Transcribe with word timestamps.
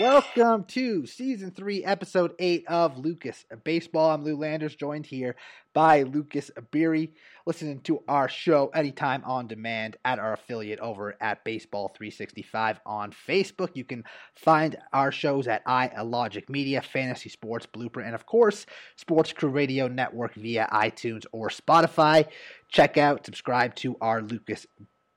Welcome 0.00 0.64
to 0.68 1.06
season 1.06 1.50
three, 1.50 1.84
episode 1.84 2.32
eight 2.38 2.64
of 2.68 2.94
LouCas 2.94 3.44
Baseball. 3.64 4.10
I'm 4.10 4.22
Lou 4.22 4.36
Landers, 4.36 4.76
joined 4.76 5.06
here 5.06 5.34
by 5.74 6.02
Lucas 6.02 6.52
Abiri. 6.56 7.10
Listening 7.46 7.80
to 7.80 8.04
our 8.06 8.28
show 8.28 8.68
anytime 8.68 9.24
on 9.24 9.48
demand 9.48 9.96
at 10.04 10.20
our 10.20 10.34
affiliate 10.34 10.78
over 10.78 11.16
at 11.20 11.42
Baseball 11.42 11.88
365 11.96 12.78
on 12.86 13.10
Facebook. 13.10 13.70
You 13.74 13.82
can 13.82 14.04
find 14.36 14.76
our 14.92 15.10
shows 15.10 15.48
at 15.48 15.66
iLogic 15.66 16.48
Media, 16.48 16.80
Fantasy 16.80 17.28
Sports 17.28 17.66
Blueprint, 17.66 18.06
and 18.06 18.14
of 18.14 18.24
course, 18.24 18.66
Sports 18.94 19.32
Crew 19.32 19.50
Radio 19.50 19.88
Network 19.88 20.34
via 20.34 20.68
iTunes 20.72 21.24
or 21.32 21.48
Spotify. 21.48 22.28
Check 22.68 22.98
out, 22.98 23.26
subscribe 23.26 23.74
to 23.76 23.96
our 24.00 24.20
LouCas 24.20 24.66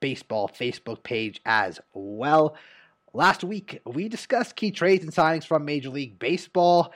Baseball 0.00 0.48
Facebook 0.48 1.04
page 1.04 1.40
as 1.46 1.78
well. 1.94 2.56
Last 3.14 3.44
week, 3.44 3.78
we 3.84 4.08
discussed 4.08 4.56
key 4.56 4.70
trades 4.70 5.04
and 5.04 5.12
signings 5.12 5.44
from 5.44 5.66
Major 5.66 5.90
League 5.90 6.18
Baseball. 6.18 6.94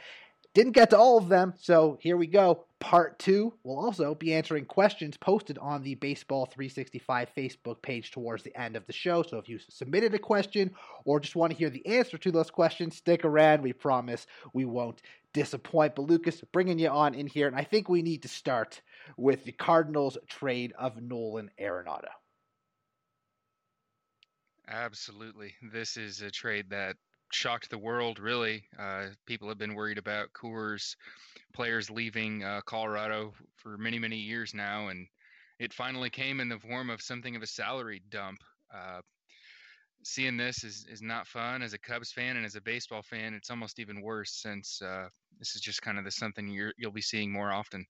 Didn't 0.54 0.72
get 0.72 0.88
to 0.90 0.98
all 0.98 1.18
of 1.18 1.28
them, 1.28 1.52
so 1.58 1.98
here 2.00 2.16
we 2.16 2.26
go. 2.26 2.64
Part 2.80 3.18
two. 3.18 3.52
We'll 3.62 3.78
also 3.78 4.14
be 4.14 4.32
answering 4.32 4.64
questions 4.64 5.18
posted 5.18 5.58
on 5.58 5.82
the 5.82 5.96
Baseball 5.96 6.46
365 6.46 7.28
Facebook 7.36 7.82
page 7.82 8.12
towards 8.12 8.42
the 8.42 8.58
end 8.58 8.76
of 8.76 8.86
the 8.86 8.94
show. 8.94 9.22
So 9.22 9.36
if 9.36 9.46
you 9.46 9.58
submitted 9.68 10.14
a 10.14 10.18
question 10.18 10.70
or 11.04 11.20
just 11.20 11.36
want 11.36 11.52
to 11.52 11.58
hear 11.58 11.68
the 11.68 11.86
answer 11.86 12.16
to 12.16 12.30
those 12.30 12.50
questions, 12.50 12.96
stick 12.96 13.26
around. 13.26 13.60
We 13.60 13.74
promise 13.74 14.26
we 14.54 14.64
won't 14.64 15.02
disappoint. 15.34 15.96
But 15.96 16.06
Lucas, 16.06 16.42
bringing 16.50 16.78
you 16.78 16.88
on 16.88 17.14
in 17.14 17.26
here, 17.26 17.46
and 17.46 17.56
I 17.56 17.64
think 17.64 17.90
we 17.90 18.00
need 18.00 18.22
to 18.22 18.28
start 18.28 18.80
with 19.18 19.44
the 19.44 19.52
Cardinals 19.52 20.16
trade 20.28 20.72
of 20.78 21.02
Nolan 21.02 21.50
Arenado. 21.60 22.08
Absolutely. 24.68 25.54
This 25.60 25.96
is 25.96 26.20
a 26.22 26.30
trade 26.30 26.70
that 26.70 26.96
shocked 27.32 27.68
the 27.70 27.78
world, 27.78 28.18
really. 28.20 28.68
Uh, 28.78 29.08
people 29.26 29.48
have 29.48 29.58
been 29.58 29.74
worried 29.74 29.98
about 29.98 30.32
Coors 30.32 30.94
players 31.54 31.90
leaving 31.90 32.44
uh, 32.44 32.62
Colorado 32.62 33.34
for 33.56 33.78
many, 33.78 33.98
many 33.98 34.18
years 34.18 34.54
now, 34.54 34.88
and 34.88 35.08
it 35.58 35.72
finally 35.74 36.10
came 36.10 36.40
in 36.40 36.48
the 36.48 36.60
form 36.60 36.90
of 36.90 37.02
something 37.02 37.36
of 37.36 37.42
a 37.42 37.46
salary 37.48 38.00
dump. 38.10 38.42
Uh, 38.72 39.02
seeing 40.04 40.36
this 40.36 40.64
is, 40.64 40.86
is 40.88 41.02
not 41.02 41.26
fun 41.26 41.62
as 41.62 41.72
a 41.72 41.78
Cubs 41.78 42.12
fan 42.12 42.36
and 42.36 42.46
as 42.46 42.56
a 42.56 42.60
baseball 42.60 43.02
fan. 43.02 43.34
It's 43.34 43.50
almost 43.50 43.78
even 43.78 44.00
worse 44.00 44.32
since 44.32 44.80
uh, 44.80 45.08
this 45.38 45.54
is 45.54 45.60
just 45.60 45.82
kind 45.82 45.98
of 45.98 46.04
the 46.04 46.10
something 46.10 46.48
you 46.48 46.72
you'll 46.78 46.92
be 46.92 47.02
seeing 47.02 47.32
more 47.32 47.52
often. 47.52 47.86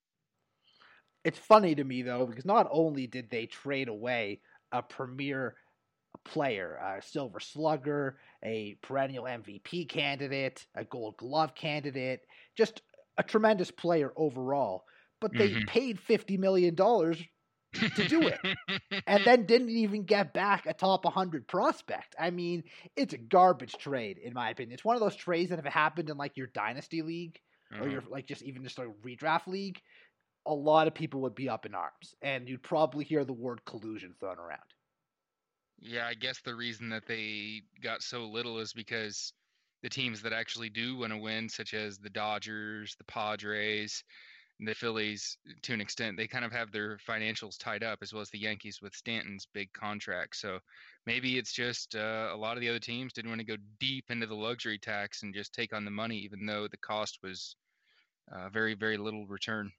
It's 1.25 1.39
funny 1.39 1.75
to 1.75 1.85
me, 1.85 2.03
though, 2.03 2.27
because 2.27 2.45
not 2.45 2.69
only 2.71 3.07
did 3.07 3.29
they 3.31 3.47
trade 3.47 3.89
away 3.89 4.41
a 4.73 4.83
premier 4.83 5.57
player, 6.25 6.77
a 6.77 7.03
silver 7.03 7.41
slugger, 7.41 8.19
a 8.45 8.77
perennial 8.83 9.25
MVP 9.25 9.89
candidate, 9.89 10.67
a 10.75 10.85
gold 10.85 11.17
glove 11.17 11.55
candidate, 11.55 12.21
just 12.57 12.83
a 13.19 13.23
tremendous 13.23 13.71
player 13.71 14.13
overall. 14.17 14.85
But 15.21 15.33
they 15.33 15.51
mm-hmm. 15.51 15.67
paid 15.67 15.99
$50 15.99 16.39
million 16.39 16.77
to 16.77 18.09
do 18.09 18.29
it 18.29 18.39
and 19.07 19.25
then 19.25 19.47
didn't 19.47 19.71
even 19.71 20.05
get 20.05 20.33
back 20.33 20.67
a 20.67 20.75
top 20.75 21.05
100 21.05 21.49
prospect. 21.49 22.15
I 22.19 22.31
mean, 22.31 22.65
it's 22.97 23.15
a 23.15 23.19
garbage 23.19 23.75
trade, 23.79 24.19
in 24.19 24.33
my 24.35 24.51
opinion. 24.51 24.75
It's 24.75 24.85
one 24.85 24.97
of 24.97 25.01
those 25.01 25.17
trades 25.17 25.51
that 25.51 25.59
if 25.59 25.67
it 25.67 25.73
happened 25.73 26.11
in 26.11 26.17
like 26.17 26.37
your 26.37 26.49
dynasty 26.49 27.03
league 27.03 27.39
mm-hmm. 27.73 27.83
or 27.83 27.89
your 27.89 28.03
like 28.11 28.27
just 28.27 28.43
even 28.43 28.63
just 28.63 28.79
a 28.79 28.91
redraft 29.05 29.47
league, 29.47 29.81
a 30.47 30.55
lot 30.55 30.87
of 30.87 30.95
people 30.95 31.23
would 31.23 31.35
be 31.35 31.49
up 31.49 31.67
in 31.67 31.75
arms 31.75 32.15
and 32.23 32.49
you'd 32.49 32.63
probably 32.63 33.05
hear 33.05 33.25
the 33.25 33.33
word 33.33 33.65
collusion 33.65 34.15
thrown 34.21 34.39
around. 34.39 34.61
Yeah, 35.79 36.07
I 36.07 36.15
guess 36.15 36.41
the 36.41 36.55
reason 36.55 36.89
that 36.91 37.07
they 37.07 37.63
got 37.83 38.03
so 38.03 38.25
little 38.25 38.59
is 38.59 38.73
because 38.73 39.33
the 39.83 39.91
teams 39.91 40.23
that 40.23 40.33
actually 40.33 40.71
do 40.71 40.97
want 40.97 41.13
to 41.13 41.19
win, 41.19 41.49
such 41.49 41.75
as 41.75 41.99
the 41.99 42.11
Dodgers, 42.11 42.95
the 42.97 43.05
Padres, 43.05 44.03
the 44.59 44.75
Phillies, 44.75 45.37
to 45.63 45.75
an 45.75 45.81
extent, 45.83 46.17
they 46.17 46.27
kind 46.27 46.45
of 46.45 46.53
have 46.53 46.73
their 46.73 46.97
financials 47.09 47.59
tied 47.59 47.83
up, 47.83 47.99
as 48.01 48.13
well 48.13 48.23
as 48.23 48.31
the 48.31 48.39
Yankees 48.39 48.81
with 48.81 48.95
Stanton's 48.95 49.47
big 49.53 49.71
contract. 49.75 50.37
So 50.37 50.61
maybe 51.05 51.37
it's 51.37 51.53
just 51.53 51.95
uh, 51.95 52.31
a 52.33 52.37
lot 52.37 52.57
of 52.57 52.63
the 52.63 52.69
other 52.71 52.79
teams 52.79 53.13
didn't 53.13 53.31
want 53.31 53.41
to 53.41 53.47
go 53.47 53.57
deep 53.79 54.07
into 54.09 54.27
the 54.27 54.35
luxury 54.35 54.79
tax 54.79 55.23
and 55.23 55.35
just 55.35 55.53
take 55.53 55.75
on 55.75 55.85
the 55.85 55.91
money, 55.91 56.17
even 56.19 56.47
though 56.47 56.69
the 56.69 56.79
cost 56.79 57.19
was 57.23 57.55
uh, 58.33 58.49
very, 58.49 58.75
very 58.75 58.97
little 58.97 59.27
return. 59.27 59.71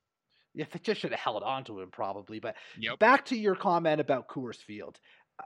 Yeah, 0.53 0.65
they 0.71 0.79
just 0.79 1.01
should 1.01 1.11
have 1.11 1.19
held 1.19 1.43
on 1.43 1.63
to 1.65 1.81
him 1.81 1.89
probably. 1.91 2.39
But 2.39 2.55
yep. 2.79 2.99
back 2.99 3.25
to 3.25 3.37
your 3.37 3.55
comment 3.55 3.99
about 3.99 4.27
Coors 4.27 4.57
Field 4.57 4.99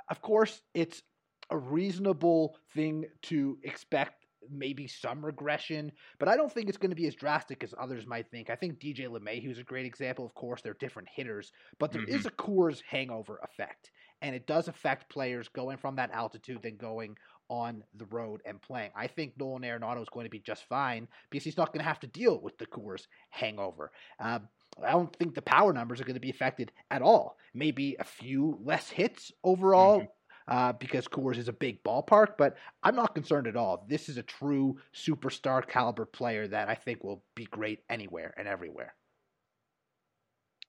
of 0.09 0.22
course, 0.22 0.62
it's 0.74 1.02
a 1.50 1.57
reasonable 1.57 2.56
thing 2.74 3.06
to 3.24 3.57
expect 3.63 4.25
maybe 4.50 4.88
some 4.88 5.24
regression, 5.24 5.91
but 6.19 6.28
I 6.28 6.35
don't 6.35 6.52
think 6.52 6.68
it's 6.68 6.78
going 6.78 6.90
to 6.90 6.96
be 6.96 7.07
as 7.07 7.16
drastic 7.16 7.63
as 7.63 7.74
others 7.79 8.07
might 8.07 8.30
think. 8.31 8.50
I 8.50 8.56
think 8.56 8.80
DJ 8.80 9.07
LeMahieu 9.07 9.51
is 9.51 9.59
a 9.59 9.63
great 9.63 9.85
example. 9.85 10.25
Of 10.25 10.34
course, 10.34 10.62
they're 10.62 10.74
different 10.80 11.09
hitters, 11.13 11.51
but 11.80 11.91
there 11.91 12.01
mm-hmm. 12.01 12.16
is 12.16 12.25
a 12.25 12.31
Coors 12.31 12.81
hangover 12.90 13.40
effect, 13.44 13.91
and 14.22 14.35
it 14.35 14.47
does 14.47 14.68
affect 14.68 15.12
players 15.12 15.47
going 15.50 15.78
from 15.78 15.96
that 15.97 16.12
altitude 16.12 16.62
than 16.63 16.78
going 16.78 17.18
on 17.50 17.84
the 17.96 18.06
road 18.06 18.41
and 18.46 18.62
playing. 18.62 18.91
I 18.96 19.07
think 19.07 19.34
Nolan 19.38 19.63
Arenado 19.63 20.01
is 20.01 20.09
going 20.09 20.25
to 20.25 20.30
be 20.30 20.40
just 20.40 20.63
fine 20.69 21.07
because 21.30 21.44
he's 21.44 21.57
not 21.57 21.74
going 21.74 21.84
to 21.84 21.88
have 21.88 22.00
to 22.00 22.07
deal 22.07 22.40
with 22.40 22.57
the 22.57 22.66
Coors 22.66 23.07
hangover. 23.30 23.91
Um, 24.19 24.47
I 24.84 24.92
don't 24.92 25.16
think 25.16 25.36
the 25.36 25.42
power 25.42 25.74
numbers 25.74 26.02
are 26.02 26.06
going 26.06 26.16
to 26.16 26.22
be 26.22 26.30
affected 26.30 26.72
at 26.90 27.02
all. 27.02 27.38
Maybe 27.54 27.96
a 28.00 28.04
few 28.04 28.59
less 28.64 28.90
hits 28.90 29.32
overall. 29.44 30.00
Mm-hmm. 30.00 30.08
Uh, 30.48 30.74
because 30.74 31.08
Coors 31.08 31.38
is 31.38 31.48
a 31.48 31.54
big 31.54 31.82
ballpark, 31.84 32.30
but 32.38 32.58
I'm 32.84 32.96
not 32.96 33.14
concerned 33.14 33.48
at 33.48 33.56
all. 33.56 33.86
This 33.88 34.10
is 34.10 34.18
a 34.18 34.24
true 34.24 34.80
superstar 34.94 35.66
caliber 35.66 36.04
player 36.04 36.48
that 36.48 36.68
I 36.68 36.74
think 36.74 37.04
will 37.04 37.24
be 37.36 37.46
great 37.46 37.84
anywhere 37.90 38.34
and 38.36 38.48
everywhere. 38.48 38.96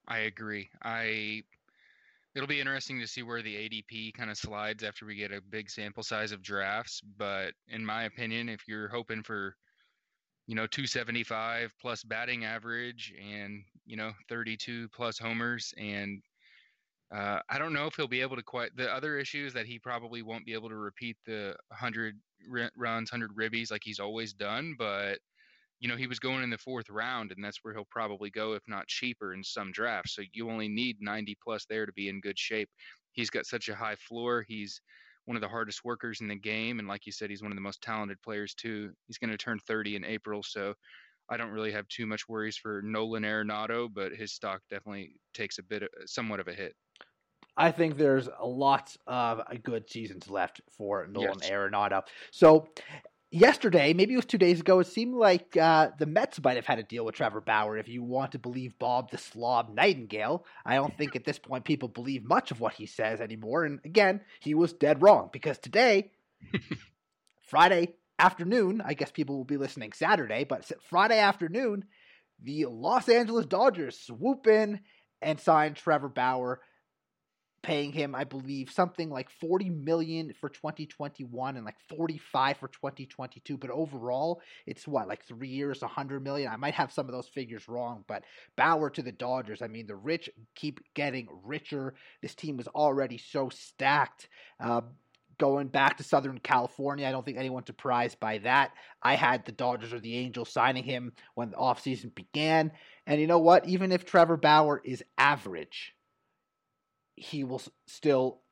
I 0.07 0.19
agree. 0.19 0.69
I 0.83 1.43
it'll 2.35 2.47
be 2.47 2.61
interesting 2.61 3.01
to 3.01 3.07
see 3.07 3.23
where 3.23 3.43
the 3.43 3.55
ADP 3.55 4.15
kind 4.15 4.31
of 4.31 4.37
slides 4.37 4.83
after 4.83 5.07
we 5.07 5.15
get 5.17 5.33
a 5.33 5.41
big 5.41 5.71
sample 5.71 6.03
size 6.03 6.33
of 6.33 6.43
drafts, 6.43 7.01
but 7.17 7.53
in 7.69 7.85
my 7.85 8.05
opinion, 8.05 8.49
if 8.49 8.69
you're 8.69 8.89
hoping 8.89 9.23
for 9.23 9.57
you 10.47 10.55
know 10.55 10.67
275 10.67 11.73
plus 11.81 12.03
batting 12.03 12.45
average 12.45 13.15
and 13.21 13.63
you 13.87 13.97
know 13.97 14.13
32 14.29 14.89
plus 14.89 15.19
homers 15.19 15.73
and 15.79 16.23
uh, 17.13 17.41
I 17.51 17.59
don't 17.59 17.75
know 17.75 17.87
if 17.87 17.95
he'll 17.95 18.09
be 18.09 18.23
able 18.23 18.37
to 18.37 18.43
quite. 18.43 18.75
The 18.75 18.91
other 18.91 19.19
issue 19.19 19.45
is 19.45 19.53
that 19.53 19.67
he 19.67 19.79
probably 19.79 20.23
won't 20.23 20.47
be 20.47 20.55
able 20.55 20.71
to 20.71 20.77
repeat 20.77 21.19
the 21.27 21.55
100 21.69 22.19
runs, 22.75 23.13
100 23.13 23.37
ribbies 23.37 23.71
like 23.71 23.83
he's 23.85 24.01
always 24.01 24.33
done. 24.33 24.75
But 24.79 25.19
you 25.79 25.89
know, 25.89 25.97
he 25.97 26.07
was 26.07 26.19
going 26.19 26.43
in 26.43 26.49
the 26.49 26.57
fourth 26.57 26.89
round, 26.89 27.33
and 27.33 27.45
that's 27.45 27.59
where 27.63 27.75
he'll 27.75 27.89
probably 27.91 28.31
go, 28.31 28.55
if 28.55 28.63
not 28.67 28.87
cheaper, 28.87 29.35
in 29.35 29.45
some 29.45 29.73
drafts. 29.73 30.15
So 30.15 30.23
you 30.33 30.49
only 30.49 30.69
need 30.69 30.97
90 31.01 31.37
plus 31.43 31.67
there 31.69 31.85
to 31.85 31.93
be 31.93 32.09
in 32.09 32.21
good 32.21 32.39
shape. 32.39 32.71
He's 33.13 33.31
got 33.31 33.47
such 33.47 33.69
a 33.69 33.75
high 33.75 33.97
floor. 33.97 34.45
He's 34.49 34.81
one 35.25 35.37
of 35.37 35.41
the 35.41 35.49
hardest 35.49 35.85
workers 35.85 36.21
in 36.21 36.29
the 36.29 36.37
game. 36.37 36.79
And 36.79 36.89
like 36.89 37.07
you 37.07 37.13
said, 37.13 37.31
he's 37.31 37.43
one 37.43 37.53
of 37.53 37.57
the 37.57 37.63
most 37.63 37.83
talented 37.83 38.21
players 38.23 38.55
too. 38.55 38.91
He's 39.07 39.19
going 39.19 39.31
to 39.31 39.37
turn 39.37 39.59
30 39.67 39.97
in 39.97 40.05
April, 40.05 40.43
so 40.43 40.75
I 41.29 41.37
don't 41.37 41.51
really 41.51 41.73
have 41.73 41.87
too 41.89 42.07
much 42.07 42.29
worries 42.29 42.57
for 42.57 42.83
Nolan 42.83 43.23
Arenado, 43.23 43.89
but 43.93 44.13
his 44.13 44.33
stock 44.33 44.61
definitely 44.69 45.13
takes 45.35 45.59
a 45.59 45.63
bit, 45.63 45.85
of, 45.85 45.89
somewhat 46.07 46.41
of 46.41 46.49
a 46.49 46.53
hit. 46.53 46.75
I 47.57 47.71
think 47.71 47.97
there's 47.97 48.29
a 48.39 48.47
lot 48.47 48.97
of 49.07 49.41
uh, 49.41 49.45
good 49.63 49.89
seasons 49.89 50.31
left 50.31 50.61
for 50.71 51.07
Nolan 51.07 51.39
yes. 51.43 51.51
Arenado. 51.51 52.03
So 52.31 52.69
yesterday, 53.33 53.93
maybe 53.95 54.13
it 54.13 54.17
was 54.17 54.27
two 54.27 54.39
days 54.39 54.61
ago, 54.61 54.79
it 54.79 54.87
seemed 54.87 55.15
like 55.15 55.57
uh, 55.57 55.91
the 55.99 56.07
Mets 56.07 56.41
might 56.43 56.57
have 56.57 56.67
had 56.67 56.79
a 56.79 56.85
deal 56.85 57.05
with 57.05 57.17
Trevor 57.17 57.41
Bauer, 57.41 57.77
if 57.77 57.89
you 57.89 58.03
want 58.03 58.33
to 58.33 58.39
believe 58.39 58.79
Bob 58.79 59.11
the 59.11 59.19
Slob 59.19 59.75
Nightengale. 59.75 60.45
I 60.65 60.77
don't 60.77 60.97
think 60.97 61.17
at 61.17 61.25
this 61.25 61.39
point 61.39 61.65
people 61.65 61.89
believe 61.89 62.25
much 62.25 62.51
of 62.51 62.61
what 62.61 62.75
he 62.75 62.87
says 62.87 63.21
anymore. 63.21 63.65
And 63.65 63.81
again, 63.85 64.21
he 64.41 64.55
was 64.55 64.73
dead 64.73 65.03
wrong 65.03 65.31
because 65.33 65.59
today, 65.59 66.13
Friday 67.43 67.95
afternoon, 68.19 68.83
I 68.85 68.95
guess 68.95 69.11
people 69.11 69.37
will 69.37 69.45
be 69.45 69.57
listening 69.57 69.93
Saturday, 69.93 70.45
but 70.45 70.71
Friday 70.89 71.19
afternoon, 71.19 71.87
the 72.41 72.67
Los 72.67 73.09
Angeles 73.09 73.47
Dodgers 73.47 73.99
swoop 73.99 74.47
in 74.47 74.81
and 75.21 75.41
sign 75.41 75.75
Trevor 75.75 76.09
Bauer 76.09 76.61
paying 77.63 77.93
him, 77.93 78.15
I 78.15 78.25
believe, 78.25 78.71
something 78.71 79.09
like 79.09 79.31
40 79.31 79.71
million 79.71 80.33
for 80.41 80.49
2021 80.49 81.57
and 81.57 81.65
like 81.65 81.77
45 81.89 82.57
for 82.57 82.69
2022. 82.69 83.57
But 83.57 83.71
overall, 83.71 84.41
it's 84.67 84.87
what, 84.87 85.09
like 85.09 85.25
three 85.25 85.49
years, 85.49 85.81
100 85.81 86.23
million? 86.23 86.51
I 86.53 86.57
might 86.57 86.75
have 86.75 86.93
some 86.93 87.07
of 87.07 87.13
those 87.13 87.29
figures 87.29 87.69
wrong, 87.69 88.05
but 88.09 88.25
Bauer 88.57 88.91
to 88.91 89.03
the 89.03 89.13
Dodgers. 89.13 89.63
I 89.63 89.69
mean, 89.69 89.87
the 89.87 89.97
rich 89.97 90.29
keep 90.55 90.81
getting 90.95 91.29
richer. 91.45 91.95
This 92.21 92.35
team 92.35 92.57
was 92.57 92.69
already 92.69 93.19
so 93.19 93.49
stacked. 93.49 94.29
Uh, 94.59 94.83
going 95.39 95.67
back 95.67 95.97
to 95.97 96.05
Southern 96.05 96.39
California. 96.39 97.07
I 97.07 97.11
don't 97.11 97.25
think 97.25 97.37
anyone's 97.37 97.67
surprised 97.67 98.21
by 98.21 98.39
that. 98.39 98.71
I 99.03 99.17
had 99.17 99.45
the 99.45 99.51
Dodgers 99.51 99.93
or 99.93 99.99
the 99.99 100.17
Angels 100.17 100.53
signing 100.53 100.85
him 100.85 101.13
when 101.35 101.51
the 101.51 101.57
offseason 101.57 102.15
began. 102.15 102.71
And 103.09 103.21
you 103.21 103.27
know 103.27 103.41
what? 103.41 103.67
Even 103.67 103.91
if 103.91 104.05
Trevor 104.05 104.37
Bauer 104.37 104.81
is 104.85 105.03
average, 105.19 105.95
he 107.17 107.45
will 107.45 107.63
still 107.87 108.43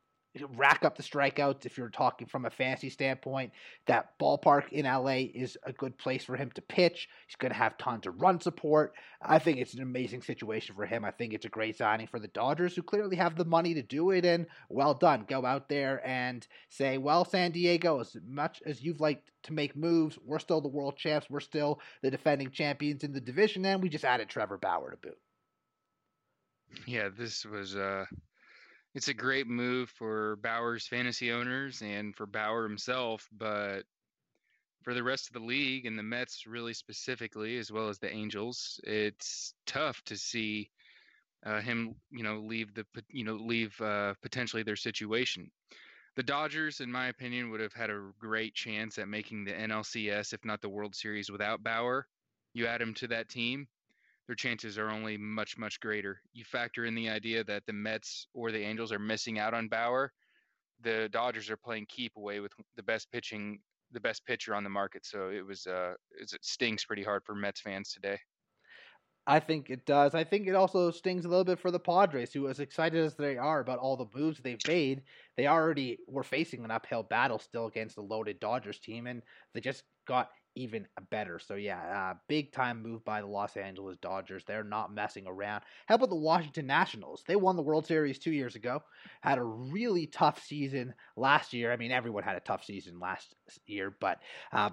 rack 0.57 0.85
up 0.85 0.97
the 0.97 1.03
strikeouts 1.03 1.67
if 1.67 1.77
you're 1.77 1.89
talking 1.89 2.27
from 2.27 2.45
a 2.45 2.51
fantasy 2.51 2.89
standpoint. 2.89 3.53
That 3.87 4.19
ballpark 4.19 4.69
in 4.71 4.87
LA 4.87 5.27
is 5.35 5.59
a 5.65 5.73
good 5.73 5.99
place 5.99 6.25
for 6.25 6.37
him 6.37 6.51
to 6.55 6.62
pitch. 6.62 7.09
He's 7.27 7.37
going 7.37 7.51
to 7.51 7.59
have 7.59 7.77
tons 7.79 8.07
of 8.07 8.21
run 8.21 8.41
support. 8.41 8.95
I 9.21 9.39
think 9.39 9.59
it's 9.59 9.75
an 9.75 9.83
amazing 9.83 10.23
situation 10.23 10.77
for 10.77 10.87
him. 10.87 11.05
I 11.05 11.11
think 11.11 11.33
it's 11.33 11.47
a 11.47 11.51
great 11.51 11.77
signing 11.77 12.07
for 12.07 12.21
the 12.21 12.29
Dodgers, 12.29 12.77
who 12.77 12.83
clearly 12.83 13.17
have 13.17 13.37
the 13.37 13.45
money 13.45 13.75
to 13.75 13.83
do 13.83 14.11
it. 14.11 14.25
And 14.25 14.47
well 14.69 14.95
done. 14.95 15.25
Go 15.29 15.45
out 15.45 15.69
there 15.69 16.01
and 16.07 16.47
say, 16.69 16.99
well, 16.99 17.25
San 17.25 17.51
Diego, 17.51 18.01
as 18.01 18.17
much 18.27 18.62
as 18.65 18.83
you've 18.83 19.01
liked 19.01 19.31
to 19.45 19.53
make 19.53 19.75
moves, 19.75 20.19
we're 20.25 20.39
still 20.39 20.61
the 20.61 20.69
world 20.69 20.97
champs. 20.97 21.29
We're 21.29 21.41
still 21.41 21.81
the 22.03 22.11
defending 22.11 22.51
champions 22.51 23.03
in 23.03 23.12
the 23.12 23.21
division. 23.21 23.65
And 23.67 23.83
we 23.83 23.89
just 23.89 24.05
added 24.05 24.29
Trevor 24.29 24.59
Bauer 24.59 24.93
to 24.93 24.97
boot. 24.97 25.19
Yeah, 26.87 27.09
this 27.09 27.45
was 27.45 27.75
uh 27.75 28.05
it's 28.95 29.09
a 29.09 29.15
great 29.15 29.47
move 29.47 29.91
for 29.91 30.37
Bauer's 30.37 30.87
fantasy 30.87 31.33
owners 31.33 31.83
and 31.83 32.15
for 32.15 32.27
Bauer 32.27 32.65
himself, 32.65 33.29
but 33.33 33.83
for 34.83 34.95
the 34.95 35.03
rest 35.03 35.29
of 35.29 35.35
the 35.35 35.47
league 35.47 35.87
and 35.87 35.99
the 35.99 36.03
Mets 36.03 36.47
really 36.47 36.75
specifically, 36.75 37.59
as 37.59 37.71
well 37.71 37.89
as 37.89 37.99
the 37.99 38.13
Angels, 38.13 38.81
it's 38.85 39.55
tough 39.67 40.03
to 40.05 40.17
see 40.17 40.71
uh, 41.45 41.61
him, 41.61 41.95
you 42.11 42.23
know, 42.23 42.39
leave 42.39 42.75
the, 42.75 42.85
you 43.09 43.25
know, 43.25 43.35
leave 43.35 43.79
uh, 43.81 44.15
potentially 44.23 44.63
their 44.63 44.77
situation. 44.77 45.51
The 46.17 46.23
Dodgers, 46.23 46.81
in 46.81 46.91
my 46.91 47.07
opinion, 47.09 47.51
would 47.51 47.61
have 47.61 47.73
had 47.73 47.91
a 47.91 48.11
great 48.19 48.55
chance 48.55 48.99
at 48.99 49.09
making 49.09 49.45
the 49.45 49.53
NLCS, 49.53 50.33
if 50.33 50.45
not 50.45 50.61
the 50.61 50.69
World 50.69 50.95
Series, 50.95 51.31
without 51.31 51.63
Bauer. 51.63 52.07
You 52.53 52.67
add 52.67 52.83
him 52.83 52.95
to 52.95 53.09
that 53.09 53.29
team, 53.29 53.69
their 54.27 54.37
chances 54.37 54.79
are 54.79 54.91
only 54.91 55.17
much, 55.17 55.59
much 55.59 55.81
greater. 55.81 56.21
You 56.33 56.45
factor 56.45 56.85
in 56.85 56.95
the 56.95 57.09
idea 57.09 57.43
that 57.45 57.65
the 57.67 57.73
Mets 57.73 58.27
or 58.35 58.53
the 58.53 58.63
Angels 58.63 58.93
are 58.93 58.99
missing 58.99 59.39
out 59.39 59.55
on 59.55 59.69
Bauer. 59.69 60.13
The 60.83 61.09
Dodgers 61.11 61.51
are 61.51 61.57
playing 61.57 61.87
keep 61.89 62.17
away 62.17 62.41
with 62.41 62.53
the 62.77 62.83
best 62.83 63.11
pitching, 63.11 63.61
the 63.93 64.01
best 64.01 64.25
pitcher 64.25 64.55
on 64.55 64.65
the 64.65 64.71
market. 64.71 65.05
So 65.05 65.31
it 65.31 65.45
was, 65.45 65.67
uh, 65.67 65.95
it 66.13 66.31
stings 66.43 66.85
pretty 66.85 67.03
hard 67.03 67.25
for 67.25 67.35
Mets 67.35 67.61
fans 67.61 67.93
today. 67.93 68.19
I 69.27 69.39
think 69.39 69.71
it 69.71 69.85
does. 69.85 70.15
I 70.15 70.25
think 70.25 70.49
it 70.49 70.55
also 70.55 70.91
stings 70.91 71.25
a 71.25 71.29
little 71.29 71.45
bit 71.45 71.59
for 71.59 71.71
the 71.71 71.79
Padres, 71.79 72.33
who, 72.33 72.49
as 72.49 72.59
excited 72.59 73.05
as 73.05 73.15
they 73.15 73.37
are 73.37 73.61
about 73.61 73.79
all 73.79 73.97
the 73.97 74.07
moves 74.19 74.41
they've 74.41 74.67
made, 74.67 75.03
they 75.37 75.47
already 75.47 75.99
were 76.09 76.25
facing 76.25 76.65
an 76.65 76.71
uphill 76.71 77.03
battle 77.03 77.39
still 77.39 77.67
against 77.67 77.97
the 77.97 78.03
loaded 78.03 78.41
Dodgers 78.41 78.81
team, 78.81 79.07
and 79.07 79.23
they 79.55 79.61
just 79.61 79.85
got 80.07 80.31
even 80.61 80.87
better. 81.11 81.39
So 81.39 81.55
yeah, 81.55 82.11
uh, 82.12 82.15
big 82.29 82.53
time 82.53 82.83
move 82.83 83.05
by 83.05 83.21
the 83.21 83.27
Los 83.27 83.57
Angeles 83.57 83.97
Dodgers. 83.99 84.45
They're 84.47 84.65
not 84.65 84.95
messing 84.95 85.27
around. 85.27 85.62
How 85.87 85.95
about 85.95 86.11
the 86.11 86.17
Washington 86.17 86.67
Nationals? 86.67 87.25
They 87.27 87.37
won 87.37 87.57
the 87.57 87.62
World 87.62 87.87
Series 87.87 88.19
two 88.19 88.33
years 88.33 88.57
ago. 88.57 88.83
Had 89.23 89.39
a 89.39 89.43
really 89.43 90.07
tough 90.07 90.43
season 90.45 90.95
last 91.17 91.53
year. 91.53 91.73
I 91.73 91.77
mean, 91.77 91.93
everyone 91.93 92.23
had 92.23 92.37
a 92.37 92.41
tough 92.41 92.65
season 92.65 93.01
last 93.01 93.35
year, 93.67 93.97
but 94.01 94.19
uh, 94.53 94.71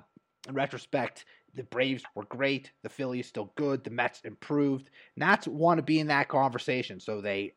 in 0.47 0.53
retrospect, 0.53 1.25
the 1.55 1.63
Braves 1.63 2.03
were 2.13 2.25
great. 2.25 2.71
The 2.83 2.89
Phillies 2.89 3.27
still 3.27 3.51
good. 3.55 3.83
The 3.83 3.89
Mets 3.89 4.21
improved. 4.23 4.89
Nats 5.15 5.47
want 5.47 5.79
to 5.79 5.83
be 5.83 5.99
in 5.99 6.07
that 6.07 6.27
conversation, 6.27 6.99
so 6.99 7.21
they 7.21 7.53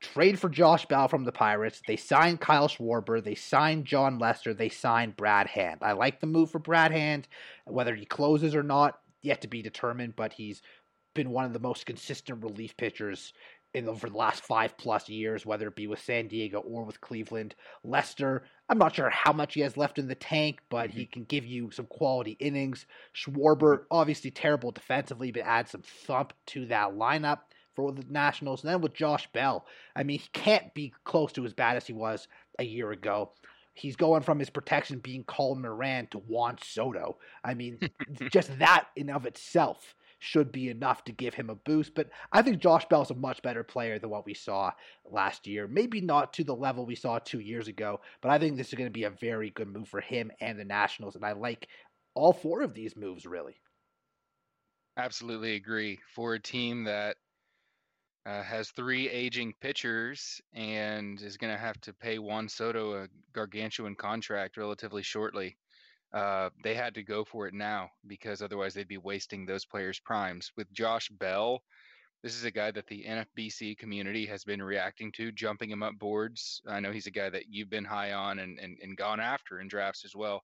trade 0.00 0.38
for 0.38 0.48
Josh 0.48 0.86
Bell 0.86 1.08
from 1.08 1.24
the 1.24 1.32
Pirates. 1.32 1.82
They 1.86 1.96
signed 1.96 2.40
Kyle 2.40 2.68
Schwarber. 2.68 3.22
They 3.22 3.34
signed 3.34 3.86
Jon 3.86 4.18
Lester. 4.18 4.54
They 4.54 4.68
signed 4.68 5.16
Brad 5.16 5.46
Hand. 5.46 5.80
I 5.82 5.92
like 5.92 6.20
the 6.20 6.26
move 6.26 6.50
for 6.50 6.58
Brad 6.58 6.92
Hand. 6.92 7.28
Whether 7.66 7.94
he 7.94 8.04
closes 8.04 8.54
or 8.54 8.62
not, 8.62 8.98
yet 9.22 9.40
to 9.40 9.48
be 9.48 9.62
determined, 9.62 10.14
but 10.16 10.32
he's 10.32 10.62
been 11.14 11.30
one 11.30 11.44
of 11.44 11.52
the 11.52 11.60
most 11.60 11.86
consistent 11.86 12.42
relief 12.42 12.76
pitchers 12.76 13.32
in 13.72 13.88
over 13.88 14.08
the 14.08 14.16
last 14.16 14.44
five 14.44 14.76
plus 14.76 15.08
years, 15.08 15.44
whether 15.44 15.66
it 15.68 15.76
be 15.76 15.88
with 15.88 16.00
San 16.00 16.28
Diego 16.28 16.60
or 16.60 16.84
with 16.84 17.00
Cleveland. 17.00 17.54
Lester, 17.82 18.44
I'm 18.68 18.78
not 18.78 18.94
sure 18.94 19.10
how 19.10 19.32
much 19.32 19.54
he 19.54 19.60
has 19.60 19.76
left 19.76 19.98
in 19.98 20.06
the 20.06 20.14
tank, 20.14 20.60
but 20.70 20.90
he 20.90 21.02
mm-hmm. 21.02 21.12
can 21.12 21.24
give 21.24 21.44
you 21.44 21.70
some 21.72 21.86
quality 21.86 22.36
innings. 22.38 22.86
Schwarber, 23.14 23.84
obviously 23.90 24.30
terrible 24.30 24.70
defensively, 24.70 25.32
but 25.32 25.42
adds 25.42 25.72
some 25.72 25.82
thump 25.82 26.32
to 26.46 26.66
that 26.66 26.90
lineup 26.90 27.40
for 27.74 27.92
the 27.92 28.04
Nationals. 28.08 28.62
And 28.62 28.72
then 28.72 28.80
with 28.80 28.94
Josh 28.94 29.28
Bell, 29.32 29.66
I 29.94 30.02
mean, 30.02 30.18
he 30.18 30.28
can't 30.32 30.72
be 30.74 30.92
close 31.04 31.32
to 31.32 31.44
as 31.44 31.52
bad 31.52 31.76
as 31.76 31.86
he 31.86 31.92
was 31.92 32.28
a 32.58 32.64
year 32.64 32.92
ago. 32.92 33.32
He's 33.74 33.96
going 33.96 34.22
from 34.22 34.38
his 34.38 34.50
protection 34.50 35.00
being 35.00 35.24
Colin 35.24 35.62
Moran 35.62 36.06
to 36.08 36.18
Juan 36.18 36.56
Soto. 36.62 37.18
I 37.44 37.54
mean, 37.54 37.78
just 38.30 38.58
that 38.58 38.86
in 38.94 39.10
of 39.10 39.26
itself 39.26 39.94
should 40.20 40.50
be 40.52 40.70
enough 40.70 41.04
to 41.04 41.12
give 41.12 41.34
him 41.34 41.50
a 41.50 41.54
boost. 41.54 41.94
But 41.94 42.08
I 42.32 42.40
think 42.40 42.58
Josh 42.58 42.86
Bell 42.86 43.02
is 43.02 43.10
a 43.10 43.14
much 43.14 43.42
better 43.42 43.62
player 43.62 43.98
than 43.98 44.10
what 44.10 44.24
we 44.24 44.32
saw 44.32 44.72
last 45.04 45.46
year. 45.46 45.68
Maybe 45.68 46.00
not 46.00 46.32
to 46.34 46.44
the 46.44 46.54
level 46.54 46.86
we 46.86 46.94
saw 46.94 47.18
two 47.18 47.40
years 47.40 47.68
ago, 47.68 48.00
but 48.22 48.30
I 48.30 48.38
think 48.38 48.56
this 48.56 48.68
is 48.68 48.74
going 48.74 48.88
to 48.88 48.92
be 48.92 49.04
a 49.04 49.10
very 49.10 49.50
good 49.50 49.68
move 49.68 49.88
for 49.88 50.00
him 50.00 50.30
and 50.40 50.58
the 50.58 50.64
Nationals. 50.64 51.16
And 51.16 51.24
I 51.24 51.32
like 51.32 51.68
all 52.14 52.32
four 52.32 52.62
of 52.62 52.74
these 52.74 52.96
moves, 52.96 53.26
really. 53.26 53.56
Absolutely 54.96 55.56
agree. 55.56 55.98
For 56.14 56.34
a 56.34 56.40
team 56.40 56.84
that 56.84 57.16
uh, 58.26 58.42
has 58.42 58.70
three 58.70 59.08
aging 59.08 59.54
pitchers 59.60 60.40
and 60.54 61.20
is 61.20 61.36
going 61.36 61.52
to 61.52 61.58
have 61.58 61.80
to 61.82 61.92
pay 61.92 62.18
Juan 62.18 62.48
Soto 62.48 63.02
a 63.02 63.08
gargantuan 63.32 63.94
contract 63.94 64.56
relatively 64.56 65.02
shortly. 65.02 65.56
Uh, 66.12 66.48
they 66.62 66.74
had 66.74 66.94
to 66.94 67.02
go 67.02 67.24
for 67.24 67.48
it 67.48 67.54
now 67.54 67.90
because 68.06 68.40
otherwise 68.40 68.72
they'd 68.72 68.88
be 68.88 68.98
wasting 68.98 69.44
those 69.44 69.64
players' 69.64 70.00
primes. 70.00 70.52
With 70.56 70.72
Josh 70.72 71.08
Bell, 71.08 71.62
this 72.22 72.36
is 72.36 72.44
a 72.44 72.50
guy 72.50 72.70
that 72.70 72.86
the 72.86 73.04
NFBC 73.04 73.76
community 73.76 74.24
has 74.26 74.44
been 74.44 74.62
reacting 74.62 75.12
to, 75.12 75.32
jumping 75.32 75.70
him 75.70 75.82
up 75.82 75.98
boards. 75.98 76.62
I 76.66 76.80
know 76.80 76.92
he's 76.92 77.08
a 77.08 77.10
guy 77.10 77.28
that 77.30 77.44
you've 77.50 77.68
been 77.68 77.84
high 77.84 78.12
on 78.12 78.38
and, 78.38 78.58
and, 78.58 78.78
and 78.80 78.96
gone 78.96 79.20
after 79.20 79.60
in 79.60 79.68
drafts 79.68 80.04
as 80.04 80.14
well. 80.14 80.42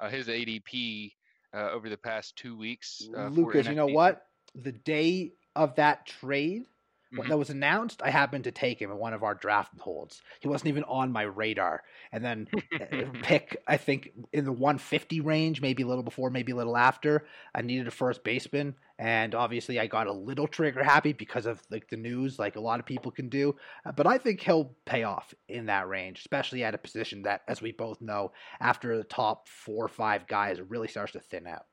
Uh, 0.00 0.10
his 0.10 0.26
ADP 0.26 1.12
uh, 1.54 1.70
over 1.70 1.88
the 1.88 1.96
past 1.96 2.36
two 2.36 2.58
weeks. 2.58 3.08
Uh, 3.16 3.28
Lucas, 3.28 3.66
you 3.66 3.74
know 3.74 3.86
what? 3.86 4.26
The 4.54 4.72
day 4.72 5.32
of 5.54 5.74
that 5.76 6.04
trade, 6.06 6.64
when 7.12 7.22
mm-hmm. 7.22 7.30
that 7.30 7.38
was 7.38 7.50
announced, 7.50 8.00
I 8.02 8.10
happened 8.10 8.44
to 8.44 8.50
take 8.50 8.80
him 8.80 8.90
in 8.90 8.96
one 8.96 9.12
of 9.12 9.22
our 9.22 9.34
draft 9.34 9.78
holds. 9.78 10.22
He 10.40 10.48
wasn't 10.48 10.68
even 10.68 10.84
on 10.84 11.12
my 11.12 11.22
radar. 11.22 11.82
And 12.10 12.24
then 12.24 12.48
uh, 12.80 13.04
pick, 13.22 13.62
I 13.66 13.76
think, 13.76 14.12
in 14.32 14.46
the 14.46 14.52
150 14.52 15.20
range, 15.20 15.60
maybe 15.60 15.82
a 15.82 15.86
little 15.86 16.02
before, 16.02 16.30
maybe 16.30 16.52
a 16.52 16.56
little 16.56 16.76
after. 16.76 17.26
I 17.54 17.60
needed 17.60 17.86
a 17.86 17.90
first 17.90 18.24
baseman, 18.24 18.76
and 18.98 19.34
obviously 19.34 19.78
I 19.78 19.86
got 19.86 20.06
a 20.06 20.12
little 20.12 20.46
trigger 20.46 20.82
happy 20.82 21.12
because 21.12 21.44
of 21.44 21.60
like 21.70 21.88
the 21.90 21.96
news, 21.98 22.38
like 22.38 22.56
a 22.56 22.60
lot 22.60 22.80
of 22.80 22.86
people 22.86 23.12
can 23.12 23.28
do. 23.28 23.56
Uh, 23.84 23.92
but 23.92 24.06
I 24.06 24.16
think 24.16 24.40
he'll 24.40 24.74
pay 24.86 25.02
off 25.02 25.34
in 25.48 25.66
that 25.66 25.88
range, 25.88 26.20
especially 26.20 26.64
at 26.64 26.74
a 26.74 26.78
position 26.78 27.22
that, 27.22 27.42
as 27.46 27.60
we 27.60 27.72
both 27.72 28.00
know, 28.00 28.32
after 28.58 28.96
the 28.96 29.04
top 29.04 29.48
four 29.48 29.84
or 29.84 29.88
five 29.88 30.26
guys, 30.26 30.60
really 30.66 30.88
starts 30.88 31.12
to 31.12 31.20
thin 31.20 31.46
out. 31.46 31.66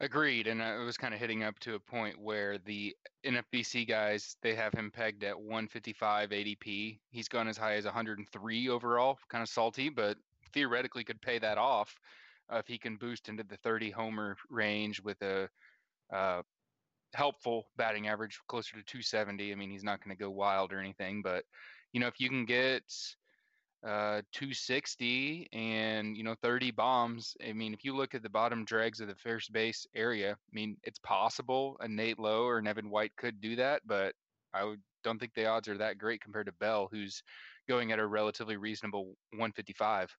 Agreed, 0.00 0.48
and 0.48 0.60
I 0.60 0.78
was 0.78 0.96
kind 0.96 1.14
of 1.14 1.20
hitting 1.20 1.44
up 1.44 1.58
to 1.60 1.74
a 1.74 1.80
point 1.80 2.20
where 2.20 2.58
the 2.58 2.94
NFBC 3.24 3.88
guys 3.88 4.36
they 4.42 4.54
have 4.54 4.72
him 4.72 4.90
pegged 4.90 5.22
at 5.22 5.38
155 5.38 6.30
ADP. 6.30 6.98
He's 7.10 7.28
gone 7.28 7.46
as 7.46 7.56
high 7.56 7.74
as 7.74 7.84
103 7.84 8.68
overall, 8.68 9.18
kind 9.28 9.42
of 9.42 9.48
salty, 9.48 9.90
but 9.90 10.16
theoretically 10.52 11.04
could 11.04 11.22
pay 11.22 11.38
that 11.38 11.56
off 11.56 11.94
uh, 12.52 12.56
if 12.56 12.66
he 12.66 12.78
can 12.78 12.96
boost 12.96 13.28
into 13.28 13.44
the 13.44 13.56
30 13.58 13.90
homer 13.90 14.36
range 14.50 15.00
with 15.00 15.20
a 15.22 15.48
uh, 16.12 16.42
helpful 17.14 17.66
batting 17.76 18.08
average 18.08 18.40
closer 18.48 18.72
to 18.72 18.82
270. 18.82 19.52
I 19.52 19.54
mean, 19.54 19.70
he's 19.70 19.84
not 19.84 20.02
going 20.02 20.16
to 20.16 20.20
go 20.20 20.30
wild 20.30 20.72
or 20.72 20.80
anything, 20.80 21.22
but 21.22 21.44
you 21.92 22.00
know, 22.00 22.06
if 22.06 22.18
you 22.18 22.28
can 22.28 22.44
get 22.44 22.82
uh, 23.84 24.22
260 24.32 25.48
and 25.52 26.16
you 26.16 26.22
know 26.22 26.34
30 26.42 26.70
bombs. 26.70 27.34
I 27.46 27.52
mean, 27.52 27.74
if 27.74 27.84
you 27.84 27.96
look 27.96 28.14
at 28.14 28.22
the 28.22 28.30
bottom 28.30 28.64
dregs 28.64 29.00
of 29.00 29.08
the 29.08 29.16
first 29.16 29.52
base 29.52 29.86
area, 29.94 30.32
I 30.32 30.52
mean, 30.52 30.76
it's 30.84 30.98
possible 31.00 31.76
a 31.80 31.88
Nate 31.88 32.18
Lowe 32.18 32.44
or 32.44 32.62
Nevin 32.62 32.90
White 32.90 33.12
could 33.16 33.40
do 33.40 33.56
that, 33.56 33.82
but 33.86 34.14
I 34.54 34.64
would, 34.64 34.80
don't 35.02 35.18
think 35.18 35.34
the 35.34 35.46
odds 35.46 35.68
are 35.68 35.78
that 35.78 35.98
great 35.98 36.20
compared 36.20 36.46
to 36.46 36.52
Bell, 36.60 36.88
who's 36.92 37.22
going 37.68 37.92
at 37.92 37.98
a 37.98 38.06
relatively 38.06 38.56
reasonable 38.56 39.16
155. 39.30 40.14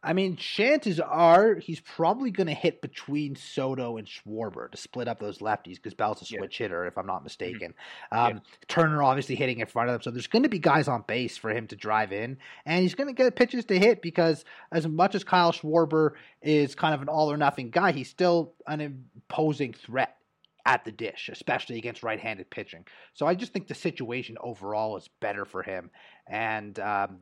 I 0.00 0.12
mean, 0.12 0.36
chances 0.36 1.00
are 1.00 1.56
he's 1.56 1.80
probably 1.80 2.30
going 2.30 2.46
to 2.46 2.54
hit 2.54 2.80
between 2.80 3.34
Soto 3.34 3.96
and 3.96 4.06
Schwarber 4.06 4.70
to 4.70 4.76
split 4.76 5.08
up 5.08 5.18
those 5.18 5.38
lefties 5.38 5.74
because 5.74 5.94
Bell's 5.94 6.22
a 6.22 6.24
switch 6.24 6.60
yeah. 6.60 6.64
hitter, 6.64 6.86
if 6.86 6.96
I'm 6.96 7.06
not 7.06 7.16
mm-hmm. 7.16 7.24
mistaken. 7.24 7.74
Um, 8.12 8.34
yeah. 8.34 8.38
Turner 8.68 9.02
obviously 9.02 9.34
hitting 9.34 9.58
in 9.58 9.66
front 9.66 9.88
of 9.88 9.94
them, 9.94 10.02
so 10.02 10.10
there's 10.12 10.28
going 10.28 10.44
to 10.44 10.48
be 10.48 10.60
guys 10.60 10.86
on 10.86 11.02
base 11.06 11.36
for 11.36 11.50
him 11.50 11.66
to 11.68 11.76
drive 11.76 12.12
in, 12.12 12.38
and 12.64 12.82
he's 12.82 12.94
going 12.94 13.08
to 13.08 13.12
get 13.12 13.34
pitches 13.34 13.64
to 13.66 13.78
hit 13.78 14.00
because 14.00 14.44
as 14.70 14.86
much 14.86 15.16
as 15.16 15.24
Kyle 15.24 15.52
Schwarber 15.52 16.12
is 16.42 16.76
kind 16.76 16.94
of 16.94 17.02
an 17.02 17.08
all 17.08 17.32
or 17.32 17.36
nothing 17.36 17.70
guy, 17.70 17.90
he's 17.90 18.08
still 18.08 18.52
an 18.68 18.80
imposing 18.80 19.72
threat 19.72 20.16
at 20.64 20.84
the 20.84 20.92
dish, 20.92 21.28
especially 21.32 21.76
against 21.78 22.04
right-handed 22.04 22.50
pitching. 22.50 22.84
So 23.14 23.26
I 23.26 23.34
just 23.34 23.52
think 23.52 23.66
the 23.66 23.74
situation 23.74 24.36
overall 24.40 24.96
is 24.96 25.08
better 25.18 25.44
for 25.44 25.64
him, 25.64 25.90
and 26.28 26.78
um, 26.78 27.18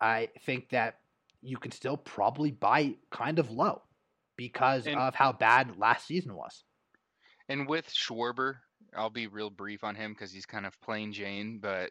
I 0.00 0.30
think 0.44 0.70
that 0.70 0.98
you 1.46 1.56
can 1.56 1.70
still 1.70 1.96
probably 1.96 2.50
buy 2.50 2.94
kind 3.10 3.38
of 3.38 3.50
low 3.50 3.82
because 4.36 4.86
and, 4.86 4.98
of 4.98 5.14
how 5.14 5.32
bad 5.32 5.78
last 5.78 6.06
season 6.06 6.34
was. 6.34 6.64
And 7.48 7.68
with 7.68 7.88
Schwarber, 7.88 8.56
I'll 8.96 9.10
be 9.10 9.26
real 9.26 9.50
brief 9.50 9.84
on 9.84 9.94
him 9.94 10.12
because 10.12 10.32
he's 10.32 10.46
kind 10.46 10.66
of 10.66 10.80
plain 10.80 11.12
Jane, 11.12 11.58
but 11.60 11.90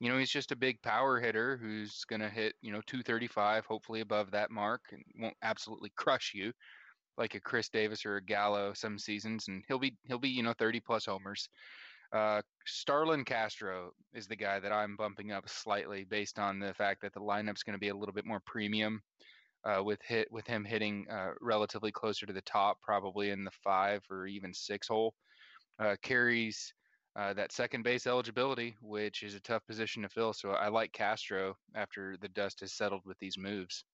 you 0.00 0.08
know, 0.08 0.18
he's 0.18 0.30
just 0.30 0.50
a 0.50 0.56
big 0.56 0.82
power 0.82 1.20
hitter 1.20 1.56
who's 1.56 2.04
going 2.08 2.20
to 2.20 2.28
hit, 2.28 2.54
you 2.60 2.72
know, 2.72 2.80
235, 2.86 3.64
hopefully 3.66 4.00
above 4.00 4.32
that 4.32 4.50
mark, 4.50 4.80
and 4.90 5.02
won't 5.16 5.36
absolutely 5.42 5.92
crush 5.96 6.32
you 6.34 6.52
like 7.18 7.34
a 7.34 7.40
Chris 7.40 7.68
Davis 7.68 8.06
or 8.06 8.16
a 8.16 8.24
Gallo 8.24 8.72
some 8.74 8.98
seasons, 8.98 9.48
and 9.48 9.62
he'll 9.68 9.78
be 9.78 9.94
he'll 10.04 10.18
be 10.18 10.28
you 10.28 10.42
know 10.42 10.54
30 10.58 10.80
plus 10.80 11.06
homers. 11.06 11.48
Uh, 12.12 12.42
Starlin 12.66 13.24
Castro 13.24 13.92
is 14.12 14.26
the 14.26 14.36
guy 14.36 14.60
that 14.60 14.72
I'm 14.72 14.96
bumping 14.96 15.32
up 15.32 15.48
slightly 15.48 16.04
based 16.04 16.38
on 16.38 16.58
the 16.58 16.74
fact 16.74 17.00
that 17.02 17.14
the 17.14 17.20
lineup's 17.20 17.62
going 17.62 17.74
to 17.74 17.80
be 17.80 17.88
a 17.88 17.96
little 17.96 18.12
bit 18.12 18.26
more 18.26 18.40
premium 18.44 19.00
uh, 19.64 19.82
with 19.82 20.00
hit 20.02 20.30
with 20.30 20.46
him 20.46 20.64
hitting 20.64 21.06
uh, 21.10 21.30
relatively 21.40 21.90
closer 21.90 22.26
to 22.26 22.32
the 22.32 22.42
top, 22.42 22.80
probably 22.82 23.30
in 23.30 23.44
the 23.44 23.50
five 23.64 24.02
or 24.10 24.26
even 24.26 24.52
six 24.52 24.88
hole. 24.88 25.14
Uh, 25.78 25.96
carries 26.02 26.74
uh, 27.16 27.32
that 27.32 27.52
second 27.52 27.82
base 27.82 28.06
eligibility, 28.06 28.76
which 28.82 29.22
is 29.22 29.34
a 29.34 29.40
tough 29.40 29.66
position 29.66 30.02
to 30.02 30.08
fill. 30.08 30.32
So 30.32 30.50
I 30.50 30.68
like 30.68 30.92
Castro 30.92 31.56
after 31.74 32.16
the 32.20 32.28
dust 32.28 32.60
has 32.60 32.72
settled 32.72 33.02
with 33.06 33.18
these 33.18 33.38
moves. 33.38 33.84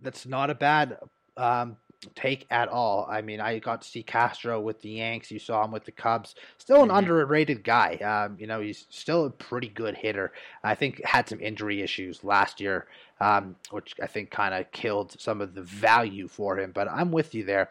That's 0.00 0.26
not 0.26 0.50
a 0.50 0.54
bad 0.54 0.98
um, 1.36 1.76
take 2.14 2.46
at 2.50 2.68
all. 2.68 3.06
I 3.10 3.20
mean, 3.20 3.40
I 3.40 3.58
got 3.58 3.82
to 3.82 3.88
see 3.88 4.02
Castro 4.02 4.60
with 4.60 4.80
the 4.80 4.90
Yanks. 4.90 5.30
You 5.30 5.38
saw 5.38 5.64
him 5.64 5.70
with 5.70 5.84
the 5.84 5.92
Cubs. 5.92 6.34
Still 6.58 6.82
an 6.82 6.88
mm-hmm. 6.88 6.96
underrated 6.96 7.62
guy. 7.62 7.96
Um, 7.96 8.36
you 8.38 8.46
know, 8.46 8.60
he's 8.60 8.86
still 8.90 9.26
a 9.26 9.30
pretty 9.30 9.68
good 9.68 9.96
hitter. 9.96 10.32
I 10.64 10.74
think 10.74 11.04
had 11.04 11.28
some 11.28 11.40
injury 11.40 11.82
issues 11.82 12.24
last 12.24 12.60
year, 12.60 12.86
um, 13.20 13.56
which 13.70 13.94
I 14.02 14.06
think 14.06 14.30
kind 14.30 14.54
of 14.54 14.70
killed 14.72 15.20
some 15.20 15.40
of 15.40 15.54
the 15.54 15.62
value 15.62 16.28
for 16.28 16.58
him. 16.58 16.72
But 16.72 16.88
I'm 16.88 17.12
with 17.12 17.34
you 17.34 17.44
there. 17.44 17.70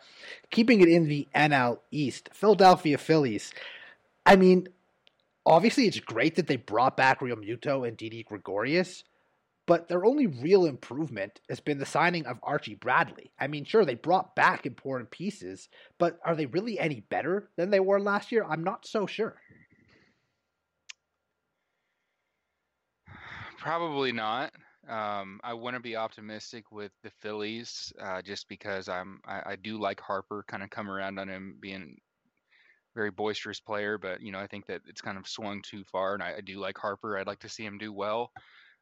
Keeping 0.52 0.82
it 0.82 0.90
in 0.90 1.08
the 1.08 1.28
NL 1.36 1.80
East, 1.92 2.30
Philadelphia 2.34 2.98
Phillies. 2.98 3.52
I 4.26 4.36
mean, 4.36 4.68
obviously 5.46 5.88
it's 5.88 6.00
great 6.00 6.36
that 6.36 6.48
they 6.48 6.58
brought 6.58 6.96
back 6.96 7.20
Realmuto 7.20 7.88
and 7.88 7.98
Didi 7.98 8.24
Gregorius 8.24 9.04
but 9.70 9.88
their 9.88 10.04
only 10.04 10.26
real 10.26 10.66
improvement 10.66 11.42
has 11.48 11.60
been 11.60 11.78
the 11.78 11.86
signing 11.86 12.26
of 12.26 12.40
Archie 12.42 12.74
Bradley. 12.74 13.32
I 13.40 13.46
mean, 13.46 13.66
sure, 13.66 13.86
they 13.86 13.94
brought 13.94 14.36
back 14.36 14.66
important 14.66 15.12
pieces, 15.12 15.70
but 16.00 16.18
are 16.26 16.36
they 16.36 16.48
really 16.48 16.80
any 16.80 17.02
better 17.02 17.52
than 17.56 17.70
they 17.70 17.80
were 17.80 18.00
last 18.00 18.32
year? 18.32 18.44
I'm 18.50 18.64
not 18.64 18.88
so 18.88 19.06
sure. 19.06 19.40
Probably 23.60 24.12
not. 24.12 24.54
Um, 24.90 25.40
I 25.44 25.54
want 25.54 25.76
to 25.76 25.80
be 25.80 25.96
optimistic 25.96 26.72
with 26.72 26.92
the 27.04 27.12
Phillies, 27.22 27.94
uh, 28.02 28.24
just 28.24 28.50
because 28.50 28.90
I'm 28.90 29.20
I, 29.28 29.52
I 29.52 29.56
do 29.56 29.80
like 29.80 30.00
Harper. 30.00 30.44
Kind 30.48 30.64
of 30.64 30.72
come 30.72 30.90
around 30.90 31.20
on 31.20 31.30
him 31.30 31.58
being 31.62 31.96
very 32.96 33.12
boisterous 33.12 33.60
player, 33.60 34.00
but 34.00 34.20
you 34.20 34.32
know 34.32 34.40
I 34.40 34.48
think 34.48 34.66
that 34.66 34.82
it's 34.88 35.02
kind 35.02 35.20
of 35.20 35.28
swung 35.28 35.62
too 35.62 35.84
far, 35.84 36.16
and 36.16 36.24
I, 36.24 36.38
I 36.38 36.42
do 36.42 36.58
like 36.58 36.78
Harper. 36.80 37.20
I'd 37.20 37.28
like 37.28 37.42
to 37.42 37.50
see 37.50 37.64
him 37.64 37.78
do 37.78 37.94
well. 37.94 38.32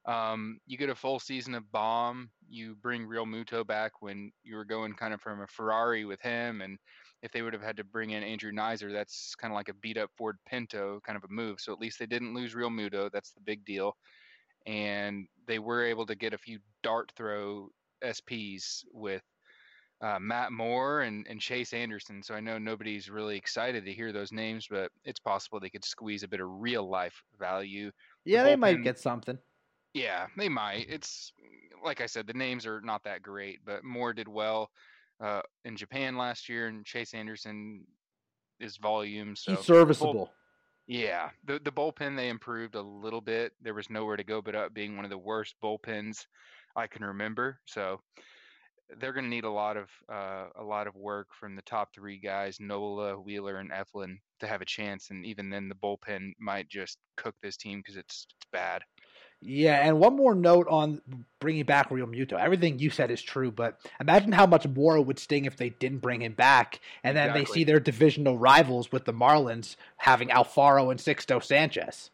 Um, 0.07 0.59
you 0.65 0.77
get 0.77 0.89
a 0.89 0.95
full 0.95 1.19
season 1.19 1.53
of 1.53 1.69
Bohm. 1.71 2.29
You 2.49 2.75
bring 2.81 3.05
Realmuto 3.05 3.67
back 3.67 4.01
when 4.01 4.31
you 4.43 4.55
were 4.55 4.65
going 4.65 4.93
kind 4.93 5.13
of 5.13 5.21
from 5.21 5.41
a 5.41 5.47
Ferrari 5.47 6.05
with 6.05 6.21
him, 6.21 6.61
and 6.61 6.77
if 7.21 7.31
they 7.31 7.41
would 7.41 7.53
have 7.53 7.61
had 7.61 7.77
to 7.77 7.83
bring 7.83 8.11
in 8.11 8.23
Andrew 8.23 8.51
Knizner, 8.51 8.91
that's 8.91 9.35
kind 9.35 9.51
of 9.51 9.55
like 9.55 9.69
a 9.69 9.73
beat 9.73 9.97
up 9.97 10.09
Ford 10.17 10.37
Pinto 10.47 11.01
kind 11.05 11.17
of 11.17 11.23
a 11.23 11.33
move. 11.33 11.59
So 11.59 11.73
at 11.73 11.79
least 11.79 11.99
they 11.99 12.05
didn't 12.05 12.33
lose 12.33 12.53
Realmuto. 12.53 13.09
That's 13.11 13.31
the 13.31 13.41
big 13.41 13.65
deal. 13.65 13.97
And 14.65 15.27
they 15.47 15.59
were 15.59 15.83
able 15.83 16.05
to 16.05 16.15
get 16.15 16.33
a 16.33 16.37
few 16.37 16.59
dart 16.83 17.11
throw 17.15 17.69
SPs 18.03 18.83
with 18.93 19.23
uh, 20.01 20.19
Matt 20.19 20.51
Moore 20.51 21.01
and, 21.01 21.25
and 21.27 21.39
Chase 21.39 21.73
Anderson. 21.73 22.21
So 22.21 22.35
I 22.35 22.39
know 22.39 22.59
nobody's 22.59 23.09
really 23.09 23.35
excited 23.35 23.85
to 23.85 23.93
hear 23.93 24.11
those 24.11 24.31
names, 24.31 24.67
but 24.69 24.91
it's 25.03 25.19
possible 25.19 25.59
they 25.59 25.69
could 25.69 25.85
squeeze 25.85 26.23
a 26.23 26.27
bit 26.27 26.39
of 26.39 26.47
real 26.49 26.87
life 26.87 27.23
value. 27.39 27.91
Yeah, 28.25 28.43
the 28.43 28.49
they 28.49 28.55
might 28.55 28.83
get 28.83 28.99
something. 28.99 29.39
Yeah, 29.97 30.27
they 30.37 30.47
might. 30.47 30.85
It's 30.87 31.33
like 31.83 32.01
I 32.01 32.05
said, 32.05 32.27
the 32.27 32.33
names 32.33 32.67
are 32.67 32.81
not 32.81 33.03
that 33.05 33.23
great, 33.23 33.59
but 33.65 33.83
Moore 33.83 34.13
did 34.13 34.27
well 34.27 34.69
uh, 35.19 35.41
in 35.65 35.75
Japan 35.75 36.17
last 36.17 36.47
year, 36.47 36.67
and 36.67 36.85
Chase 36.85 37.15
Anderson 37.15 37.83
is 38.59 38.77
volume. 38.77 39.35
So 39.35 39.55
He's 39.55 39.65
serviceable. 39.65 40.13
Bull, 40.13 40.31
yeah, 40.85 41.29
the 41.45 41.59
the 41.63 41.71
bullpen 41.71 42.15
they 42.15 42.29
improved 42.29 42.75
a 42.75 42.81
little 42.81 43.21
bit. 43.21 43.53
There 43.59 43.73
was 43.73 43.89
nowhere 43.89 44.17
to 44.17 44.23
go 44.23 44.39
but 44.39 44.53
up, 44.53 44.71
being 44.71 44.95
one 44.95 45.05
of 45.05 45.09
the 45.09 45.17
worst 45.17 45.55
bullpens 45.63 46.25
I 46.75 46.85
can 46.85 47.03
remember. 47.03 47.59
So 47.65 47.99
they're 48.99 49.13
going 49.13 49.25
to 49.25 49.29
need 49.31 49.45
a 49.45 49.49
lot 49.49 49.77
of 49.77 49.89
uh, 50.11 50.45
a 50.59 50.63
lot 50.63 50.85
of 50.85 50.95
work 50.95 51.29
from 51.39 51.55
the 51.55 51.63
top 51.63 51.89
three 51.91 52.19
guys, 52.19 52.59
Nola, 52.59 53.19
Wheeler, 53.19 53.57
and 53.57 53.71
Eflin, 53.71 54.17
to 54.41 54.47
have 54.47 54.61
a 54.61 54.65
chance. 54.65 55.09
And 55.09 55.25
even 55.25 55.49
then, 55.49 55.69
the 55.69 55.75
bullpen 55.75 56.33
might 56.39 56.69
just 56.69 56.99
cook 57.15 57.33
this 57.41 57.57
team 57.57 57.79
because 57.79 57.97
it's 57.97 58.27
it's 58.29 58.47
bad. 58.51 58.83
Yeah, 59.41 59.87
and 59.87 59.99
one 59.99 60.15
more 60.15 60.33
note 60.33 60.67
on 60.67 61.01
bringing 61.39 61.63
back 61.63 61.89
Realmuto. 61.89 62.33
Everything 62.33 62.79
you 62.79 62.89
said 62.89 63.11
is 63.11 63.21
true, 63.21 63.51
but 63.51 63.79
imagine 63.99 64.31
how 64.31 64.47
much 64.47 64.67
more 64.67 64.97
it 64.97 65.03
would 65.03 65.19
sting 65.19 65.45
if 65.45 65.57
they 65.57 65.69
didn't 65.69 65.99
bring 65.99 66.23
him 66.23 66.33
back, 66.33 66.79
and 67.03 67.15
then 67.15 67.29
exactly. 67.29 67.45
they 67.45 67.59
see 67.59 67.63
their 67.63 67.79
divisional 67.79 68.37
rivals 68.37 68.91
with 68.91 69.05
the 69.05 69.13
Marlins 69.13 69.75
having 69.97 70.29
Alfaro 70.29 70.89
and 70.89 70.99
Sixto 70.99 71.43
Sanchez. 71.43 72.09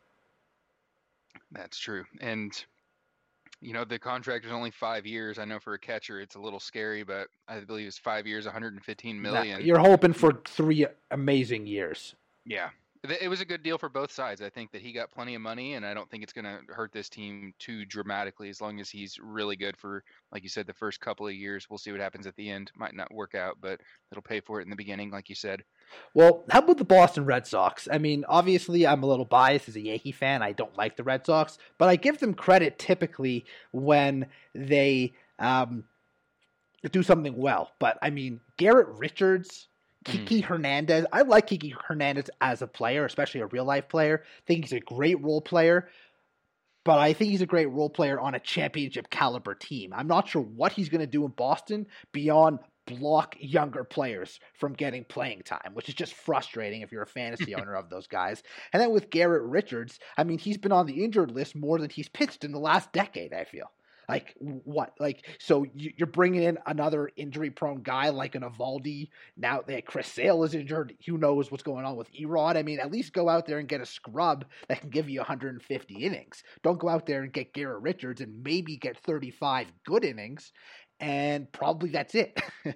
That's 1.52 1.80
true, 1.80 2.04
and 2.20 2.52
you 3.62 3.72
know 3.72 3.86
the 3.86 4.00
contract 4.00 4.46
is 4.46 4.52
only 4.52 4.72
five 4.72 5.06
years. 5.06 5.40
I 5.40 5.46
know 5.46 5.60
for 5.60 5.76
a 5.76 5.80
catcher 5.80 6.20
it's 6.20 6.36
a 6.36 6.42
little 6.42 6.60
scary, 6.60 7.04
but 7.04 7.28
I 7.48 7.62
believe 7.62 7.88
it's 7.88 7.98
five 7.98 8.28
years, 8.28 8.44
115 8.46 9.22
million. 9.22 9.62
You're 9.66 9.80
hoping 9.80 10.14
for 10.14 10.42
three 10.46 10.88
amazing 11.10 11.68
years. 11.68 12.16
Yeah, 12.46 12.70
it 13.04 13.28
was 13.28 13.42
a 13.42 13.46
good 13.46 13.64
deal 13.64 13.78
for 13.78 13.90
both 13.90 14.12
sides. 14.12 14.42
I 14.42 14.50
think 14.50 14.72
that 14.72 14.82
he 14.82 14.94
got 14.94 15.12
plenty 15.12 15.36
of 15.36 15.42
money, 15.42 15.74
and 15.74 15.86
I 15.86 15.94
don't 15.94 16.10
think 16.10 16.24
it's 16.24 16.32
going 16.32 16.46
to 16.46 16.60
hurt 16.70 16.94
this 16.94 17.10
team 17.10 17.54
too 17.60 17.84
dramatically 17.84 18.50
as 18.50 18.62
long 18.62 18.80
as 18.80 18.90
he's 18.90 19.20
really 19.22 19.58
good 19.58 19.76
for, 19.76 20.06
like 20.32 20.42
you 20.44 20.50
said, 20.50 20.68
the 20.68 20.74
first 20.74 21.02
couple 21.02 21.28
of 21.28 21.34
years. 21.34 21.70
We'll 21.70 21.78
see 21.78 21.92
what 21.92 22.00
happens 22.00 22.28
at 22.28 22.36
the 22.38 22.50
end. 22.50 22.72
Might 22.78 22.96
not 22.96 23.14
work 23.14 23.36
out, 23.36 23.58
but 23.60 23.82
it'll 24.10 24.22
pay 24.22 24.40
for 24.40 24.62
it 24.62 24.64
in 24.64 24.70
the 24.70 24.78
beginning, 24.78 25.12
like 25.12 25.28
you 25.28 25.36
said. 25.36 25.64
Well, 26.14 26.46
how 26.50 26.60
about 26.60 26.78
the 26.78 26.86
Boston 26.86 27.26
Red 27.26 27.46
Sox? 27.46 27.90
I 27.92 27.98
mean, 27.98 28.24
obviously, 28.30 28.88
I'm 28.88 29.04
a 29.04 29.08
little 29.08 29.26
biased 29.26 29.68
as 29.68 29.76
a 29.76 29.82
Yankee 29.82 30.14
fan. 30.14 30.42
I 30.42 30.54
don't 30.54 30.78
like 30.78 30.96
the 30.96 31.04
Red 31.04 31.26
Sox, 31.26 31.58
but 31.78 31.90
I 31.90 31.98
give 31.98 32.20
them 32.20 32.34
credit 32.34 32.80
typically 32.80 33.46
when 33.72 34.28
they 34.56 35.14
um, 35.40 35.84
do 36.90 37.04
something 37.04 37.36
well. 37.36 37.72
But 37.80 37.98
I 38.02 38.12
mean, 38.12 38.40
Garrett 38.56 38.88
Richards 38.88 39.68
Kiki 40.04 40.42
mm. 40.42 40.46
Hernandez. 40.46 41.06
I 41.12 41.22
like 41.22 41.48
Kiki 41.48 41.76
Hernandez 41.88 42.30
as 42.42 42.62
a 42.62 42.68
player, 42.68 43.06
especially 43.06 43.42
a 43.42 43.48
real 43.48 43.66
life 43.66 43.90
player. 43.90 44.24
I 44.24 44.42
think 44.46 44.66
he's 44.66 44.74
a 44.74 44.80
great 44.80 45.22
role 45.22 45.42
player, 45.42 45.90
but 46.84 47.00
I 47.00 47.14
think 47.14 47.32
he's 47.32 47.42
a 47.42 47.48
great 47.48 47.70
role 47.70 47.90
player 47.90 48.20
on 48.20 48.36
a 48.36 48.40
championship 48.40 49.10
caliber 49.10 49.56
team. 49.56 49.94
I'm 49.94 50.08
not 50.08 50.28
sure 50.28 50.42
what 50.42 50.74
he's 50.74 50.90
going 50.90 51.02
to 51.02 51.08
do 51.08 51.26
in 51.26 51.32
Boston 51.32 51.88
beyond 52.12 52.60
block 52.86 53.36
younger 53.40 53.84
players 53.84 54.40
from 54.56 54.74
getting 54.74 55.06
playing 55.06 55.42
time, 55.44 55.72
which 55.74 55.88
is 55.88 55.96
just 55.96 56.14
frustrating 56.14 56.82
if 56.82 56.92
you're 56.92 57.04
a 57.04 57.08
fantasy 57.08 57.56
owner 57.56 57.76
of 57.76 57.90
those 57.90 58.08
guys. 58.08 58.44
And 58.72 58.82
then 58.82 58.92
with 58.92 59.10
Garrett 59.10 59.44
Richards, 59.44 60.00
I 60.18 60.24
mean, 60.24 60.38
he's 60.38 60.58
been 60.58 60.72
on 60.72 60.86
the 60.86 61.04
injured 61.04 61.32
list 61.32 61.56
more 61.56 61.80
than 61.80 61.90
he's 61.90 62.10
pitched 62.10 62.44
in 62.44 62.52
the 62.52 62.60
last 62.60 62.92
decade, 62.92 63.34
I 63.34 63.46
feel. 63.46 63.72
Like 64.08 64.36
what? 64.40 64.94
Like 65.00 65.26
so 65.40 65.66
you're 65.76 66.08
bringing 66.08 66.44
in 66.44 66.58
another 66.66 67.10
injury-prone 67.16 67.84
guy 67.84 68.10
like 68.10 68.36
an 68.36 68.44
Eovaldi. 68.44 69.10
Now 69.38 69.62
that 69.68 69.86
Chris 69.86 70.08
Sale 70.08 70.44
is 70.44 70.54
injured, 70.54 70.94
who 71.06 71.18
knows 71.18 71.52
what's 71.52 71.64
going 71.64 71.86
on 71.86 71.96
with 71.96 72.12
Erod? 72.14 72.58
I 72.58 72.64
mean, 72.64 72.80
at 72.80 72.92
least 72.92 73.14
go 73.14 73.30
out 73.30 73.46
there 73.46 73.60
and 73.60 73.68
get 73.68 73.82
a 73.82 73.86
scrub 73.86 74.46
that 74.68 74.82
can 74.82 74.90
give 74.90 75.10
you 75.10 75.20
150 75.20 75.94
innings. 75.96 76.44
Don't 76.64 76.80
go 76.80 76.90
out 76.90 77.06
there 77.06 77.24
and 77.24 77.32
get 77.32 77.54
Garrett 77.54 77.82
Richards 77.82 78.22
and 78.22 78.44
maybe 78.44 78.78
get 78.78 78.98
35 78.98 79.72
good 79.86 80.04
innings, 80.04 80.52
and 81.00 81.52
probably 81.52 81.90
that's 81.90 82.16
it. 82.16 82.40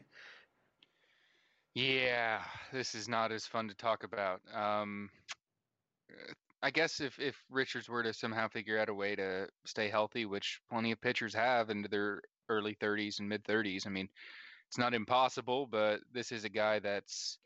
yeah, 1.76 2.42
this 2.72 2.96
is 2.96 3.08
not 3.08 3.32
as 3.32 3.46
fun 3.46 3.68
to 3.68 3.76
talk 3.76 4.04
about. 4.04 4.42
Um, 4.54 5.10
I 6.62 6.72
guess 6.72 7.00
if 7.00 7.20
if 7.20 7.36
Richards 7.50 7.88
were 7.88 8.04
to 8.04 8.14
somehow 8.14 8.48
figure 8.48 8.80
out 8.80 8.90
a 8.90 8.94
way 8.94 9.16
to 9.16 9.48
stay 9.66 9.90
healthy, 9.90 10.26
which 10.26 10.60
plenty 10.70 10.92
of 10.92 11.02
pitchers 11.02 11.34
have 11.34 11.70
into 11.70 11.88
their 11.88 12.22
early 12.50 12.76
30s 12.76 13.20
and 13.20 13.30
mid 13.30 13.44
30s, 13.44 13.86
I 13.86 13.90
mean, 13.90 14.10
it's 14.68 14.78
not 14.78 14.94
impossible, 14.94 15.68
but 15.68 16.00
this 16.12 16.32
is 16.32 16.44
a 16.46 16.50
guy 16.50 16.80
that's 16.80 17.38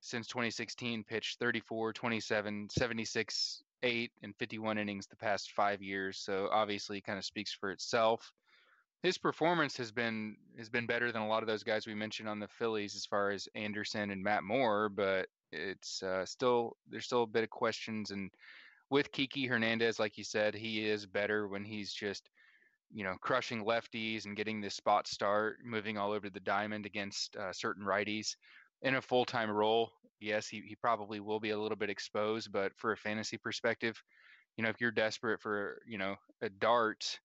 since 0.00 0.26
2016 0.26 1.04
pitched 1.04 1.38
34, 1.38 1.92
27, 1.92 2.68
76, 2.70 3.62
8 3.84 4.12
and 4.22 4.36
51 4.36 4.78
innings 4.78 5.06
the 5.06 5.16
past 5.16 5.52
5 5.52 5.80
years, 5.80 6.18
so 6.18 6.48
obviously 6.50 7.00
kind 7.00 7.18
of 7.18 7.24
speaks 7.24 7.52
for 7.52 7.70
itself. 7.70 8.32
His 9.02 9.16
performance 9.16 9.76
has 9.78 9.90
been 9.90 10.36
has 10.58 10.68
been 10.68 10.86
better 10.86 11.10
than 11.10 11.22
a 11.22 11.28
lot 11.28 11.42
of 11.42 11.48
those 11.48 11.64
guys 11.64 11.86
we 11.86 11.94
mentioned 11.94 12.28
on 12.28 12.38
the 12.38 12.48
Phillies 12.48 12.94
as 12.94 13.06
far 13.06 13.30
as 13.30 13.48
Anderson 13.54 14.10
and 14.10 14.22
Matt 14.22 14.44
Moore, 14.44 14.88
but 14.88 15.28
it's 15.52 16.02
uh, 16.02 16.24
still 16.24 16.76
there's 16.88 17.04
still 17.04 17.22
a 17.22 17.26
bit 17.26 17.44
of 17.44 17.50
questions 17.50 18.10
and 18.10 18.30
with 18.90 19.10
Kiki 19.10 19.46
Hernandez, 19.46 19.98
like 19.98 20.18
you 20.18 20.24
said, 20.24 20.54
he 20.54 20.86
is 20.86 21.06
better 21.06 21.48
when 21.48 21.64
he's 21.64 21.92
just 21.92 22.28
you 22.92 23.04
know 23.04 23.16
crushing 23.22 23.64
lefties 23.64 24.26
and 24.26 24.36
getting 24.36 24.60
the 24.60 24.68
spot 24.68 25.08
start, 25.08 25.58
moving 25.64 25.96
all 25.96 26.12
over 26.12 26.28
the 26.28 26.40
diamond 26.40 26.84
against 26.84 27.34
uh, 27.36 27.52
certain 27.52 27.84
righties 27.84 28.36
in 28.82 28.96
a 28.96 29.02
full 29.02 29.24
time 29.24 29.50
role. 29.50 29.90
Yes, 30.20 30.46
he, 30.46 30.60
he 30.68 30.76
probably 30.76 31.20
will 31.20 31.40
be 31.40 31.50
a 31.50 31.58
little 31.58 31.76
bit 31.76 31.90
exposed, 31.90 32.52
but 32.52 32.72
for 32.76 32.92
a 32.92 32.96
fantasy 32.96 33.38
perspective, 33.38 34.00
you 34.56 34.62
know, 34.62 34.70
if 34.70 34.80
you're 34.80 34.92
desperate 34.92 35.40
for, 35.40 35.80
you 35.86 35.98
know, 35.98 36.14
a 36.42 36.50
dart, 36.50 37.18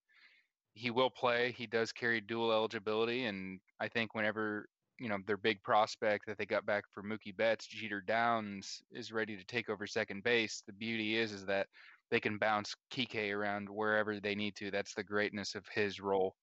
he 0.73 0.89
will 0.89 1.09
play. 1.09 1.53
He 1.57 1.67
does 1.67 1.91
carry 1.91 2.21
dual 2.21 2.51
eligibility, 2.51 3.25
and 3.25 3.59
I 3.79 3.89
think 3.89 4.15
whenever 4.15 4.67
you 4.99 5.09
know 5.09 5.17
their 5.25 5.37
big 5.37 5.61
prospect 5.63 6.25
that 6.27 6.37
they 6.37 6.45
got 6.45 6.65
back 6.65 6.83
for 6.93 7.03
Mookie 7.03 7.35
Betts, 7.35 7.67
Jeter 7.67 8.01
Downs 8.01 8.81
is 8.91 9.11
ready 9.11 9.35
to 9.37 9.45
take 9.45 9.69
over 9.69 9.85
second 9.87 10.23
base. 10.23 10.63
The 10.65 10.73
beauty 10.73 11.17
is 11.17 11.31
is 11.31 11.45
that 11.45 11.67
they 12.09 12.19
can 12.19 12.37
bounce 12.37 12.73
Kike 12.91 13.33
around 13.33 13.69
wherever 13.69 14.19
they 14.19 14.35
need 14.35 14.55
to. 14.57 14.71
That's 14.71 14.93
the 14.93 15.03
greatness 15.03 15.55
of 15.55 15.65
his 15.73 15.99
role. 15.99 16.35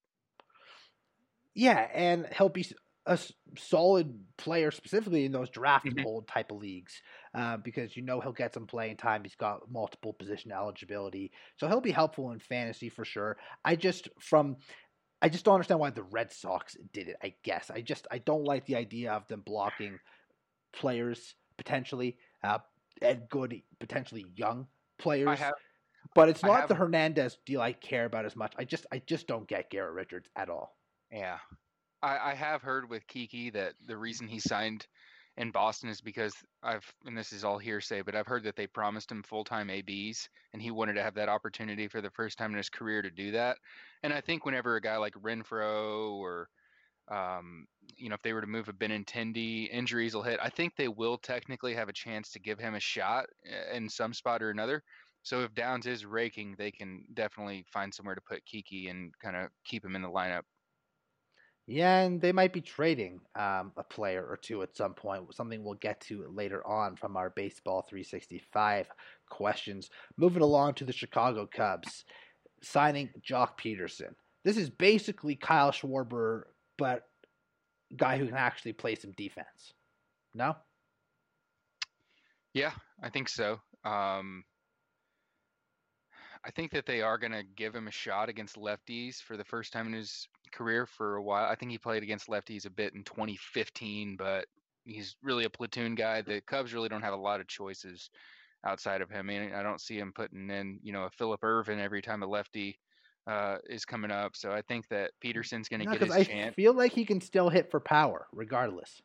Yeah, 1.55 1.89
and 1.95 2.27
he'll 2.37 2.49
be 2.49 2.67
a 3.07 3.19
solid 3.59 4.19
player 4.39 4.71
specifically 4.71 5.27
in 5.27 5.33
those 5.33 5.51
draft 5.51 5.87
mm-hmm. 5.87 6.25
type 6.27 6.51
of 6.51 6.57
leagues 6.57 7.03
uh, 7.35 7.59
because 7.59 7.97
you 7.97 8.03
know 8.03 8.19
he'll 8.21 8.33
get 8.33 8.55
some 8.55 8.67
playing 8.67 8.97
time. 8.97 9.23
He's 9.23 9.35
got 9.35 9.71
multiple 9.71 10.15
position 10.15 10.53
eligibility, 10.53 11.31
so 11.57 11.69
he'll 11.69 11.83
be 11.83 11.91
helpful 11.91 12.31
in 12.33 12.39
fantasy 12.39 12.89
for 12.89 13.05
sure. 13.05 13.37
I 13.65 13.77
just 13.77 14.09
from 14.21 14.57
I 15.25 15.31
just 15.31 15.47
don't 15.47 15.55
understand 15.55 15.81
why 15.81 15.89
the 15.89 16.03
Red 16.03 16.31
Sox 16.31 16.77
did 16.93 17.09
it. 17.09 17.17
I 17.23 17.33
guess 17.43 17.71
I 17.71 17.81
just 17.81 18.07
I 18.11 18.19
don't 18.19 18.45
like 18.45 18.67
the 18.67 18.77
idea 18.77 19.11
of 19.11 19.27
them 19.27 19.41
blocking 19.41 19.99
players 20.75 21.35
potentially 21.57 22.19
uh, 22.43 22.59
and 23.01 23.23
good 23.31 23.63
potentially 23.81 24.27
young 24.37 24.67
players. 24.99 25.39
Have, 25.39 25.55
but 26.15 26.29
it's 26.29 26.43
not 26.43 26.61
have, 26.61 26.69
the 26.69 26.75
Hernandez 26.75 27.39
deal 27.47 27.63
I 27.63 27.73
care 27.73 28.05
about 28.05 28.27
as 28.27 28.37
much. 28.37 28.53
I 28.59 28.65
just 28.65 28.85
I 28.93 29.01
just 29.07 29.27
don't 29.27 29.49
get 29.49 29.71
Garrett 29.71 29.95
Richards 29.95 30.29
at 30.37 30.51
all. 30.51 30.77
Yeah, 31.11 31.39
I, 32.03 32.19
I 32.19 32.35
have 32.35 32.61
heard 32.61 32.91
with 32.91 33.07
Kiki 33.07 33.49
that 33.49 33.77
the 33.87 33.97
reason 33.97 34.29
he 34.29 34.41
signed 34.41 34.87
in 35.37 35.51
Boston 35.51 35.89
is 35.89 36.01
because 36.01 36.35
I've 36.63 36.85
and 37.05 37.17
this 37.17 37.33
is 37.33 37.45
all 37.45 37.59
hearsay, 37.59 38.03
but 38.03 38.15
I've 38.15 38.27
heard 38.27 38.45
that 38.45 38.57
they 38.57 38.67
promised 38.67 39.11
him 39.11 39.23
full 39.23 39.45
time 39.45 39.71
ABs 39.71 40.29
and 40.53 40.63
he 40.63 40.71
wanted 40.71 40.95
to 40.95 41.03
have 41.03 41.15
that 41.15 41.29
opportunity 41.29 41.89
for 41.89 42.01
the 42.01 42.11
first 42.11 42.39
time 42.39 42.53
in 42.53 42.57
his 42.57 42.71
career 42.71 43.03
to 43.03 43.11
do 43.11 43.33
that. 43.33 43.59
And 44.03 44.13
I 44.13 44.21
think 44.21 44.45
whenever 44.45 44.77
a 44.77 44.81
guy 44.81 44.97
like 44.97 45.15
Renfroe 45.15 46.13
or 46.13 46.49
um, 47.11 47.67
you 47.97 48.09
know, 48.09 48.15
if 48.15 48.23
they 48.23 48.33
were 48.33 48.41
to 48.41 48.47
move 48.47 48.69
a 48.69 48.73
Benintendi, 48.73 49.69
injuries 49.71 50.15
will 50.15 50.23
hit. 50.23 50.41
I 50.43 50.49
think 50.49 50.75
they 50.75 50.89
will 50.89 51.19
technically 51.19 51.75
have 51.75 51.89
a 51.89 51.93
chance 51.93 52.31
to 52.31 52.41
give 52.41 52.59
him 52.59 52.75
a 52.75 52.81
shot 52.81 53.27
eh, 53.47 53.77
in 53.77 53.89
some 53.89 54.15
spot 54.15 54.43
or 54.43 54.51
another. 54.51 54.83
So 55.23 55.43
if 55.43 55.55
Downs 55.55 55.87
is 55.87 56.07
raking, 56.07 56.55
they 56.57 56.71
can 56.71 57.05
definitely 57.15 57.65
find 57.73 57.93
somewhere 57.93 58.15
to 58.15 58.21
put 58.23 58.45
Kiki 58.47 58.89
and 58.89 59.13
kind 59.23 59.37
of 59.37 59.49
keep 59.65 59.85
him 59.85 59.97
in 59.97 60.03
the 60.03 60.09
lineup. 60.09 60.43
Yeah, 61.67 62.01
and 62.01 62.21
they 62.21 62.33
might 62.33 62.53
be 62.53 62.61
trading 62.61 63.21
um, 63.35 63.73
a 63.79 63.83
player 63.83 64.23
or 64.23 64.37
two 64.37 64.63
at 64.63 64.77
some 64.77 64.93
point. 64.93 65.35
Something 65.35 65.65
we'll 65.65 65.75
get 65.75 66.01
to 66.03 66.27
later 66.31 66.67
on 66.67 66.97
from 66.97 67.17
our 67.17 67.31
baseball 67.31 67.87
365 67.89 68.87
questions. 69.31 69.89
Moving 70.19 70.43
along 70.43 70.75
to 70.75 70.85
the 70.85 70.93
Chicago 70.93 71.49
Cubs, 71.51 72.05
signing 72.63 73.09
Joc 73.27 73.59
Pederson. 73.59 74.15
This 74.45 74.59
is 74.59 74.69
basically 74.69 75.37
Kyle 75.37 75.73
Schwarber, 75.73 76.43
but 76.77 77.05
guy 77.97 78.19
who 78.19 78.27
can 78.27 78.37
actually 78.37 78.75
play 78.75 78.95
some 78.95 79.13
defense. 79.13 79.73
No. 80.35 80.57
Yeah, 82.53 82.73
I 83.03 83.09
think 83.09 83.31
so. 83.31 83.61
Um, 83.85 84.45
I 86.47 86.51
think 86.51 86.73
that 86.73 86.87
they 86.87 87.01
are 87.01 87.19
going 87.19 87.33
to 87.33 87.43
give 87.57 87.75
him 87.75 87.89
a 87.89 87.93
shot 87.93 88.29
against 88.29 88.57
lefties 88.57 89.17
for 89.23 89.37
the 89.37 89.45
first 89.45 89.73
time 89.73 89.87
in 89.87 89.95
his 89.95 90.29
career 90.53 90.87
for 90.87 91.17
a 91.17 91.23
while. 91.23 91.51
I 91.51 91.55
think 91.55 91.71
he 91.71 91.79
played 91.79 92.03
against 92.03 92.29
lefties 92.29 92.67
a 92.67 92.71
bit 92.71 92.95
in 92.95 93.03
2015, 93.03 94.17
but 94.17 94.47
he's 94.85 95.17
really 95.23 95.45
a 95.45 95.51
platoon 95.51 95.95
guy. 95.95 96.21
The 96.21 96.43
Cubs 96.43 96.75
really 96.75 96.89
don't 96.89 97.03
have 97.03 97.15
a 97.15 97.19
lot 97.19 97.41
of 97.41 97.49
choices 97.49 98.11
outside 98.65 99.01
of 99.01 99.11
him. 99.11 99.31
I 99.31 99.39
mean, 99.39 99.55
I 99.55 99.63
don't 99.63 99.81
see 99.81 99.99
him 99.99 100.13
putting 100.15 100.51
in, 100.51 100.81
you 100.83 100.93
know, 100.93 101.05
a 101.05 101.11
Phillip 101.11 101.43
Ervin 101.43 101.81
every 101.81 102.03
time 102.03 102.23
a 102.23 102.27
lefty 102.27 102.79
uh, 103.27 103.57
is 103.69 103.85
coming 103.85 104.11
up. 104.11 104.37
So 104.37 104.53
I 104.53 104.63
think 104.63 104.89
that 104.89 105.13
Pederson's 105.23 105.69
going 105.69 105.81
to 105.81 105.87
no, 105.87 105.93
get 105.93 106.03
his 106.03 106.13
I 106.13 106.25
chance. 106.25 106.53
I 106.53 106.55
feel 106.55 106.75
like 106.75 106.93
he 106.93 107.05
can 107.05 107.21
still 107.21 107.49
hit 107.49 107.71
for 107.71 107.81
power 107.81 108.27
regardless. 108.33 109.01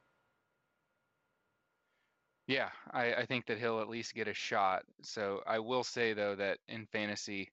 Yeah, 2.50 2.70
I, 2.92 3.14
I 3.14 3.26
think 3.28 3.46
that 3.46 3.60
he'll 3.60 3.80
at 3.80 3.90
least 3.90 4.16
get 4.16 4.28
a 4.28 4.34
shot. 4.34 4.82
So 5.04 5.42
I 5.46 5.60
will 5.60 5.84
say 5.84 6.14
though 6.14 6.34
that 6.36 6.58
in 6.68 6.88
fantasy, 6.92 7.52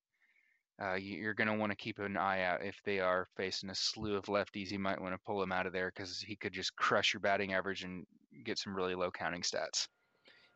uh, 0.82 0.94
you're 0.94 1.34
going 1.34 1.48
to 1.48 1.54
want 1.54 1.70
to 1.70 1.76
keep 1.76 1.98
an 1.98 2.16
eye 2.16 2.42
out 2.44 2.64
if 2.64 2.80
they 2.82 2.98
are 3.00 3.28
facing 3.36 3.68
a 3.68 3.74
slew 3.74 4.16
of 4.16 4.24
lefties. 4.24 4.70
You 4.70 4.78
might 4.78 4.98
want 4.98 5.12
to 5.12 5.20
pull 5.26 5.42
him 5.42 5.52
out 5.52 5.66
of 5.66 5.74
there 5.74 5.92
because 5.94 6.20
he 6.20 6.34
could 6.34 6.54
just 6.54 6.74
crush 6.76 7.12
your 7.12 7.20
batting 7.20 7.52
average 7.52 7.84
and 7.84 8.06
get 8.42 8.58
some 8.58 8.74
really 8.74 8.94
low 8.94 9.10
counting 9.10 9.42
stats. 9.42 9.86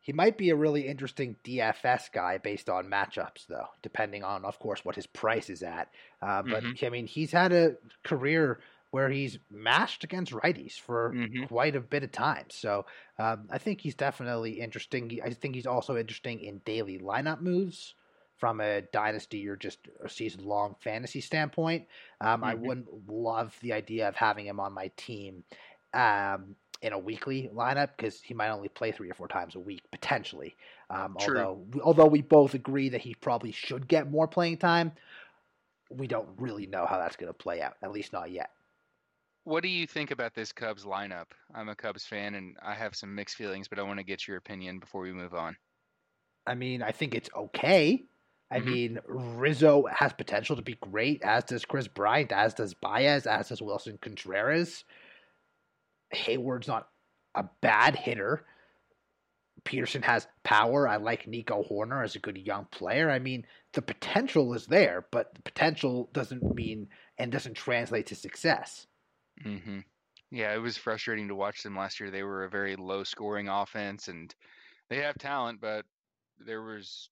He 0.01 0.15
might 0.15 0.39
be 0.39 0.49
a 0.49 0.57
really 0.57 0.89
interesting 0.89 1.37
DFS 1.45 2.11
guy 2.11 2.39
based 2.39 2.71
on 2.71 2.87
matchups, 2.87 3.47
though, 3.47 3.67
depending 3.83 4.25
on, 4.25 4.47
of 4.47 4.59
course, 4.59 4.83
what 4.87 4.97
his 4.97 5.07
price 5.07 5.51
is 5.51 5.63
at. 5.63 5.91
Uh, 6.23 6.43
but 6.43 6.65
mm-hmm. 6.65 6.87
I 6.87 6.89
mean, 6.89 7.07
he's 7.07 7.33
had 7.33 7.53
a 7.53 7.75
career 8.05 8.61
where 8.91 9.09
he's 9.09 9.39
mashed 9.51 10.05
against 10.05 10.33
righties 10.33 10.79
for 10.79 11.13
mm-hmm. 11.15 11.45
quite 11.45 11.77
a 11.77 11.81
bit 11.81 12.03
of 12.03 12.11
time. 12.11 12.47
So 12.51 12.87
um, 13.19 13.49
I 13.51 13.59
think 13.59 13.81
he's 13.81 13.95
definitely 13.95 14.61
interesting. 14.61 15.21
I 15.25 15.31
think 15.31 15.55
he's 15.55 15.67
also 15.67 15.97
interesting 15.97 16.41
in 16.41 16.59
daily 16.65 16.99
lineup 16.99 17.41
moves 17.41 17.95
from 18.39 18.61
a 18.61 18.81
dynasty 18.81 19.47
or 19.47 19.55
just 19.55 19.79
a 20.03 20.09
season 20.09 20.45
long 20.45 20.75
fantasy 20.81 21.21
standpoint. 21.21 21.87
Um, 22.21 22.41
mm-hmm. 22.41 22.45
I 22.45 22.55
wouldn't 22.55 23.09
love 23.09 23.57
the 23.61 23.75
idea 23.75 24.09
of 24.09 24.17
having 24.17 24.47
him 24.47 24.59
on 24.59 24.73
my 24.73 24.91
team 24.97 25.45
um, 25.95 26.57
in 26.83 26.93
a 26.93 26.99
weekly 26.99 27.51
lineup 27.55 27.91
because 27.97 28.21
he 28.21 28.35
might 28.35 28.51
only 28.51 28.69
play 28.69 28.93
three 28.93 29.11
or 29.11 29.15
four 29.15 29.29
times 29.29 29.55
a 29.55 29.61
week 29.61 29.83
potentially. 29.93 30.57
Um, 30.89 31.17
although 31.21 31.61
although 31.83 32.07
we 32.07 32.23
both 32.23 32.55
agree 32.55 32.89
that 32.89 33.03
he 33.03 33.15
probably 33.15 33.53
should 33.53 33.87
get 33.87 34.11
more 34.11 34.27
playing 34.27 34.57
time, 34.57 34.93
we 35.91 36.07
don't 36.07 36.29
really 36.39 36.67
know 36.67 36.87
how 36.87 36.99
that's 36.99 37.17
going 37.17 37.29
to 37.29 37.35
play 37.35 37.61
out. 37.61 37.75
At 37.83 37.93
least 37.93 38.13
not 38.13 38.31
yet. 38.31 38.51
What 39.51 39.65
do 39.65 39.69
you 39.69 39.89
think 39.89 40.13
about 40.13 40.33
this 40.33 40.53
Cubs 40.53 40.85
lineup? 40.85 41.33
I'm 41.53 41.69
a 41.69 41.75
Cubs 41.75 42.07
fan 42.07 42.37
and 42.37 42.57
I 42.63 42.73
have 42.73 42.95
some 42.95 43.17
mixed 43.17 43.35
feelings, 43.35 43.67
but 43.67 43.81
I 43.81 43.83
want 43.83 43.99
to 43.99 44.05
get 44.05 44.29
your 44.29 44.37
opinion 44.37 44.79
before 44.79 45.03
we 45.03 45.13
move 45.13 45.35
on. 45.35 45.57
I 46.47 46.55
mean, 46.55 46.85
I 46.85 46.93
think 46.93 47.17
it's 47.17 47.29
okay. 47.35 48.05
I 48.49 48.61
mm-hmm. 48.61 48.71
mean, 48.71 48.99
Rizzo 49.09 49.87
has 49.93 50.13
potential 50.13 50.55
to 50.55 50.63
be 50.63 50.79
great, 50.81 51.23
as 51.23 51.43
does 51.43 51.65
Kris 51.65 51.89
Bryant, 51.89 52.31
as 52.31 52.55
does 52.55 52.75
Baez, 52.75 53.27
as 53.27 53.49
does 53.49 53.61
Willson 53.61 54.01
Contreras. 54.01 54.85
Hayward's 56.13 56.69
not 56.69 56.87
a 57.35 57.47
bad 57.61 57.97
hitter. 57.97 58.45
Pederson 59.65 60.05
has 60.05 60.29
power. 60.45 60.87
I 60.87 60.99
like 60.99 61.27
Nico 61.27 61.65
Hoerner 61.69 62.05
as 62.05 62.15
a 62.15 62.21
good 62.21 62.39
young 62.39 62.67
player. 62.71 63.11
I 63.11 63.19
mean, 63.19 63.45
the 63.73 63.83
potential 63.83 64.55
is 64.55 64.67
there, 64.67 65.07
but 65.11 65.35
the 65.35 65.43
potential 65.43 66.09
doesn't 66.13 66.55
mean 66.55 66.87
and 67.19 67.33
doesn't 67.33 67.55
translate 67.55 68.07
to 68.07 68.15
success. 68.15 68.87
Mm-hmm. 69.45 69.81
Yeah, 70.31 70.55
it 70.55 70.59
was 70.59 70.77
frustrating 70.77 71.29
to 71.29 71.35
watch 71.35 71.63
them 71.63 71.77
last 71.77 71.99
year. 71.99 72.11
They 72.11 72.23
were 72.23 72.45
a 72.45 72.51
very 72.51 72.77
low 72.77 73.03
scoring 73.05 73.49
offense 73.49 74.09
and 74.09 74.33
they 74.89 74.99
have 74.99 75.19
talent, 75.19 75.61
but 75.61 75.85
there 76.39 76.63
was, 76.63 77.09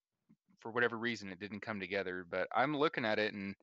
for 0.61 0.71
whatever 0.71 0.97
reason, 0.97 1.31
it 1.31 1.41
didn't 1.41 1.63
come 1.63 1.81
together. 1.81 2.25
But 2.29 2.49
I'm 2.55 2.77
looking 2.77 3.05
at 3.05 3.19
it 3.19 3.35
and, 3.35 3.57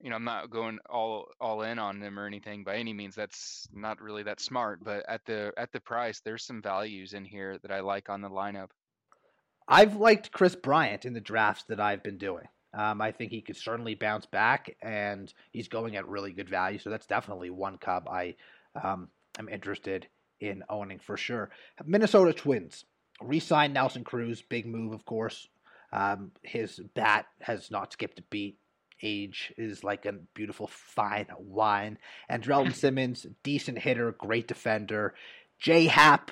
you 0.00 0.08
know, 0.08 0.16
I'm 0.16 0.24
not 0.24 0.50
going 0.50 0.78
all 0.88 1.26
all 1.40 1.62
in 1.62 1.78
on 1.78 2.00
them 2.00 2.18
or 2.18 2.26
anything 2.26 2.64
by 2.64 2.76
any 2.76 2.94
means. 2.94 3.14
That's 3.14 3.68
not 3.72 4.00
really 4.00 4.22
that 4.22 4.40
smart. 4.40 4.82
But 4.82 5.04
at 5.08 5.20
the 5.26 5.52
at 5.58 5.72
the 5.72 5.80
price, 5.80 6.20
there's 6.20 6.44
some 6.44 6.62
values 6.62 7.12
in 7.12 7.24
here 7.24 7.58
that 7.58 7.70
I 7.70 7.80
like 7.80 8.08
on 8.08 8.22
the 8.22 8.30
lineup. 8.30 8.70
I've 9.68 9.96
liked 9.96 10.32
Kris 10.32 10.56
Bryant 10.56 11.04
in 11.04 11.12
the 11.12 11.20
drafts 11.20 11.64
that 11.68 11.80
I've 11.80 12.02
been 12.02 12.18
doing. 12.18 12.46
Um, 12.72 13.00
I 13.00 13.10
think 13.10 13.32
he 13.32 13.40
could 13.40 13.56
certainly 13.56 13.94
bounce 13.94 14.26
back, 14.26 14.76
and 14.80 15.32
he's 15.52 15.68
going 15.68 15.96
at 15.96 16.06
really 16.06 16.32
good 16.32 16.48
value. 16.48 16.78
So 16.78 16.90
that's 16.90 17.06
definitely 17.06 17.50
one 17.50 17.78
Cub 17.78 18.08
I 18.08 18.36
um, 18.80 19.08
am 19.38 19.48
interested 19.48 20.06
in 20.40 20.62
owning 20.68 20.98
for 20.98 21.16
sure. 21.16 21.50
Minnesota 21.84 22.32
Twins 22.32 22.84
re-signed 23.20 23.74
Nelson 23.74 24.04
Cruz, 24.04 24.42
big 24.42 24.66
move, 24.66 24.92
of 24.92 25.04
course. 25.04 25.48
Um, 25.92 26.32
his 26.42 26.80
bat 26.94 27.26
has 27.40 27.70
not 27.70 27.92
skipped 27.92 28.20
a 28.20 28.22
beat. 28.30 28.58
Age 29.02 29.52
is 29.56 29.82
like 29.82 30.04
a 30.06 30.12
beautiful 30.34 30.66
fine 30.68 31.26
wine. 31.38 31.98
And 32.28 32.42
Andrelton 32.42 32.74
Simmons, 32.74 33.26
decent 33.42 33.78
hitter, 33.78 34.12
great 34.12 34.46
defender. 34.46 35.14
J 35.58 35.86
Happ, 35.86 36.30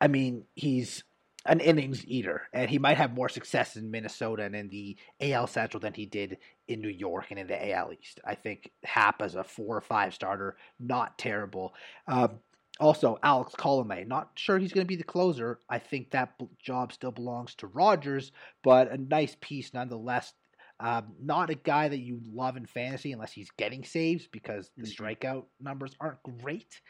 I 0.00 0.08
mean, 0.08 0.44
he's 0.54 1.04
an 1.48 1.60
innings 1.60 2.06
eater, 2.06 2.42
and 2.52 2.70
he 2.70 2.78
might 2.78 2.98
have 2.98 3.14
more 3.14 3.28
success 3.28 3.76
in 3.76 3.90
Minnesota 3.90 4.44
and 4.44 4.54
in 4.54 4.68
the 4.68 4.96
AL 5.20 5.46
Central 5.46 5.80
than 5.80 5.94
he 5.94 6.04
did 6.04 6.38
in 6.68 6.80
New 6.80 6.90
York 6.90 7.26
and 7.30 7.38
in 7.38 7.46
the 7.46 7.72
AL 7.72 7.92
East. 7.92 8.20
I 8.24 8.34
think 8.34 8.70
Happ 8.84 9.22
as 9.22 9.34
a 9.34 9.42
four 9.42 9.76
or 9.76 9.80
five 9.80 10.14
starter, 10.14 10.56
not 10.78 11.18
terrible. 11.18 11.74
Um, 12.06 12.40
also, 12.78 13.18
Alex 13.22 13.54
Colomé, 13.54 14.06
not 14.06 14.30
sure 14.34 14.58
he's 14.58 14.72
going 14.72 14.84
to 14.84 14.88
be 14.88 14.96
the 14.96 15.02
closer. 15.02 15.58
I 15.68 15.78
think 15.78 16.10
that 16.10 16.40
job 16.62 16.92
still 16.92 17.10
belongs 17.10 17.54
to 17.56 17.66
Rogers, 17.66 18.30
but 18.62 18.92
a 18.92 18.98
nice 18.98 19.36
piece 19.40 19.72
nonetheless. 19.72 20.34
Um, 20.80 21.14
not 21.20 21.50
a 21.50 21.56
guy 21.56 21.88
that 21.88 21.98
you 21.98 22.20
love 22.32 22.56
in 22.56 22.66
fantasy 22.66 23.10
unless 23.10 23.32
he's 23.32 23.50
getting 23.56 23.84
saves 23.84 24.28
because 24.28 24.70
the 24.76 24.84
mm-hmm. 24.84 25.04
strikeout 25.04 25.44
numbers 25.60 25.96
aren't 25.98 26.22
great. 26.22 26.80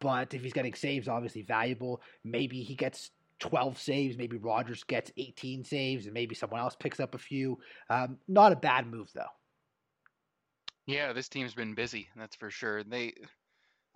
But 0.00 0.32
if 0.32 0.42
he's 0.42 0.54
getting 0.54 0.74
saves, 0.74 1.08
obviously 1.08 1.42
valuable. 1.42 2.00
Maybe 2.24 2.62
he 2.62 2.74
gets 2.74 3.10
12 3.40 3.78
saves. 3.78 4.16
Maybe 4.16 4.36
Rogers 4.36 4.84
gets 4.84 5.12
18 5.16 5.64
saves, 5.64 6.06
and 6.06 6.14
maybe 6.14 6.34
someone 6.34 6.60
else 6.60 6.76
picks 6.78 7.00
up 7.00 7.14
a 7.14 7.18
few. 7.18 7.58
Um, 7.90 8.18
not 8.28 8.52
a 8.52 8.56
bad 8.56 8.86
move, 8.86 9.10
though. 9.14 9.24
Yeah, 10.86 11.12
this 11.12 11.28
team's 11.28 11.54
been 11.54 11.74
busy. 11.74 12.08
That's 12.16 12.36
for 12.36 12.50
sure. 12.50 12.84
They 12.84 13.12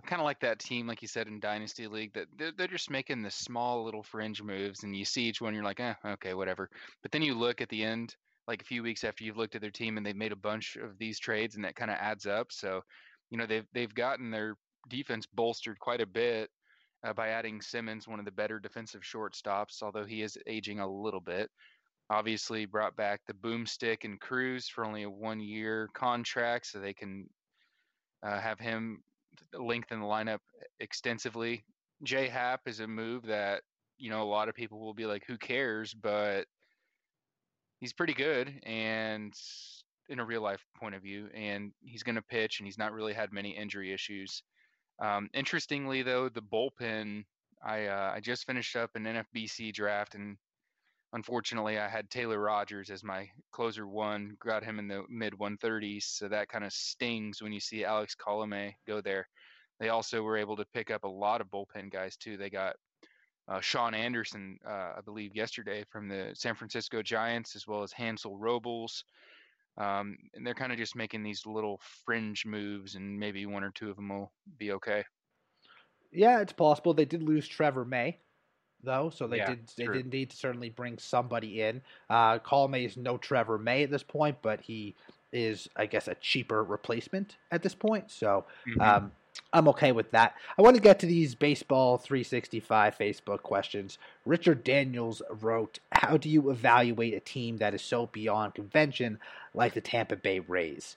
kind 0.07 0.20
of 0.20 0.24
like 0.24 0.40
that 0.40 0.59
team, 0.59 0.87
like 0.87 1.03
you 1.03 1.09
said 1.09 1.29
in 1.29 1.40
Dynasty 1.40 1.87
League, 1.87 2.14
that 2.14 2.26
they're, 2.37 2.53
they're 2.57 2.66
just 2.66 2.90
making 2.90 3.22
the 3.22 3.31
small 3.31 3.85
little 3.85 4.03
fringe 4.03 4.42
moves, 4.42 4.83
and 4.83 4.96
you 4.96 5.05
see 5.05 5.24
each 5.24 5.40
one, 5.40 5.55
you're 5.55 5.64
like, 5.64 5.81
eh, 5.81 5.94
okay, 6.05 6.35
whatever. 6.35 6.68
But 7.03 7.12
then 7.12 7.22
you 7.22 7.35
look 7.35 7.61
at 7.61 7.68
the 7.68 7.85
end, 7.85 8.14
like 8.48 8.62
a 8.62 8.66
few 8.66 8.83
weeks 8.83 9.05
after 9.05 9.24
you've 9.24 9.37
looked 9.37 9.55
at 9.55 9.61
their 9.61 9.70
team, 9.70 9.96
and 9.96 10.05
they've 10.05 10.16
made 10.16 10.33
a 10.33 10.37
bunch 10.37 10.76
of 10.76 10.98
these 10.98 11.18
trades, 11.18 11.57
and 11.57 11.64
that 11.64 11.76
kind 11.76 11.90
of 11.90 11.98
adds 12.00 12.26
up. 12.26 12.48
So, 12.50 12.81
you 13.31 13.38
know, 13.38 13.46
they've 13.46 13.66
they've 13.72 13.94
gotten 13.94 14.31
their 14.31 14.57
defense 14.88 15.26
bolstered 15.26 15.79
quite 15.79 16.00
a 16.00 16.07
bit 16.07 16.50
uh, 17.03 17.13
by 17.13 17.29
adding 17.29 17.61
Simmons, 17.61 18.07
one 18.07 18.19
of 18.19 18.25
the 18.25 18.31
better 18.31 18.59
defensive 18.59 19.03
shortstops, 19.03 19.83
although 19.83 20.05
he 20.05 20.23
is 20.23 20.39
aging 20.47 20.81
a 20.81 20.89
little 20.89 21.21
bit. 21.21 21.51
Obviously, 22.11 22.67
brought 22.67 22.97
back 22.97 23.21
the 23.27 23.35
boomstick 23.35 24.05
and 24.05 24.21
Cruz 24.21 24.69
for 24.69 24.85
only 24.85 25.05
a 25.05 25.11
one 25.11 25.41
year 25.41 25.89
contract, 25.95 26.67
so 26.67 26.81
they 26.81 26.93
can 26.93 27.29
uh, 28.23 28.41
have 28.41 28.59
him 28.59 29.03
lengthen 29.55 30.01
the 30.01 30.07
lineup 30.07 30.41
extensively. 30.81 31.65
J 32.03 32.29
Happ 32.29 32.63
is 32.67 32.81
a 32.81 32.87
move 32.87 33.27
that 33.27 33.63
you 33.97 34.11
know 34.11 34.23
a 34.23 34.25
lot 34.25 34.49
of 34.49 34.55
people 34.55 34.81
will 34.81 34.95
be 34.95 35.07
like, 35.07 35.25
"Who 35.27 35.39
cares?" 35.39 35.95
But 35.95 36.47
he's 37.79 37.93
pretty 37.93 38.15
good, 38.15 38.61
and 38.65 39.33
in 40.09 40.19
a 40.19 40.25
real 40.25 40.43
life 40.43 40.65
point 40.77 40.97
of 40.97 41.03
view, 41.03 41.29
and 41.33 41.73
he's 41.81 42.03
going 42.03 42.17
to 42.17 42.23
pitch, 42.23 42.59
and 42.59 42.67
he's 42.67 42.79
not 42.79 42.93
really 42.93 43.13
had 43.13 43.33
many 43.33 43.51
injury 43.57 43.93
issues. 43.93 44.43
Um, 45.01 45.31
interestingly, 45.33 46.03
though, 46.03 46.29
the 46.29 46.43
bullpen, 46.43 47.25
I 47.65 47.87
uh, 47.87 48.13
I 48.15 48.21
just 48.21 48.47
finished 48.47 48.77
up 48.77 48.91
an 48.95 49.05
NFBC 49.05 49.73
draft, 49.73 50.15
and 50.15 50.37
unfortunately, 51.13 51.79
I 51.79 51.89
had 51.89 52.11
Taylor 52.11 52.39
Rogers 52.39 52.91
as 52.91 53.03
my 53.03 53.29
closer 53.53 53.87
one. 53.87 54.37
Got 54.45 54.65
him 54.65 54.79
in 54.79 54.89
the 54.89 55.05
mid 55.09 55.33
130s, 55.35 56.03
so 56.05 56.29
that 56.29 56.49
kind 56.49 56.65
of 56.65 56.73
stings 56.73 57.43
when 57.43 57.53
you 57.53 57.61
see 57.61 57.85
Alex 57.85 58.15
Colome 58.15 58.75
go 58.87 59.01
there. 59.01 59.27
They 59.79 59.89
also 59.89 60.23
were 60.23 60.37
able 60.37 60.57
to 60.57 60.67
pick 60.75 60.91
up 60.91 61.05
a 61.05 61.09
lot 61.09 61.41
of 61.41 61.49
bullpen 61.49 61.91
guys 61.91 62.17
too. 62.17 62.37
They 62.37 62.51
got 62.51 62.77
uh, 63.49 63.61
Shaun 63.61 63.95
Anderson, 63.95 64.59
uh, 64.67 64.93
I 64.99 65.01
believe, 65.05 65.35
yesterday 65.35 65.85
from 65.91 66.09
the 66.09 66.31
San 66.35 66.55
Francisco 66.55 67.03
Giants, 67.03 67.57
as 67.57 67.67
well 67.67 67.83
as 67.83 67.91
Hansel 67.91 68.37
Robles. 68.39 69.05
Um, 69.78 70.16
and 70.35 70.46
they're 70.46 70.54
kind 70.54 70.72
of 70.72 70.78
just 70.78 70.96
making 70.96 71.22
these 71.22 71.46
little 71.46 71.80
fringe 72.04 72.44
moves, 72.44 72.94
and 72.94 73.18
maybe 73.18 73.46
one 73.46 73.64
or 73.64 73.70
two 73.70 73.90
of 73.90 73.96
them 73.96 74.09
will 74.09 74.33
be 74.59 74.72
okay. 74.72 75.04
Yeah, 76.12 76.40
it's 76.40 76.52
possible. 76.52 76.92
They 76.92 77.04
did 77.04 77.22
lose 77.22 77.46
Trevor 77.46 77.85
May, 77.85 78.18
though, 78.83 79.11
so 79.11 79.26
they 79.26 79.38
yeah, 79.38 79.50
did 79.50 79.70
they 79.76 79.85
true. 79.85 79.94
did 79.94 80.12
need 80.12 80.30
to 80.30 80.37
certainly 80.37 80.68
bring 80.68 80.98
somebody 80.98 81.62
in. 81.62 81.83
Uh, 82.09 82.38
Colome 82.38 82.85
is 82.85 82.96
no 82.96 83.16
Trevor 83.16 83.59
May 83.59 83.85
at 83.85 83.90
this 83.90 84.02
point, 84.02 84.38
but 84.42 84.61
he 84.61 84.96
is, 85.33 85.68
I 85.76 85.87
guess, 85.87 86.09
a 86.09 86.16
cheaper 86.16 86.64
replacement 86.64 87.37
at 87.52 87.62
this 87.62 87.74
point. 87.74 88.11
So 88.11 88.44
mm-hmm. 88.68 88.80
um, 88.80 89.12
I'm 89.53 89.69
okay 89.69 89.93
with 89.93 90.11
that. 90.12 90.35
I 90.59 90.62
want 90.62 90.77
to 90.77 90.83
get 90.83 91.01
to 91.01 91.07
these 91.07 91.35
baseball 91.35 91.99
365 91.99 92.97
Facebook 92.97 93.43
questions. 93.43 93.99
Richard 94.25 94.62
Daniels 94.62 95.23
wrote, 95.29 95.81
"How 95.93 96.16
do 96.16 96.29
you 96.29 96.51
evaluate 96.51 97.14
a 97.14 97.21
team 97.21 97.57
that 97.57 97.75
is 97.75 97.83
so 97.83 98.07
beyond 98.07 98.55
convention 98.55 99.19
like 99.55 99.75
the 99.75 99.81
Tampa 99.81 100.16
Bay 100.16 100.38
Rays?" 100.38 100.97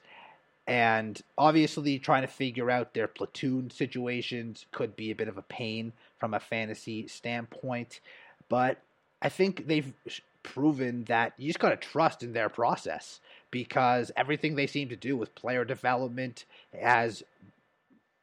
And 0.67 1.22
obviously, 1.38 2.00
trying 2.00 2.22
to 2.22 2.28
figure 2.28 2.72
out 2.72 2.93
their 2.93 3.08
platoon 3.08 3.69
situations 3.69 4.65
could 4.72 4.96
be 4.96 5.12
a 5.12 5.15
bit 5.15 5.28
of 5.28 5.38
a 5.38 5.41
pain 5.41 5.93
from 6.19 6.34
a 6.34 6.39
fantasy 6.39 7.08
standpoint. 7.08 8.00
But 8.50 8.78
I 9.22 9.30
think 9.30 9.67
they've 9.67 9.93
proven 10.43 11.06
that 11.06 11.34
you 11.38 11.48
just 11.48 11.60
got 11.60 11.69
to 11.69 11.78
trust 11.78 12.22
in 12.22 12.34
their 12.34 12.50
process 12.50 13.19
because 13.50 14.12
everything 14.15 14.56
they 14.56 14.67
seem 14.67 14.89
to 14.89 14.96
do 14.96 15.17
with 15.17 15.36
player 15.36 15.65
development 15.65 16.46
has 16.80 17.24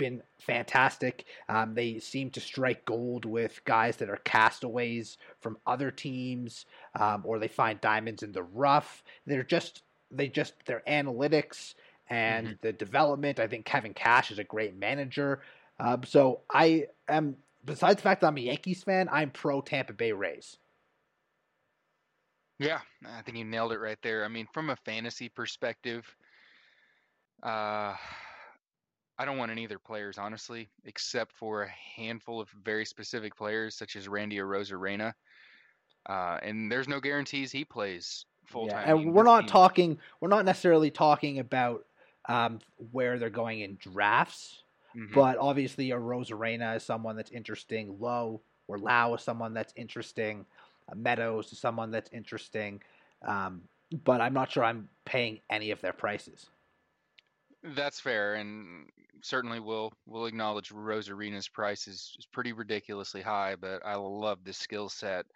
been 0.01 0.23
fantastic. 0.39 1.27
Um, 1.51 1.75
they 1.75 1.99
seem 1.99 2.31
to 2.31 2.41
strike 2.41 2.87
gold 2.87 3.27
with 3.27 3.63
guys 3.67 3.99
that 3.99 4.09
are 4.09 4.17
castaways 4.25 5.19
from 5.41 5.59
other 5.67 5.91
teams, 5.91 6.65
um, 6.99 7.23
or 7.27 7.39
they 7.39 7.49
find 7.49 7.79
diamonds 7.83 8.23
in 8.23 8.33
the 8.33 8.43
rough. 8.43 9.05
They're 9.27 9.43
just 9.43 9.83
they 10.11 10.29
just 10.29 10.55
their 10.65 10.83
analytics 10.89 11.75
and 12.09 12.47
mm-hmm. 12.47 12.57
the 12.63 12.73
development. 12.73 13.39
I 13.39 13.47
think 13.47 13.67
Kevin 13.67 13.93
Cash 13.93 14.31
is 14.31 14.39
a 14.39 14.45
great 14.45 14.75
manager. 14.75 15.43
Um, 15.79 16.03
so 16.05 16.41
I 16.51 16.87
am, 17.07 17.37
besides 17.65 17.97
the 17.97 18.03
fact 18.03 18.23
that 18.23 18.29
I'm 18.29 18.39
a 18.39 18.41
Yankees 18.41 18.83
fan, 18.83 19.07
I'm 19.13 19.31
pro 19.31 19.61
Tampa 19.61 19.93
Bay 19.93 20.13
Rays. 20.13 20.57
Yeah, 22.59 22.81
I 23.07 23.21
think 23.23 23.37
you 23.37 23.45
nailed 23.45 23.73
it 23.73 23.81
right 23.81 23.99
there. 24.03 24.25
I 24.25 24.29
mean, 24.29 24.47
from 24.53 24.71
a 24.71 24.77
fantasy 24.77 25.29
perspective, 25.29 26.05
uh, 27.43 27.95
I 29.21 29.27
don't 29.27 29.37
want 29.37 29.51
any 29.51 29.65
of 29.65 29.69
their 29.69 29.79
players, 29.79 30.17
honestly, 30.17 30.71
except 30.87 31.35
for 31.35 31.65
a 31.65 31.69
handful 31.69 32.41
of 32.41 32.49
very 32.65 32.87
specific 32.87 33.37
players, 33.37 33.75
such 33.75 33.95
as 33.95 34.09
Randy 34.09 34.41
or 34.41 34.47
Arozarena. 34.47 35.13
Uh, 36.09 36.39
and 36.43 36.73
there's 36.73 36.89
no 36.89 37.01
guarantees 37.01 37.53
he 37.53 37.63
plays 37.63 38.25
full 38.47 38.67
time. 38.67 38.89
Yeah, 38.89 38.95
and 38.95 39.13
we're 39.13 39.25
not 39.25 39.41
team. 39.41 39.49
talking. 39.49 39.99
We're 40.23 40.29
not 40.29 40.47
necessarily 40.47 40.91
talking 40.91 41.39
about 41.39 41.85
um, 42.31 42.61
where 42.93 43.19
they're 43.19 43.29
going 43.29 43.61
in 43.61 43.77
drafts, 43.79 44.63
mm-hmm. 44.97 45.13
but 45.13 45.37
obviously 45.37 45.91
a 45.91 45.97
Arozarena 45.97 46.77
is 46.77 46.83
someone 46.83 47.15
that's 47.15 47.31
interesting. 47.31 47.97
Low 48.01 48.41
or 48.69 48.79
Lau 48.79 49.13
is 49.13 49.21
someone 49.21 49.53
that's 49.53 49.75
interesting. 49.77 50.47
Uh, 50.91 50.95
Meadows 50.95 51.53
is 51.53 51.59
someone 51.59 51.91
that's 51.91 52.09
interesting. 52.11 52.81
Um, 53.29 53.61
but 54.03 54.23
I'm 54.23 54.33
not 54.33 54.51
sure 54.51 54.65
I'm 54.65 54.89
paying 55.05 55.41
any 55.51 55.73
of 55.73 55.83
their 55.83 55.93
prices. 55.93 56.49
That's 57.63 58.01
fair, 58.01 58.35
and 58.37 58.89
certainly 59.23 59.61
we'll 59.61 59.93
we'll 60.07 60.27
acknowledge 60.27 60.73
Arena's 60.73 61.49
price 61.49 61.87
is, 61.89 62.15
is 62.19 62.27
pretty 62.33 62.53
ridiculously 62.53 63.21
high, 63.21 63.55
but 63.57 63.85
I 63.85 63.97
love 63.97 64.45
the 64.45 64.53
skill 64.55 64.89
set. 64.89 65.27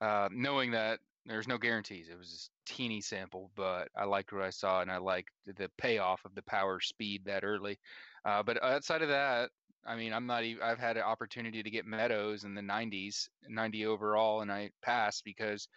Uh, 0.00 0.28
knowing 0.32 0.70
that 0.70 1.00
there's 1.26 1.48
no 1.48 1.58
guarantees, 1.58 2.08
it 2.08 2.16
was 2.16 2.50
a 2.68 2.72
teeny 2.72 3.02
sample, 3.02 3.50
but 3.54 3.88
I 3.94 4.04
liked 4.04 4.32
what 4.32 4.42
I 4.42 4.50
saw, 4.50 4.80
and 4.80 4.90
I 4.90 4.96
liked 4.96 5.30
the 5.44 5.70
payoff 5.76 6.24
of 6.24 6.34
the 6.34 6.42
power 6.42 6.80
speed 6.80 7.24
that 7.26 7.44
early. 7.44 7.78
Uh, 8.24 8.42
but 8.42 8.62
outside 8.62 9.02
of 9.02 9.08
that, 9.10 9.50
I 9.84 9.94
mean, 9.96 10.14
I'm 10.14 10.26
not 10.26 10.44
even. 10.44 10.62
I've 10.62 10.78
had 10.78 10.96
an 10.96 11.02
opportunity 11.02 11.62
to 11.62 11.70
get 11.70 11.84
Meadows 11.84 12.44
in 12.44 12.54
the 12.54 12.62
90s, 12.62 13.28
90 13.46 13.84
overall, 13.84 14.40
and 14.40 14.50
I 14.50 14.70
passed 14.82 15.22
because 15.24 15.68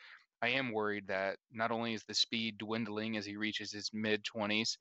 I 0.41 0.49
am 0.49 0.71
worried 0.71 1.07
that 1.07 1.37
not 1.51 1.71
only 1.71 1.93
is 1.93 2.03
the 2.03 2.13
speed 2.13 2.57
dwindling 2.57 3.17
as 3.17 3.25
he 3.25 3.37
reaches 3.37 3.71
his 3.71 3.91
mid 3.93 4.23
20s, 4.23 4.77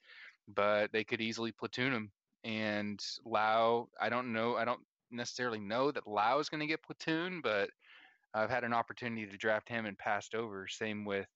but 0.49 0.93
they 0.93 1.05
could 1.05 1.21
easily 1.21 1.53
platoon 1.53 1.93
him. 1.93 2.11
And 2.45 3.01
Lau, 3.25 3.89
I 4.01 4.09
don't 4.09 4.33
know, 4.33 4.57
I 4.57 4.65
don't 4.65 4.81
necessarily 5.11 5.61
know 5.61 5.91
that 5.91 6.07
Lau 6.07 6.39
is 6.39 6.49
going 6.49 6.61
to 6.61 6.67
get 6.67 6.83
platoon, 6.83 7.41
but 7.43 7.71
I've 8.35 8.51
had 8.51 8.65
an 8.65 8.73
opportunity 8.73 9.27
to 9.27 9.37
draft 9.37 9.69
him 9.69 9.87
and 9.87 9.99
passed 9.99 10.35
over. 10.35 10.67
Same 10.69 11.05
with 11.05 11.27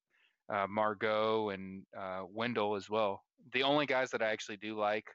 uh, 0.53 0.67
Margot 0.69 1.51
and 1.51 1.83
uh, 1.99 2.23
Wendle 2.33 2.77
as 2.77 2.89
well. 2.89 3.23
The 3.53 3.63
only 3.63 3.87
guys 3.87 4.11
that 4.11 4.23
I 4.23 4.31
actually 4.31 4.59
do 4.59 4.79
like 4.79 5.07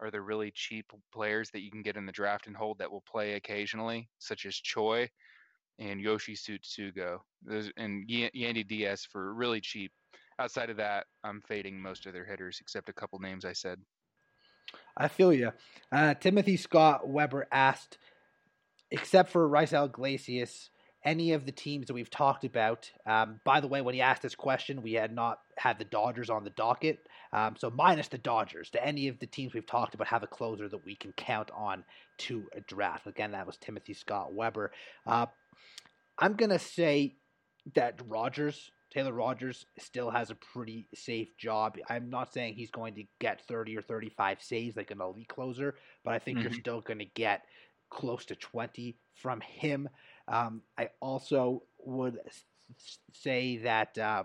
are 0.00 0.10
the 0.10 0.20
really 0.20 0.52
cheap 0.54 0.86
players 1.12 1.50
that 1.50 1.62
you 1.62 1.70
can 1.70 1.82
get 1.82 1.96
in 1.96 2.06
the 2.06 2.12
draft 2.12 2.46
and 2.46 2.56
hold 2.56 2.78
that 2.78 2.90
will 2.90 3.02
play 3.10 3.34
occasionally, 3.34 4.08
such 4.18 4.46
as 4.46 4.54
Choi 4.54 5.08
and 5.78 6.00
Yoshi 6.00 6.34
Tsutsugo. 6.34 7.18
Those 7.44 7.70
and 7.76 8.08
Yandy 8.08 8.66
Diaz 8.66 9.06
for 9.10 9.34
really 9.34 9.60
cheap 9.60 9.92
outside 10.38 10.70
of 10.70 10.76
that, 10.76 11.06
I'm 11.24 11.42
fading 11.42 11.80
most 11.80 12.06
of 12.06 12.12
their 12.12 12.24
hitters 12.24 12.58
except 12.60 12.88
a 12.88 12.92
couple 12.92 13.18
names 13.18 13.44
I 13.44 13.52
said. 13.52 13.78
I 14.96 15.08
feel 15.08 15.32
you. 15.32 15.52
Uh, 15.90 16.14
Timothy 16.14 16.56
Scott 16.56 17.08
Weber 17.08 17.46
asked, 17.50 17.98
except 18.90 19.30
for 19.30 19.48
Raisel 19.48 19.86
Iglesias, 19.86 20.70
any 21.04 21.32
of 21.32 21.46
the 21.46 21.52
teams 21.52 21.86
that 21.86 21.94
we've 21.94 22.10
talked 22.10 22.44
about. 22.44 22.90
Um, 23.06 23.40
by 23.44 23.60
the 23.60 23.68
way, 23.68 23.80
when 23.80 23.94
he 23.94 24.00
asked 24.00 24.22
this 24.22 24.34
question, 24.34 24.82
we 24.82 24.94
had 24.94 25.14
not 25.14 25.38
had 25.56 25.78
the 25.78 25.84
Dodgers 25.84 26.28
on 26.28 26.44
the 26.44 26.50
docket. 26.50 26.98
Um, 27.32 27.54
so 27.56 27.70
minus 27.70 28.08
the 28.08 28.18
Dodgers, 28.18 28.70
do 28.70 28.78
any 28.82 29.08
of 29.08 29.18
the 29.18 29.26
teams 29.26 29.54
we've 29.54 29.66
talked 29.66 29.94
about 29.94 30.08
have 30.08 30.22
a 30.22 30.26
closer 30.26 30.68
that 30.68 30.84
we 30.84 30.96
can 30.96 31.12
count 31.12 31.50
on 31.56 31.84
to 32.18 32.48
a 32.54 32.60
draft? 32.60 33.06
Again, 33.06 33.32
that 33.32 33.46
was 33.46 33.56
Timothy 33.56 33.94
Scott 33.94 34.34
Weber. 34.34 34.72
Uh, 35.06 35.26
I'm 36.18 36.34
gonna 36.34 36.58
say 36.58 37.16
that 37.74 38.00
Rogers 38.06 38.70
Taylor 38.90 39.12
Rogers 39.12 39.66
still 39.78 40.10
has 40.10 40.30
a 40.30 40.34
pretty 40.34 40.88
safe 40.94 41.36
job. 41.36 41.76
I'm 41.88 42.08
not 42.08 42.32
saying 42.32 42.54
he's 42.54 42.70
going 42.70 42.94
to 42.94 43.04
get 43.20 43.46
30 43.46 43.76
or 43.76 43.82
35 43.82 44.42
saves 44.42 44.76
like 44.76 44.90
an 44.90 45.00
elite 45.00 45.28
closer, 45.28 45.74
but 46.04 46.14
I 46.14 46.18
think 46.18 46.38
mm-hmm. 46.38 46.48
you're 46.48 46.60
still 46.60 46.80
going 46.80 47.00
to 47.00 47.04
get 47.04 47.42
close 47.90 48.24
to 48.26 48.34
20 48.34 48.96
from 49.14 49.40
him. 49.40 49.88
Um, 50.26 50.62
I 50.78 50.88
also 51.00 51.62
would 51.84 52.18
say 53.12 53.58
that 53.58 53.98
uh, 53.98 54.24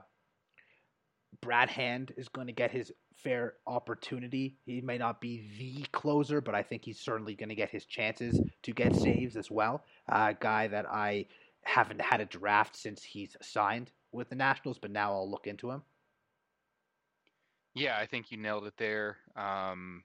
Brad 1.41 1.69
Hand 1.69 2.13
is 2.15 2.29
going 2.29 2.47
to 2.47 2.53
get 2.53 2.71
his 2.71 2.91
fair 3.17 3.53
opportunity. 3.67 4.57
He 4.65 4.81
may 4.81 4.97
not 4.97 5.19
be 5.19 5.49
the 5.57 5.85
closer, 5.91 6.41
but 6.41 6.55
I 6.55 6.63
think 6.63 6.85
he's 6.85 6.99
certainly 6.99 7.35
going 7.35 7.49
to 7.49 7.55
get 7.55 7.69
his 7.69 7.85
chances 7.85 8.39
to 8.63 8.71
get 8.71 8.95
saves 8.95 9.35
as 9.35 9.51
well. 9.51 9.83
A 10.09 10.15
uh, 10.15 10.33
guy 10.39 10.67
that 10.67 10.85
I 10.89 11.25
haven't 11.63 12.01
had 12.01 12.21
a 12.21 12.25
draft 12.25 12.75
since 12.75 13.03
he's 13.03 13.35
signed 13.41 13.91
with 14.13 14.29
the 14.29 14.35
Nationals, 14.35 14.77
but 14.79 14.91
now 14.91 15.13
I'll 15.13 15.29
look 15.29 15.47
into 15.47 15.71
him. 15.71 15.81
Yeah, 17.75 17.97
I 17.97 18.05
think 18.05 18.31
you 18.31 18.37
nailed 18.37 18.67
it 18.67 18.73
there. 18.77 19.17
Um, 19.35 20.03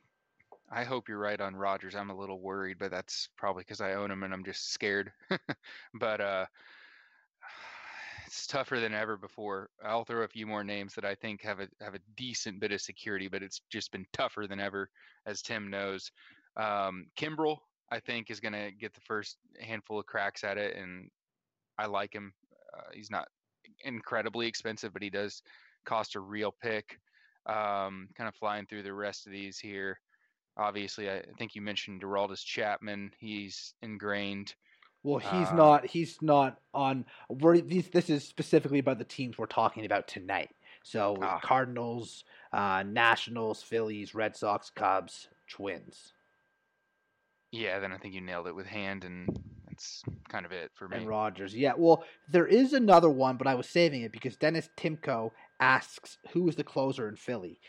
I 0.70 0.84
hope 0.84 1.08
you're 1.08 1.18
right 1.18 1.40
on 1.40 1.56
Rogers. 1.56 1.94
I'm 1.94 2.10
a 2.10 2.16
little 2.16 2.40
worried, 2.40 2.78
but 2.78 2.90
that's 2.90 3.28
probably 3.36 3.62
because 3.62 3.80
I 3.80 3.94
own 3.94 4.10
him 4.10 4.22
and 4.22 4.32
I'm 4.32 4.44
just 4.44 4.72
scared. 4.72 5.12
but 5.94 6.20
uh, 6.20 6.46
it's 8.26 8.46
tougher 8.46 8.78
than 8.78 8.94
ever 8.94 9.16
before. 9.16 9.70
I'll 9.84 10.04
throw 10.04 10.22
a 10.22 10.28
few 10.28 10.46
more 10.46 10.62
names 10.62 10.94
that 10.94 11.04
I 11.04 11.14
think 11.14 11.42
have 11.42 11.60
a 11.60 11.68
have 11.80 11.94
a 11.94 12.00
decent 12.16 12.60
bit 12.60 12.72
of 12.72 12.80
security, 12.80 13.28
but 13.28 13.42
it's 13.42 13.62
just 13.70 13.92
been 13.92 14.06
tougher 14.12 14.46
than 14.46 14.60
ever, 14.60 14.90
as 15.26 15.40
Tim 15.40 15.70
knows. 15.70 16.10
Um, 16.56 17.06
Kimbrel, 17.16 17.58
I 17.90 18.00
think, 18.00 18.30
is 18.30 18.40
going 18.40 18.52
to 18.52 18.70
get 18.70 18.92
the 18.92 19.00
first 19.00 19.38
handful 19.60 19.98
of 19.98 20.06
cracks 20.06 20.44
at 20.44 20.58
it, 20.58 20.76
and 20.76 21.10
I 21.78 21.86
like 21.86 22.12
him. 22.12 22.34
Uh, 22.76 22.90
he's 22.92 23.10
not 23.10 23.28
incredibly 23.84 24.46
expensive, 24.46 24.92
but 24.92 25.02
he 25.02 25.10
does 25.10 25.42
cost 25.84 26.16
a 26.16 26.20
real 26.20 26.54
pick. 26.62 26.98
Um, 27.46 28.08
kind 28.16 28.28
of 28.28 28.34
flying 28.34 28.66
through 28.66 28.82
the 28.82 28.92
rest 28.92 29.26
of 29.26 29.32
these 29.32 29.58
here. 29.58 29.98
Obviously, 30.58 31.08
I 31.08 31.22
think 31.38 31.54
you 31.54 31.62
mentioned 31.62 32.02
Aroldis 32.02 32.44
Chapman. 32.44 33.12
He's 33.18 33.72
ingrained. 33.80 34.54
Well, 35.02 35.18
he's 35.18 35.48
uh, 35.48 35.54
not. 35.54 35.86
He's 35.86 36.18
not 36.20 36.58
on. 36.74 37.06
We're, 37.30 37.60
these, 37.60 37.88
this 37.88 38.10
is 38.10 38.24
specifically 38.24 38.80
about 38.80 38.98
the 38.98 39.04
teams 39.04 39.38
we're 39.38 39.46
talking 39.46 39.86
about 39.86 40.08
tonight. 40.08 40.50
So 40.82 41.16
uh, 41.16 41.38
Cardinals, 41.40 42.24
uh, 42.52 42.82
Nationals, 42.86 43.62
Phillies, 43.62 44.14
Red 44.14 44.36
Sox, 44.36 44.70
Cubs, 44.70 45.28
Twins. 45.48 46.12
Yeah, 47.52 47.78
then 47.78 47.92
I 47.92 47.96
think 47.96 48.14
you 48.14 48.20
nailed 48.20 48.48
it 48.48 48.54
with 48.54 48.66
hand, 48.66 49.04
and 49.04 49.28
that's 49.78 50.02
kind 50.28 50.44
of 50.44 50.52
it 50.52 50.70
for 50.74 50.88
me. 50.88 50.96
And 50.96 51.08
Rogers, 51.08 51.54
yeah. 51.54 51.72
Well, 51.76 52.04
there 52.28 52.46
is 52.46 52.72
another 52.72 53.08
one, 53.08 53.36
but 53.36 53.46
I 53.46 53.54
was 53.54 53.68
saving 53.68 54.02
it 54.02 54.12
because 54.12 54.36
Dennis 54.36 54.68
Timko 54.76 55.30
asks 55.60 56.18
who 56.32 56.48
is 56.48 56.56
the 56.56 56.64
closer 56.64 57.08
in 57.08 57.16
Philly. 57.16 57.60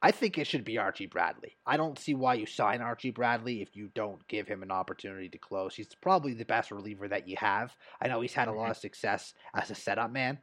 I 0.00 0.12
think 0.12 0.38
it 0.38 0.46
should 0.46 0.64
be 0.64 0.78
Archie 0.78 1.06
Bradley. 1.06 1.56
I 1.66 1.76
don't 1.76 1.98
see 1.98 2.14
why 2.14 2.34
you 2.34 2.46
sign 2.46 2.80
Archie 2.80 3.10
Bradley 3.10 3.60
if 3.60 3.74
you 3.74 3.90
don't 3.94 4.26
give 4.28 4.46
him 4.46 4.62
an 4.62 4.70
opportunity 4.70 5.28
to 5.28 5.38
close. 5.38 5.74
He's 5.74 5.88
probably 6.00 6.34
the 6.34 6.44
best 6.44 6.70
reliever 6.70 7.08
that 7.08 7.28
you 7.28 7.36
have. 7.38 7.74
I 8.00 8.06
know 8.06 8.20
he's 8.20 8.32
had 8.32 8.48
a 8.48 8.52
lot 8.52 8.62
mm-hmm. 8.64 8.70
of 8.70 8.76
success 8.76 9.34
as 9.54 9.70
a 9.70 9.74
setup 9.74 10.12
man 10.12 10.38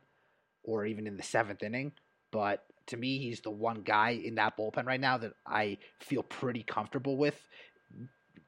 or 0.63 0.85
even 0.85 1.07
in 1.07 1.15
the 1.15 1.23
seventh 1.23 1.63
inning, 1.63 1.93
but 2.31 2.65
to 2.87 2.97
me, 2.97 3.17
he's 3.17 3.41
the 3.41 3.49
one 3.49 3.81
guy 3.81 4.09
in 4.11 4.35
that 4.35 4.57
bullpen 4.57 4.85
right 4.85 4.99
now 4.99 5.17
that 5.17 5.33
I 5.47 5.77
feel 5.99 6.21
pretty 6.21 6.63
comfortable 6.63 7.17
with. 7.17 7.41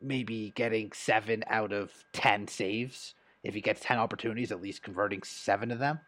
Maybe 0.01 0.51
getting 0.55 0.91
seven 0.93 1.43
out 1.47 1.73
of 1.73 1.91
10 2.13 2.47
saves. 2.47 3.15
If 3.43 3.53
he 3.53 3.62
gets 3.62 3.81
10 3.81 3.97
opportunities, 3.97 4.51
at 4.51 4.62
least 4.62 4.83
converting 4.83 5.23
seven 5.23 5.71
of 5.71 5.79
them. 5.79 5.99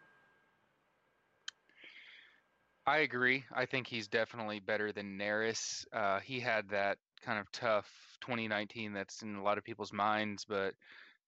I 2.86 2.98
agree. 2.98 3.44
I 3.54 3.66
think 3.66 3.86
he's 3.86 4.08
definitely 4.08 4.58
better 4.58 4.92
than 4.92 5.18
Neris. 5.18 5.84
Uh, 5.92 6.20
he 6.20 6.40
had 6.40 6.68
that 6.70 6.98
kind 7.22 7.38
of 7.38 7.50
tough 7.52 7.88
2019 8.20 8.92
that's 8.92 9.22
in 9.22 9.36
a 9.36 9.42
lot 9.42 9.58
of 9.58 9.64
people's 9.64 9.92
minds, 9.92 10.44
but 10.44 10.74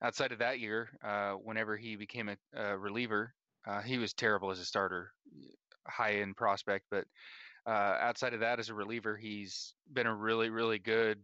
outside 0.02 0.32
of 0.32 0.38
that 0.38 0.58
year, 0.58 0.88
uh, 1.04 1.32
whenever 1.32 1.76
he 1.76 1.96
became 1.96 2.28
a, 2.28 2.36
a 2.54 2.76
reliever, 2.76 3.34
uh, 3.66 3.80
he 3.80 3.98
was 3.98 4.12
terrible 4.12 4.50
as 4.50 4.58
a 4.58 4.64
starter, 4.64 5.12
high 5.86 6.14
end 6.14 6.36
prospect. 6.36 6.86
But 6.90 7.04
uh, 7.66 7.96
outside 8.00 8.34
of 8.34 8.40
that, 8.40 8.58
as 8.58 8.68
a 8.68 8.74
reliever, 8.74 9.16
he's 9.16 9.74
been 9.92 10.06
a 10.06 10.14
really, 10.14 10.50
really 10.50 10.78
good 10.78 11.20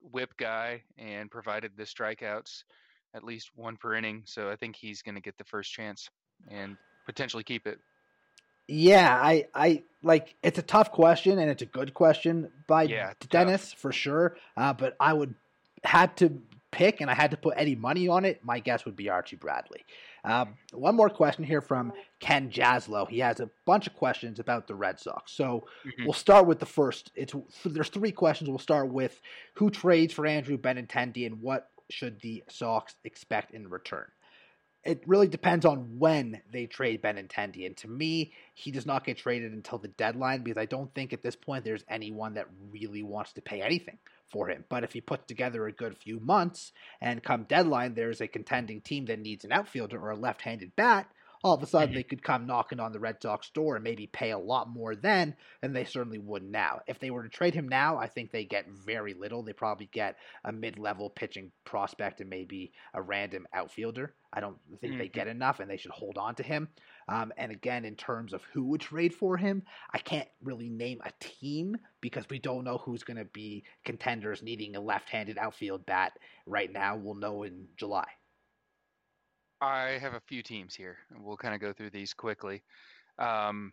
whip 0.00 0.32
guy 0.36 0.82
and 0.98 1.30
provided 1.30 1.72
the 1.76 1.84
strikeouts 1.84 2.64
at 3.14 3.24
least 3.24 3.50
one 3.54 3.76
per 3.76 3.94
inning. 3.94 4.22
So 4.26 4.50
I 4.50 4.56
think 4.56 4.76
he's 4.76 5.02
going 5.02 5.14
to 5.14 5.20
get 5.20 5.38
the 5.38 5.44
first 5.44 5.72
chance 5.72 6.08
and 6.50 6.76
potentially 7.06 7.42
keep 7.42 7.66
it. 7.66 7.78
Yeah, 8.68 9.18
I, 9.22 9.46
I 9.54 9.82
like 10.02 10.34
it's 10.42 10.58
a 10.58 10.62
tough 10.62 10.90
question 10.90 11.38
and 11.38 11.50
it's 11.50 11.62
a 11.62 11.66
good 11.66 11.94
question 11.94 12.50
by 12.66 12.84
yeah, 12.84 13.12
Dennis 13.30 13.70
tough. 13.70 13.78
for 13.78 13.92
sure. 13.92 14.36
Uh, 14.56 14.72
but 14.72 14.96
I 14.98 15.12
would 15.12 15.34
had 15.84 16.16
to 16.18 16.40
pick 16.70 17.00
and 17.00 17.10
I 17.10 17.14
had 17.14 17.30
to 17.30 17.36
put 17.36 17.54
any 17.56 17.74
money 17.74 18.08
on 18.08 18.24
it. 18.24 18.44
My 18.44 18.60
guess 18.60 18.84
would 18.84 18.96
be 18.96 19.08
Archie 19.08 19.36
Bradley. 19.36 19.84
Um, 20.24 20.54
one 20.72 20.96
more 20.96 21.08
question 21.08 21.44
here 21.44 21.60
from 21.60 21.92
Ken 22.18 22.50
Jaslow. 22.50 23.08
He 23.08 23.20
has 23.20 23.40
a 23.40 23.48
bunch 23.64 23.86
of 23.86 23.94
questions 23.94 24.40
about 24.40 24.66
the 24.66 24.74
Red 24.74 24.98
Sox. 24.98 25.32
So 25.32 25.66
mm-hmm. 25.86 26.04
we'll 26.04 26.12
start 26.12 26.46
with 26.46 26.58
the 26.58 26.66
first. 26.66 27.12
It's 27.14 27.34
there's 27.64 27.88
three 27.88 28.12
questions. 28.12 28.50
We'll 28.50 28.58
start 28.58 28.88
with 28.88 29.20
who 29.54 29.70
trades 29.70 30.12
for 30.12 30.26
Andrew 30.26 30.58
Benintendi 30.58 31.26
and 31.26 31.40
what 31.40 31.70
should 31.90 32.20
the 32.20 32.42
Sox 32.48 32.96
expect 33.04 33.52
in 33.52 33.68
return 33.68 34.06
it 34.86 35.02
really 35.06 35.26
depends 35.26 35.66
on 35.66 35.98
when 35.98 36.40
they 36.52 36.66
trade 36.66 37.02
Benintendi. 37.02 37.66
And 37.66 37.76
to 37.78 37.88
me, 37.88 38.32
he 38.54 38.70
does 38.70 38.86
not 38.86 39.04
get 39.04 39.18
traded 39.18 39.52
until 39.52 39.78
the 39.78 39.88
deadline 39.88 40.42
because 40.42 40.56
I 40.60 40.66
don't 40.66 40.94
think 40.94 41.12
at 41.12 41.22
this 41.22 41.34
point 41.34 41.64
there's 41.64 41.84
anyone 41.88 42.34
that 42.34 42.46
really 42.70 43.02
wants 43.02 43.32
to 43.32 43.42
pay 43.42 43.62
anything 43.62 43.98
for 44.30 44.48
him. 44.48 44.64
But 44.68 44.84
if 44.84 44.92
he 44.92 45.00
puts 45.00 45.26
together 45.26 45.66
a 45.66 45.72
good 45.72 45.96
few 45.96 46.20
months 46.20 46.72
and 47.00 47.22
come 47.22 47.44
deadline, 47.44 47.94
there's 47.94 48.20
a 48.20 48.28
contending 48.28 48.80
team 48.80 49.06
that 49.06 49.20
needs 49.20 49.44
an 49.44 49.52
outfielder 49.52 49.98
or 50.00 50.10
a 50.10 50.16
left 50.16 50.42
handed 50.42 50.74
bat, 50.76 51.08
all 51.46 51.54
of 51.54 51.62
a 51.62 51.66
sudden 51.66 51.90
mm-hmm. 51.90 51.96
they 51.96 52.02
could 52.02 52.22
come 52.22 52.46
knocking 52.46 52.80
on 52.80 52.92
the 52.92 52.98
Red 52.98 53.22
Sox 53.22 53.50
door 53.50 53.76
and 53.76 53.84
maybe 53.84 54.06
pay 54.06 54.30
a 54.30 54.38
lot 54.38 54.68
more 54.68 54.96
then 54.96 55.36
than 55.60 55.72
they 55.72 55.84
certainly 55.84 56.18
would 56.18 56.42
now. 56.42 56.80
If 56.86 56.98
they 56.98 57.10
were 57.10 57.22
to 57.22 57.28
trade 57.28 57.54
him 57.54 57.68
now, 57.68 57.98
I 57.98 58.08
think 58.08 58.30
they 58.30 58.44
get 58.44 58.68
very 58.68 59.14
little. 59.14 59.42
They 59.42 59.52
probably 59.52 59.88
get 59.92 60.16
a 60.44 60.52
mid 60.52 60.78
level 60.78 61.10
pitching 61.10 61.52
prospect 61.64 62.20
and 62.20 62.30
maybe 62.30 62.72
a 62.94 63.02
random 63.02 63.46
outfielder. 63.52 64.14
I 64.32 64.40
don't 64.40 64.58
think 64.80 64.94
mm-hmm. 64.94 64.98
they 64.98 65.08
get 65.08 65.28
enough 65.28 65.60
and 65.60 65.70
they 65.70 65.76
should 65.76 65.92
hold 65.92 66.18
on 66.18 66.34
to 66.36 66.42
him. 66.42 66.68
Um, 67.08 67.32
and 67.36 67.52
again, 67.52 67.84
in 67.84 67.94
terms 67.94 68.32
of 68.32 68.42
who 68.52 68.64
would 68.64 68.80
trade 68.80 69.14
for 69.14 69.36
him, 69.36 69.62
I 69.92 69.98
can't 69.98 70.28
really 70.42 70.68
name 70.68 71.00
a 71.04 71.12
team 71.20 71.76
because 72.00 72.28
we 72.28 72.38
don't 72.38 72.64
know 72.64 72.78
who's 72.78 73.04
going 73.04 73.18
to 73.18 73.24
be 73.26 73.64
contenders 73.84 74.42
needing 74.42 74.74
a 74.74 74.80
left 74.80 75.08
handed 75.08 75.38
outfield 75.38 75.86
bat 75.86 76.12
right 76.46 76.72
now. 76.72 76.96
We'll 76.96 77.14
know 77.14 77.44
in 77.44 77.68
July. 77.76 78.08
I 79.60 79.98
have 80.00 80.14
a 80.14 80.20
few 80.20 80.42
teams 80.42 80.74
here, 80.74 80.98
we'll 81.18 81.36
kind 81.36 81.54
of 81.54 81.60
go 81.60 81.72
through 81.72 81.90
these 81.90 82.12
quickly. 82.12 82.62
Um, 83.18 83.72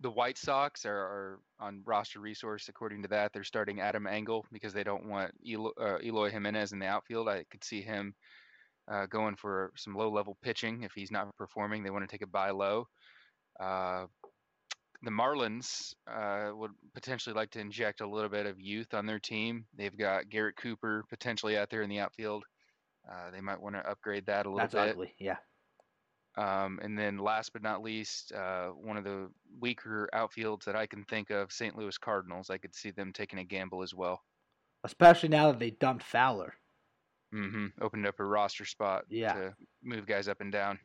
the 0.00 0.10
White 0.10 0.38
Sox 0.38 0.84
are, 0.84 0.96
are, 0.96 1.40
on 1.58 1.82
roster 1.84 2.20
resource. 2.20 2.68
According 2.68 3.02
to 3.02 3.08
that, 3.08 3.32
they're 3.32 3.42
starting 3.42 3.80
Adam 3.80 4.06
Engel 4.06 4.46
because 4.52 4.72
they 4.72 4.84
don't 4.84 5.06
want 5.06 5.32
Eloy, 5.44 5.70
uh, 5.80 5.98
Eloy 6.04 6.30
Jimenez 6.30 6.72
in 6.72 6.78
the 6.78 6.86
outfield. 6.86 7.28
I 7.28 7.44
could 7.50 7.64
see 7.64 7.82
him 7.82 8.14
uh, 8.90 9.06
going 9.06 9.36
for 9.36 9.72
some 9.76 9.94
low 9.94 10.10
level 10.10 10.36
pitching 10.42 10.82
if 10.82 10.92
he's 10.94 11.10
not 11.10 11.34
performing. 11.36 11.82
They 11.82 11.90
want 11.90 12.08
to 12.08 12.12
take 12.12 12.22
a 12.22 12.26
buy 12.26 12.50
low. 12.50 12.88
Uh, 13.60 14.06
the 15.02 15.10
Marlins 15.10 15.94
uh, 16.10 16.50
would 16.54 16.72
potentially 16.94 17.34
like 17.34 17.50
to 17.50 17.60
inject 17.60 18.00
a 18.00 18.08
little 18.08 18.28
bit 18.28 18.46
of 18.46 18.60
youth 18.60 18.94
on 18.94 19.06
their 19.06 19.20
team. 19.20 19.64
They've 19.76 19.96
got 19.96 20.28
Garrett 20.28 20.56
Cooper 20.56 21.04
potentially 21.08 21.56
out 21.56 21.70
there 21.70 21.82
in 21.82 21.90
the 21.90 22.00
outfield. 22.00 22.44
Uh, 23.08 23.30
they 23.30 23.40
might 23.40 23.60
want 23.60 23.76
to 23.76 23.88
upgrade 23.88 24.26
that 24.26 24.46
a 24.46 24.48
little 24.48 24.58
That's 24.58 24.74
bit. 24.74 24.90
ugly, 24.90 25.14
yeah. 25.18 25.36
Um, 26.36 26.78
and 26.82 26.96
then 26.96 27.18
last 27.18 27.52
but 27.52 27.62
not 27.62 27.82
least, 27.82 28.32
uh, 28.32 28.68
one 28.68 28.96
of 28.96 29.04
the 29.04 29.28
weaker 29.60 30.08
outfields 30.14 30.64
that 30.64 30.76
I 30.76 30.86
can 30.86 31.04
think 31.04 31.30
of, 31.30 31.50
St. 31.50 31.76
Louis 31.76 31.96
Cardinals. 31.98 32.50
I 32.50 32.58
could 32.58 32.74
see 32.74 32.90
them 32.90 33.12
taking 33.12 33.38
a 33.38 33.44
gamble 33.44 33.82
as 33.82 33.94
well. 33.94 34.22
Especially 34.84 35.28
now 35.28 35.50
that 35.50 35.58
they 35.58 35.70
dumped 35.70 36.04
Fowler. 36.04 36.54
Mm-hmm. 37.34 37.66
Opened 37.82 38.06
up 38.06 38.20
a 38.20 38.24
roster 38.24 38.64
spot 38.64 39.04
yeah. 39.08 39.32
to 39.34 39.54
move 39.82 40.06
guys 40.06 40.28
up 40.28 40.40
and 40.40 40.50
down. 40.52 40.78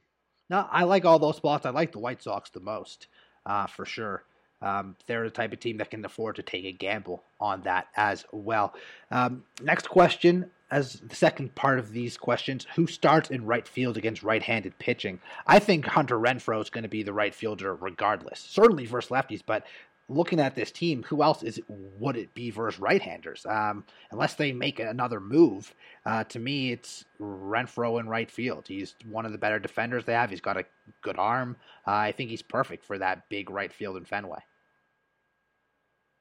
No, 0.49 0.67
I 0.69 0.83
like 0.83 1.05
all 1.05 1.19
those 1.19 1.37
spots. 1.37 1.65
I 1.65 1.69
like 1.69 1.91
the 1.91 1.99
White 1.99 2.21
Sox 2.21 2.49
the 2.49 2.59
most, 2.59 3.07
uh, 3.45 3.67
for 3.67 3.85
sure. 3.85 4.23
Um, 4.61 4.95
they're 5.07 5.23
the 5.23 5.29
type 5.29 5.51
of 5.51 5.59
team 5.59 5.77
that 5.77 5.91
can 5.91 6.03
afford 6.05 6.37
to 6.37 6.43
take 6.43 6.65
a 6.65 6.71
gamble 6.71 7.23
on 7.39 7.61
that 7.63 7.87
as 7.95 8.25
well. 8.31 8.73
Um, 9.11 9.43
next 9.61 9.89
question 9.89 10.51
as 10.71 10.93
the 11.01 11.15
second 11.15 11.53
part 11.53 11.79
of 11.79 11.91
these 11.91 12.17
questions, 12.17 12.65
who 12.75 12.87
starts 12.87 13.29
in 13.29 13.45
right 13.45 13.67
field 13.67 13.95
against 13.95 14.23
right-handed 14.23 14.79
pitching? 14.79 15.19
I 15.45 15.59
think 15.59 15.85
Hunter 15.85 16.17
Renfroe 16.17 16.61
is 16.61 16.69
going 16.69 16.83
to 16.83 16.89
be 16.89 17.03
the 17.03 17.13
right 17.13 17.35
fielder 17.35 17.75
regardless. 17.75 18.39
Certainly 18.39 18.87
versus 18.87 19.11
lefties, 19.11 19.41
but 19.45 19.65
looking 20.13 20.39
at 20.39 20.55
this 20.55 20.71
team, 20.71 21.03
who 21.03 21.23
else 21.23 21.43
is 21.43 21.59
would 21.67 22.15
it 22.15 22.33
be 22.33 22.51
versus 22.51 22.79
right-handers? 22.79 23.45
Um, 23.45 23.85
unless 24.11 24.35
they 24.35 24.51
make 24.51 24.79
another 24.79 25.19
move, 25.19 25.73
uh, 26.05 26.23
to 26.25 26.39
me, 26.39 26.71
it's 26.71 27.05
Renfroe 27.19 27.99
in 27.99 28.07
right 28.07 28.29
field. 28.29 28.67
He's 28.67 28.95
one 29.09 29.25
of 29.25 29.31
the 29.31 29.37
better 29.37 29.59
defenders 29.59 30.05
they 30.05 30.13
have. 30.13 30.29
He's 30.29 30.41
got 30.41 30.57
a 30.57 30.65
good 31.01 31.17
arm. 31.17 31.57
Uh, 31.87 31.91
I 31.91 32.11
think 32.11 32.29
he's 32.29 32.41
perfect 32.41 32.85
for 32.85 32.97
that 32.97 33.29
big 33.29 33.49
right 33.49 33.71
field 33.71 33.97
in 33.97 34.05
Fenway. 34.05 34.39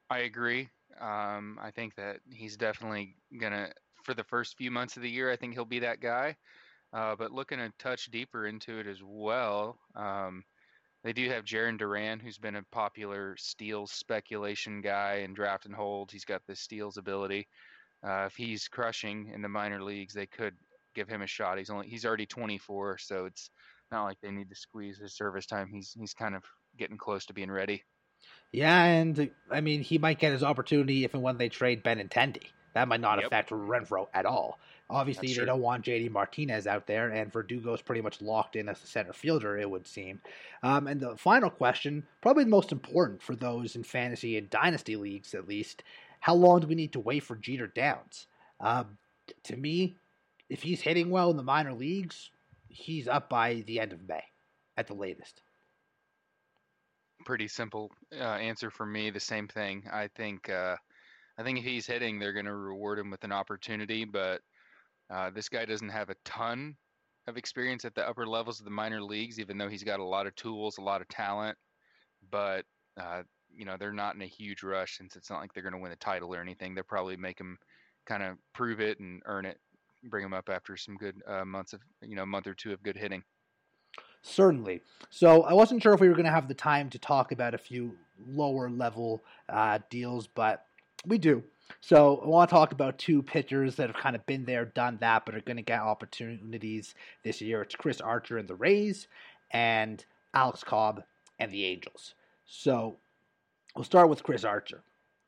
I 0.09 0.19
agree. 0.19 0.69
Um, 0.99 1.57
I 1.61 1.71
think 1.71 1.95
that 1.95 2.17
he's 2.31 2.55
definitely 2.55 3.15
gonna 3.39 3.71
for 4.03 4.13
the 4.13 4.23
first 4.23 4.57
few 4.57 4.69
months 4.69 4.95
of 4.95 5.01
the 5.01 5.09
year. 5.09 5.31
I 5.31 5.35
think 5.35 5.53
he'll 5.53 5.65
be 5.65 5.79
that 5.79 6.01
guy. 6.01 6.35
Uh, 6.93 7.15
but 7.15 7.31
looking 7.31 7.59
a 7.59 7.71
touch 7.79 8.11
deeper 8.11 8.45
into 8.45 8.77
it 8.77 8.85
as 8.85 9.01
well, 9.03 9.79
um, 9.95 10.43
they 11.03 11.13
do 11.13 11.29
have 11.29 11.43
Jarren 11.43 11.77
Duran, 11.77 12.19
who's 12.19 12.37
been 12.37 12.55
a 12.55 12.63
popular 12.71 13.35
steals 13.37 13.91
speculation 13.91 14.81
guy 14.81 15.21
and 15.23 15.35
draft 15.35 15.65
and 15.65 15.75
hold. 15.75 16.11
He's 16.11 16.25
got 16.25 16.41
the 16.47 16.55
steals 16.55 16.97
ability. 16.97 17.47
Uh, 18.05 18.25
if 18.27 18.35
he's 18.35 18.67
crushing 18.67 19.31
in 19.33 19.41
the 19.41 19.49
minor 19.49 19.81
leagues, 19.81 20.13
they 20.13 20.25
could 20.25 20.55
give 20.93 21.09
him 21.09 21.21
a 21.21 21.27
shot. 21.27 21.57
He's 21.57 21.69
only 21.69 21.87
he's 21.87 22.05
already 22.05 22.25
24, 22.25 22.97
so 22.99 23.25
it's 23.25 23.49
not 23.91 24.03
like 24.03 24.17
they 24.21 24.31
need 24.31 24.49
to 24.49 24.55
squeeze 24.55 24.97
his 24.97 25.15
service 25.15 25.45
time. 25.45 25.69
He's 25.71 25.93
he's 25.97 26.13
kind 26.13 26.35
of 26.35 26.43
getting 26.77 26.97
close 26.97 27.25
to 27.25 27.33
being 27.33 27.51
ready. 27.51 27.83
Yeah, 28.51 28.83
and 28.83 29.29
I 29.51 29.61
mean 29.61 29.81
he 29.81 29.97
might 29.97 30.19
get 30.19 30.31
his 30.31 30.43
opportunity 30.43 31.03
if 31.03 31.13
and 31.13 31.23
when 31.23 31.37
they 31.37 31.49
trade 31.49 31.83
Ben 31.83 31.97
Benintendi. 31.97 32.43
That 32.73 32.87
might 32.87 33.01
not 33.01 33.19
yep. 33.19 33.27
affect 33.27 33.51
Renfroe 33.51 34.07
at 34.13 34.25
all. 34.25 34.57
Obviously, 34.93 35.27
That's 35.27 35.37
they 35.37 35.39
true. 35.39 35.45
don't 35.47 35.61
want 35.61 35.85
JD 35.85 36.11
Martinez 36.11 36.67
out 36.67 36.85
there, 36.85 37.09
and 37.09 37.31
Verdugo's 37.31 37.81
pretty 37.81 38.01
much 38.01 38.21
locked 38.21 38.55
in 38.55 38.69
as 38.69 38.83
a 38.83 38.87
center 38.87 39.11
fielder, 39.11 39.57
it 39.57 39.69
would 39.69 39.87
seem. 39.87 40.21
Um, 40.61 40.85
and 40.85 41.01
the 41.01 41.17
final 41.17 41.49
question, 41.49 42.05
probably 42.21 42.43
the 42.43 42.51
most 42.51 42.71
important 42.71 43.21
for 43.21 43.35
those 43.35 43.75
in 43.75 43.83
fantasy 43.83 44.37
and 44.37 44.49
dynasty 44.51 44.95
leagues 44.95 45.33
at 45.33 45.47
least, 45.47 45.81
how 46.19 46.35
long 46.35 46.61
do 46.61 46.67
we 46.67 46.75
need 46.75 46.93
to 46.93 46.99
wait 46.99 47.23
for 47.23 47.35
Jeter 47.35 47.67
Downs? 47.67 48.27
Um, 48.59 48.97
to 49.45 49.57
me, 49.57 49.95
if 50.49 50.61
he's 50.61 50.81
hitting 50.81 51.09
well 51.09 51.31
in 51.31 51.37
the 51.37 51.43
minor 51.43 51.73
leagues, 51.73 52.29
he's 52.69 53.07
up 53.07 53.29
by 53.29 53.63
the 53.65 53.79
end 53.79 53.93
of 53.93 54.07
May 54.07 54.23
at 54.77 54.87
the 54.87 54.93
latest. 54.93 55.41
Pretty 57.25 57.47
simple 57.47 57.91
uh, 58.15 58.23
answer 58.23 58.69
for 58.69 58.85
me. 58.85 59.09
The 59.09 59.19
same 59.19 59.47
thing. 59.47 59.85
I 59.91 60.07
think. 60.07 60.49
Uh, 60.49 60.75
I 61.37 61.43
think 61.43 61.57
if 61.57 61.65
he's 61.65 61.87
hitting, 61.87 62.19
they're 62.19 62.33
going 62.33 62.45
to 62.45 62.53
reward 62.53 62.99
him 62.99 63.09
with 63.09 63.23
an 63.23 63.31
opportunity. 63.31 64.05
But 64.05 64.41
uh, 65.09 65.29
this 65.29 65.49
guy 65.49 65.65
doesn't 65.65 65.89
have 65.89 66.09
a 66.09 66.15
ton 66.25 66.75
of 67.27 67.37
experience 67.37 67.85
at 67.85 67.95
the 67.95 68.07
upper 68.07 68.27
levels 68.27 68.59
of 68.59 68.65
the 68.65 68.71
minor 68.71 69.01
leagues, 69.01 69.39
even 69.39 69.57
though 69.57 69.69
he's 69.69 69.83
got 69.83 69.99
a 69.99 70.03
lot 70.03 70.27
of 70.27 70.35
tools, 70.35 70.77
a 70.77 70.81
lot 70.81 71.01
of 71.01 71.07
talent. 71.07 71.57
But 72.31 72.65
uh, 72.99 73.23
you 73.55 73.65
know, 73.65 73.75
they're 73.77 73.93
not 73.93 74.15
in 74.15 74.21
a 74.21 74.27
huge 74.27 74.63
rush 74.63 74.97
since 74.97 75.15
it's 75.15 75.29
not 75.29 75.39
like 75.39 75.53
they're 75.53 75.63
going 75.63 75.73
to 75.73 75.79
win 75.79 75.91
a 75.91 75.97
title 75.97 76.33
or 76.33 76.41
anything. 76.41 76.73
They'll 76.73 76.83
probably 76.83 77.17
make 77.17 77.39
him 77.39 77.57
kind 78.05 78.23
of 78.23 78.37
prove 78.53 78.81
it 78.81 78.99
and 78.99 79.21
earn 79.25 79.45
it 79.45 79.59
bring 80.09 80.25
him 80.25 80.33
up 80.33 80.49
after 80.49 80.75
some 80.75 80.97
good 80.97 81.21
uh, 81.27 81.45
months 81.45 81.73
of 81.73 81.81
you 82.01 82.15
know 82.15 82.25
month 82.25 82.47
or 82.47 82.53
two 82.53 82.73
of 82.73 82.83
good 82.83 82.97
hitting. 82.97 83.23
Certainly. 84.21 84.81
So 85.09 85.43
I 85.43 85.53
wasn't 85.53 85.83
sure 85.83 85.93
if 85.93 85.99
we 85.99 86.07
were 86.07 86.15
going 86.15 86.25
to 86.25 86.31
have 86.31 86.47
the 86.47 86.53
time 86.53 86.89
to 86.91 86.99
talk 86.99 87.31
about 87.31 87.53
a 87.53 87.57
few 87.57 87.95
lower 88.25 88.69
level 88.69 89.23
uh, 89.49 89.79
deals, 89.89 90.27
but 90.27 90.65
we 91.05 91.17
do. 91.17 91.43
So 91.81 92.21
I 92.23 92.27
want 92.27 92.49
to 92.49 92.53
talk 92.53 92.71
about 92.71 92.97
two 92.97 93.21
pitchers 93.21 93.75
that 93.75 93.87
have 93.87 94.01
kind 94.01 94.15
of 94.15 94.25
been 94.25 94.45
there, 94.45 94.65
done 94.65 94.97
that, 95.01 95.25
but 95.25 95.35
are 95.35 95.41
going 95.41 95.57
to 95.57 95.63
get 95.63 95.81
opportunities 95.81 96.95
this 97.23 97.41
year. 97.41 97.61
It's 97.61 97.75
Chris 97.75 98.01
Archer 98.01 98.37
and 98.37 98.47
the 98.47 98.55
Rays, 98.55 99.07
and 99.51 100.03
Alex 100.33 100.63
Cobb 100.63 101.03
and 101.39 101.51
the 101.51 101.65
Angels. 101.65 102.15
So 102.45 102.97
we'll 103.75 103.83
start 103.83 104.09
with 104.09 104.23
Chris 104.23 104.43
Archer. 104.43 104.83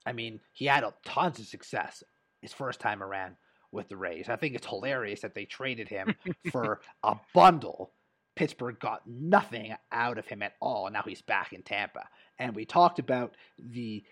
I 0.05 0.13
mean, 0.13 0.39
he 0.53 0.65
had 0.65 0.83
a, 0.83 0.93
tons 1.03 1.39
of 1.39 1.45
success 1.45 2.03
his 2.41 2.53
first 2.53 2.79
time 2.79 3.01
around 3.01 3.35
with 3.71 3.89
the 3.89 3.97
Rays. 3.97 4.29
I 4.29 4.35
think 4.35 4.55
it's 4.55 4.67
hilarious 4.67 5.21
that 5.21 5.35
they 5.35 5.45
traded 5.45 5.89
him 5.89 6.15
for 6.51 6.81
a 7.03 7.15
bundle. 7.33 7.91
Pittsburgh 8.35 8.79
got 8.79 9.07
nothing 9.07 9.75
out 9.91 10.17
of 10.17 10.27
him 10.27 10.41
at 10.41 10.53
all. 10.59 10.89
Now 10.89 11.03
he's 11.07 11.21
back 11.21 11.53
in 11.53 11.63
Tampa. 11.63 12.07
And 12.37 12.55
we 12.55 12.65
talked 12.65 12.99
about 12.99 13.35
the 13.57 14.03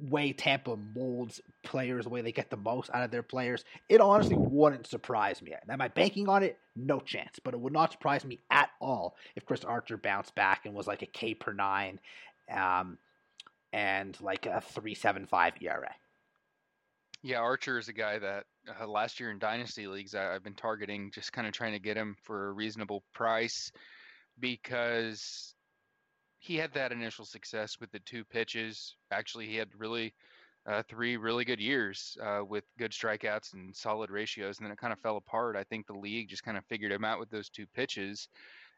way 0.00 0.32
Tampa 0.32 0.76
molds 0.76 1.40
players, 1.62 2.04
the 2.04 2.10
way 2.10 2.22
they 2.22 2.32
get 2.32 2.50
the 2.50 2.56
most 2.56 2.90
out 2.92 3.02
of 3.02 3.10
their 3.10 3.22
players. 3.22 3.64
It 3.88 4.00
honestly 4.00 4.36
wouldn't 4.36 4.86
surprise 4.86 5.42
me. 5.42 5.54
Am 5.68 5.80
I 5.80 5.88
banking 5.88 6.28
on 6.28 6.42
it? 6.42 6.58
No 6.76 7.00
chance. 7.00 7.38
But 7.42 7.54
it 7.54 7.60
would 7.60 7.72
not 7.72 7.92
surprise 7.92 8.24
me 8.24 8.40
at 8.50 8.70
all 8.80 9.16
if 9.36 9.44
Chris 9.44 9.64
Archer 9.64 9.96
bounced 9.96 10.34
back 10.34 10.64
and 10.64 10.74
was 10.74 10.86
like 10.86 11.02
a 11.02 11.06
K 11.06 11.34
per 11.34 11.52
nine 11.52 12.00
um, 12.50 12.98
and 13.72 14.18
like 14.20 14.46
a 14.46 14.62
3.75 14.74 15.62
ERA. 15.62 15.94
Yeah, 17.22 17.38
Archer 17.38 17.78
is 17.78 17.88
a 17.88 17.92
guy 17.92 18.18
that 18.18 18.44
uh, 18.80 18.86
last 18.86 19.20
year 19.20 19.30
in 19.30 19.38
dynasty 19.38 19.86
leagues 19.86 20.14
I, 20.14 20.32
have 20.32 20.42
been 20.42 20.54
targeting, 20.54 21.10
just 21.12 21.32
kind 21.32 21.46
of 21.46 21.52
trying 21.52 21.72
to 21.72 21.78
get 21.78 21.96
him 21.96 22.16
for 22.22 22.48
a 22.48 22.52
reasonable 22.52 23.02
price 23.12 23.70
because 24.38 25.54
he 26.40 26.56
had 26.56 26.72
that 26.72 26.90
initial 26.90 27.26
success 27.26 27.76
with 27.78 27.92
the 27.92 28.00
two 28.00 28.24
pitches. 28.24 28.96
Actually, 29.12 29.46
he 29.46 29.56
had 29.56 29.68
really 29.76 30.14
uh, 30.66 30.82
three 30.88 31.16
really 31.18 31.44
good 31.44 31.60
years 31.60 32.16
uh, 32.22 32.40
with 32.46 32.64
good 32.78 32.92
strikeouts 32.92 33.52
and 33.52 33.76
solid 33.76 34.10
ratios, 34.10 34.58
and 34.58 34.66
then 34.66 34.72
it 34.72 34.78
kind 34.78 34.92
of 34.92 34.98
fell 35.00 35.18
apart. 35.18 35.54
I 35.54 35.64
think 35.64 35.86
the 35.86 35.92
league 35.98 36.28
just 36.28 36.42
kind 36.42 36.56
of 36.56 36.64
figured 36.64 36.92
him 36.92 37.04
out 37.04 37.20
with 37.20 37.30
those 37.30 37.50
two 37.50 37.66
pitches, 37.74 38.28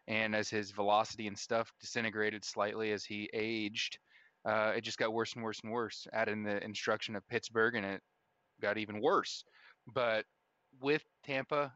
and 0.09 0.35
as 0.35 0.51
his 0.51 0.72
velocity 0.72 1.29
and 1.29 1.38
stuff 1.38 1.72
disintegrated 1.81 2.44
slightly 2.44 2.92
as 2.92 3.05
he 3.05 3.31
aged. 3.33 3.98
Uh, 4.44 4.72
it 4.77 4.81
just 4.81 4.98
got 4.98 5.12
worse 5.12 5.35
and 5.35 5.44
worse 5.44 5.61
and 5.62 5.72
worse. 5.72 6.09
Add 6.12 6.29
in 6.29 6.42
the 6.42 6.62
instruction 6.64 7.14
of 7.14 7.27
Pittsburgh, 7.29 7.77
and 7.77 7.87
it 7.87 8.01
got 8.61 8.77
even 8.77 9.01
worse. 9.01 9.44
But 9.87 10.25
with 10.81 11.05
Tampa, 11.25 11.72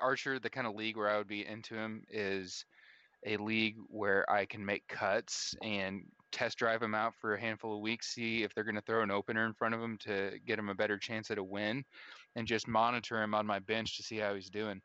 Archer, 0.00 0.40
the 0.40 0.50
kind 0.50 0.66
of 0.66 0.74
league 0.74 0.96
where 0.96 1.08
I 1.08 1.18
would 1.18 1.28
be 1.28 1.46
into 1.46 1.76
him 1.76 2.02
is 2.10 2.64
a 3.26 3.36
league 3.36 3.76
where 3.88 4.28
I 4.30 4.44
can 4.44 4.64
make 4.64 4.86
cuts 4.88 5.54
and 5.62 6.02
test 6.32 6.58
drive 6.58 6.82
him 6.82 6.94
out 6.94 7.14
for 7.20 7.34
a 7.34 7.40
handful 7.40 7.74
of 7.74 7.80
weeks, 7.80 8.08
see 8.08 8.42
if 8.42 8.54
they're 8.54 8.64
going 8.64 8.74
to 8.74 8.82
throw 8.82 9.02
an 9.02 9.10
opener 9.10 9.46
in 9.46 9.54
front 9.54 9.74
of 9.74 9.80
him 9.80 9.96
to 10.02 10.32
get 10.46 10.58
him 10.58 10.68
a 10.68 10.74
better 10.74 10.98
chance 10.98 11.30
at 11.30 11.38
a 11.38 11.44
win, 11.44 11.84
and 12.36 12.46
just 12.46 12.68
monitor 12.68 13.22
him 13.22 13.34
on 13.34 13.46
my 13.46 13.58
bench 13.60 13.96
to 13.96 14.02
see 14.02 14.18
how 14.18 14.34
he's 14.34 14.50
doing. 14.50 14.80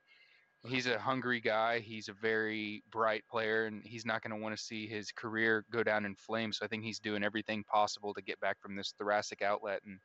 He's 0.67 0.87
a 0.87 0.99
hungry 0.99 1.39
guy. 1.39 1.79
He's 1.79 2.09
a 2.09 2.13
very 2.13 2.83
bright 2.91 3.23
player, 3.31 3.65
and 3.65 3.81
he's 3.83 4.05
not 4.05 4.21
going 4.21 4.35
to 4.35 4.41
want 4.41 4.55
to 4.55 4.61
see 4.61 4.87
his 4.87 5.11
career 5.11 5.65
go 5.71 5.83
down 5.83 6.05
in 6.05 6.15
flames. 6.15 6.57
So 6.57 6.65
I 6.65 6.67
think 6.67 6.83
he's 6.83 6.99
doing 6.99 7.23
everything 7.23 7.63
possible 7.63 8.13
to 8.13 8.21
get 8.21 8.39
back 8.41 8.61
from 8.61 8.75
this 8.75 8.93
thoracic 8.97 9.41
outlet 9.41 9.81
and 9.85 9.99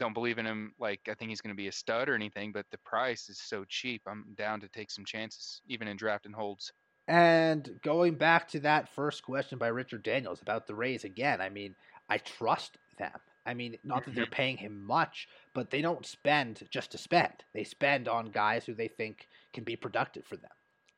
don't 0.00 0.12
believe 0.12 0.38
in 0.38 0.46
him 0.46 0.74
like 0.80 1.00
I 1.08 1.14
think 1.14 1.28
he's 1.28 1.40
going 1.40 1.54
to 1.54 1.62
be 1.62 1.68
a 1.68 1.72
stud 1.72 2.08
or 2.08 2.14
anything, 2.14 2.50
but 2.52 2.66
the 2.70 2.78
price 2.78 3.28
is 3.28 3.40
so 3.40 3.64
cheap. 3.68 4.02
I'm 4.06 4.34
down 4.36 4.60
to 4.60 4.68
take 4.68 4.90
some 4.90 5.04
chances, 5.04 5.60
even 5.68 5.86
in 5.86 5.96
draft 5.96 6.26
and 6.26 6.34
holds. 6.34 6.72
And 7.06 7.80
going 7.82 8.14
back 8.14 8.48
to 8.48 8.60
that 8.60 8.88
first 8.94 9.22
question 9.22 9.58
by 9.58 9.68
Richard 9.68 10.02
Daniels 10.02 10.40
about 10.40 10.66
the 10.66 10.74
Rays 10.74 11.04
again, 11.04 11.40
I 11.40 11.50
mean, 11.50 11.74
I 12.08 12.18
trust 12.18 12.78
them. 12.98 13.12
I 13.46 13.52
mean, 13.52 13.76
not 13.84 14.04
that 14.04 14.14
they're 14.14 14.24
mm-hmm. 14.24 14.32
paying 14.32 14.56
him 14.56 14.84
much, 14.86 15.28
but 15.54 15.70
they 15.70 15.82
don't 15.82 16.06
spend 16.06 16.66
just 16.70 16.92
to 16.92 16.98
spend. 16.98 17.32
They 17.52 17.64
spend 17.64 18.08
on 18.08 18.30
guys 18.30 18.64
who 18.64 18.74
they 18.74 18.88
think 18.88 19.26
can 19.52 19.64
be 19.64 19.76
productive 19.76 20.24
for 20.24 20.36
them. 20.36 20.50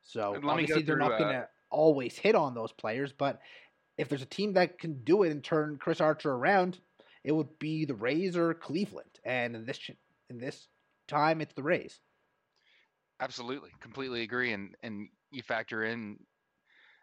So 0.04 0.40
obviously, 0.44 0.82
they're 0.82 0.96
not 0.96 1.18
going 1.18 1.32
to 1.32 1.40
uh... 1.40 1.46
always 1.70 2.16
hit 2.16 2.36
on 2.36 2.54
those 2.54 2.70
players, 2.72 3.12
but 3.12 3.40
if 3.98 4.08
there's 4.08 4.22
a 4.22 4.26
team 4.26 4.52
that 4.52 4.78
can 4.78 5.02
do 5.02 5.24
it 5.24 5.32
and 5.32 5.42
turn 5.42 5.78
Chris 5.80 6.00
Archer 6.00 6.30
around, 6.30 6.78
it 7.24 7.32
would 7.32 7.58
be 7.58 7.84
the 7.84 7.94
Rays 7.94 8.36
or 8.36 8.54
Cleveland, 8.54 9.18
and 9.24 9.56
in 9.56 9.66
this 9.66 9.80
in 10.30 10.38
this 10.38 10.68
time, 11.08 11.40
it's 11.40 11.54
the 11.54 11.62
Rays. 11.62 11.98
Absolutely, 13.18 13.70
completely 13.80 14.22
agree, 14.22 14.52
and 14.52 14.76
and 14.82 15.08
you 15.36 15.42
factor 15.42 15.84
in 15.84 16.16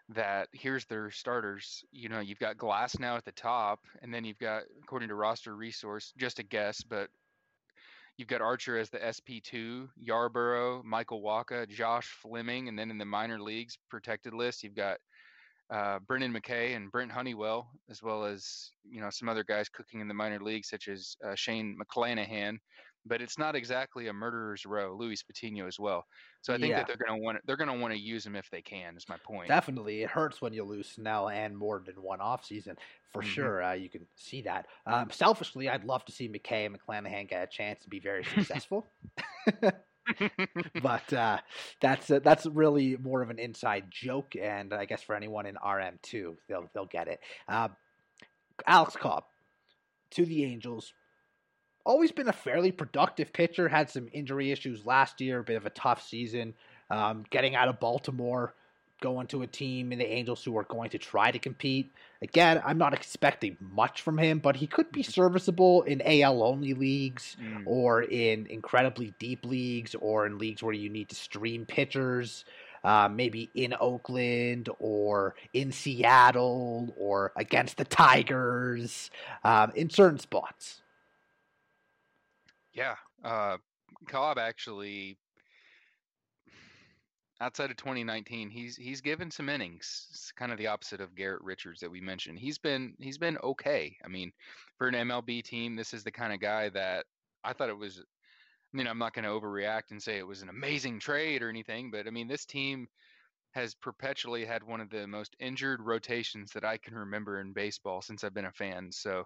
that 0.10 0.50
here's 0.52 0.86
their 0.86 1.12
starters. 1.12 1.84
You 1.92 2.10
know, 2.10 2.20
you've 2.20 2.40
got 2.40 2.58
Glasnow 2.58 3.16
at 3.16 3.26
the 3.26 3.32
top, 3.32 3.80
and 4.02 4.14
then 4.14 4.26
you've 4.26 4.40
got, 4.40 4.64
according 4.82 5.10
to 5.10 5.16
roster 5.16 5.56
resource, 5.56 6.12
just 6.18 6.40
a 6.40 6.44
guess, 6.44 6.82
but 6.84 7.10
you've 8.18 8.28
got 8.28 8.42
Archer 8.42 8.78
as 8.78 8.90
the 8.90 9.00
SP2, 9.00 9.88
Yarbrough, 10.08 10.84
Michael 10.84 11.22
Wacha, 11.22 11.70
Josh 11.70 12.08
Fleming, 12.22 12.68
and 12.68 12.78
then 12.78 12.92
in 12.92 12.98
the 12.98 13.06
minor 13.06 13.40
leagues 13.40 13.78
protected 13.90 14.34
list, 14.34 14.64
you've 14.64 14.76
got 14.76 14.98
uh, 15.72 16.00
McKay 16.08 16.76
and 16.76 16.92
Brent 16.92 17.12
Honeywell, 17.12 17.70
as 17.90 18.04
well 18.04 18.26
as 18.26 18.70
you 18.84 19.02
know 19.02 19.10
some 19.10 19.30
other 19.30 19.44
guys 19.44 19.70
cooking 19.70 20.02
in 20.02 20.08
the 20.08 20.14
minor 20.14 20.40
leagues, 20.40 20.70
such 20.70 20.88
as 20.88 21.16
uh, 21.26 21.36
Shane 21.36 21.78
McClanahan. 21.82 22.58
But 23.06 23.22
it's 23.22 23.38
not 23.38 23.56
exactly 23.56 24.08
a 24.08 24.14
murderer's 24.14 24.66
row. 24.66 24.96
Luis 24.98 25.24
Patino 25.24 25.68
as 25.68 25.78
well. 25.78 26.06
So 26.42 26.54
I 26.54 26.58
think 26.58 26.70
yeah. 26.70 26.78
that 26.78 26.88
they're 26.88 27.08
going 27.08 27.20
to 27.20 27.24
want 27.24 27.38
they're 27.46 27.58
going 27.58 27.70
to 27.70 27.78
want 27.78 27.94
to 27.94 28.00
use 28.00 28.26
him 28.26 28.36
if 28.36 28.50
they 28.50 28.62
can. 28.62 28.96
Is 28.96 29.08
my 29.10 29.18
point. 29.24 29.50
Definitely, 29.50 30.04
it 30.04 30.10
hurts 30.10 30.42
when 30.42 30.54
you 30.54 30.64
lose 30.64 30.90
Snell 30.90 31.30
and 31.30 31.58
more 31.58 31.82
than 31.86 31.96
one 31.96 32.22
off 32.22 32.46
season 32.46 32.78
for 33.12 33.22
mm-hmm. 33.22 33.32
sure. 33.32 33.64
Uh, 33.64 33.74
you 33.74 33.90
can 33.90 34.06
see 34.16 34.42
that. 34.44 34.68
Um, 34.86 35.10
selfishly, 35.12 35.70
I'd 35.70 35.84
love 35.84 36.06
to 36.06 36.12
see 36.12 36.30
McKay 36.30 36.66
and 36.66 36.78
McClanahan 36.78 37.30
get 37.30 37.44
a 37.44 37.48
chance 37.48 37.84
to 37.84 37.90
be 37.90 38.00
very 38.00 38.24
successful. 38.36 38.86
but 40.82 41.14
uh, 41.14 41.38
that's 41.82 42.12
uh, 42.12 42.20
that's 42.24 42.46
really 42.46 42.98
more 42.98 43.22
of 43.22 43.30
an 43.30 43.40
inside 43.40 43.86
joke, 43.90 44.36
and 44.42 44.74
I 44.74 44.86
guess 44.86 45.02
for 45.02 45.16
anyone 45.16 45.46
in 45.46 45.56
RM 45.56 46.00
two, 46.02 46.38
they'll 46.48 46.70
they'll 46.74 46.86
get 46.86 47.08
it. 47.08 47.20
Uh, 47.48 47.70
Alex 48.68 48.96
Cobb 48.96 49.24
to 50.12 50.26
the 50.26 50.44
Angels. 50.44 50.94
Always 51.86 52.12
been 52.12 52.30
a 52.30 52.34
fairly 52.34 52.72
productive 52.72 53.34
pitcher. 53.34 53.68
Had 53.68 53.90
some 53.90 54.08
injury 54.14 54.52
issues 54.52 54.86
last 54.86 55.20
year, 55.20 55.40
a 55.40 55.44
bit 55.44 55.58
of 55.58 55.66
a 55.66 55.72
tough 55.72 56.08
season. 56.08 56.54
Um, 56.90 57.26
getting 57.30 57.56
out 57.56 57.68
of 57.68 57.80
Baltimore, 57.80 58.54
going 59.04 59.28
to 59.28 59.42
a 59.42 59.48
team 59.48 59.92
in 59.92 60.00
the 60.00 60.08
Angels 60.08 60.42
who 60.46 60.58
are 60.58 60.64
going 60.64 60.90
to 60.92 60.98
try 60.98 61.30
to 61.30 61.38
compete. 61.38 61.92
Again, 62.22 62.62
I'm 62.64 62.78
not 62.78 62.94
expecting 62.94 63.58
much 63.60 64.02
from 64.02 64.18
him, 64.18 64.40
but 64.40 64.56
he 64.56 64.66
could 64.66 64.94
be 64.94 65.02
mm-hmm. 65.02 65.12
serviceable 65.12 65.82
in 65.82 66.02
AL 66.02 66.42
only 66.42 66.74
leagues 66.74 67.36
mm. 67.42 67.64
or 67.66 68.02
in 68.02 68.48
incredibly 68.48 69.14
deep 69.20 69.46
leagues 69.46 69.94
or 69.94 70.26
in 70.26 70.38
leagues 70.38 70.64
where 70.64 70.74
you 70.74 70.90
need 70.90 71.10
to 71.10 71.16
stream 71.16 71.66
pitchers. 71.66 72.46
Uh, 72.86 73.08
maybe 73.08 73.50
in 73.56 73.74
Oakland 73.80 74.68
or 74.78 75.36
in 75.54 75.72
Seattle 75.72 76.94
or 76.98 77.32
against 77.38 77.78
the 77.78 77.86
Tigers 77.86 79.10
um, 79.46 79.72
in 79.74 79.90
certain 79.90 80.20
spots. 80.20 80.82
Yeah. 82.74 82.96
Uh, 83.24 83.58
Cobb 84.08 84.38
actually 84.38 85.18
outside 87.44 87.70
of 87.70 87.78
2019, 87.78 88.50
he's 88.50 88.76
he's 88.76 89.02
given 89.02 89.30
some 89.30 89.50
innings. 89.50 90.08
It's 90.12 90.32
kind 90.32 90.52
of 90.52 90.58
the 90.58 90.68
opposite 90.68 91.02
of 91.02 91.16
Garrett 91.16 91.42
Richards 91.42 91.82
that 91.82 91.92
we 91.92 92.02
mentioned. 92.02 92.40
He's 92.40 92.58
been 92.58 92.96
he's 93.00 93.18
been 93.18 93.38
okay. 93.44 93.98
I 94.04 94.08
mean, 94.08 94.32
for 94.78 94.88
an 94.88 94.96
MLB 94.96 95.44
team, 95.44 95.76
this 95.76 95.94
is 95.94 96.04
the 96.04 96.12
kind 96.12 96.34
of 96.34 96.40
guy 96.40 96.70
that 96.70 97.06
I 97.44 97.54
thought 97.54 97.70
it 97.70 97.78
was. 97.78 98.00
I 98.00 98.78
mean, 98.78 98.88
I'm 98.88 98.98
not 98.98 99.14
going 99.14 99.26
to 99.26 99.30
overreact 99.30 99.92
and 99.92 100.02
say 100.02 100.18
it 100.18 100.26
was 100.26 100.42
an 100.42 100.50
amazing 100.50 101.00
trade 101.00 101.44
or 101.44 101.50
anything, 101.50 101.92
but 101.92 102.08
I 102.08 102.10
mean, 102.10 102.28
this 102.28 102.46
team 102.46 102.88
has 103.54 103.76
perpetually 103.76 104.46
had 104.46 104.64
one 104.64 104.82
of 104.82 104.90
the 104.90 105.08
most 105.08 105.36
injured 105.40 105.82
rotations 105.82 106.52
that 106.54 106.66
I 106.66 106.78
can 106.78 106.96
remember 106.96 107.40
in 107.40 107.54
baseball 107.54 108.02
since 108.02 108.24
I've 108.24 108.34
been 108.34 108.46
a 108.46 108.52
fan. 108.52 108.92
So, 108.92 109.24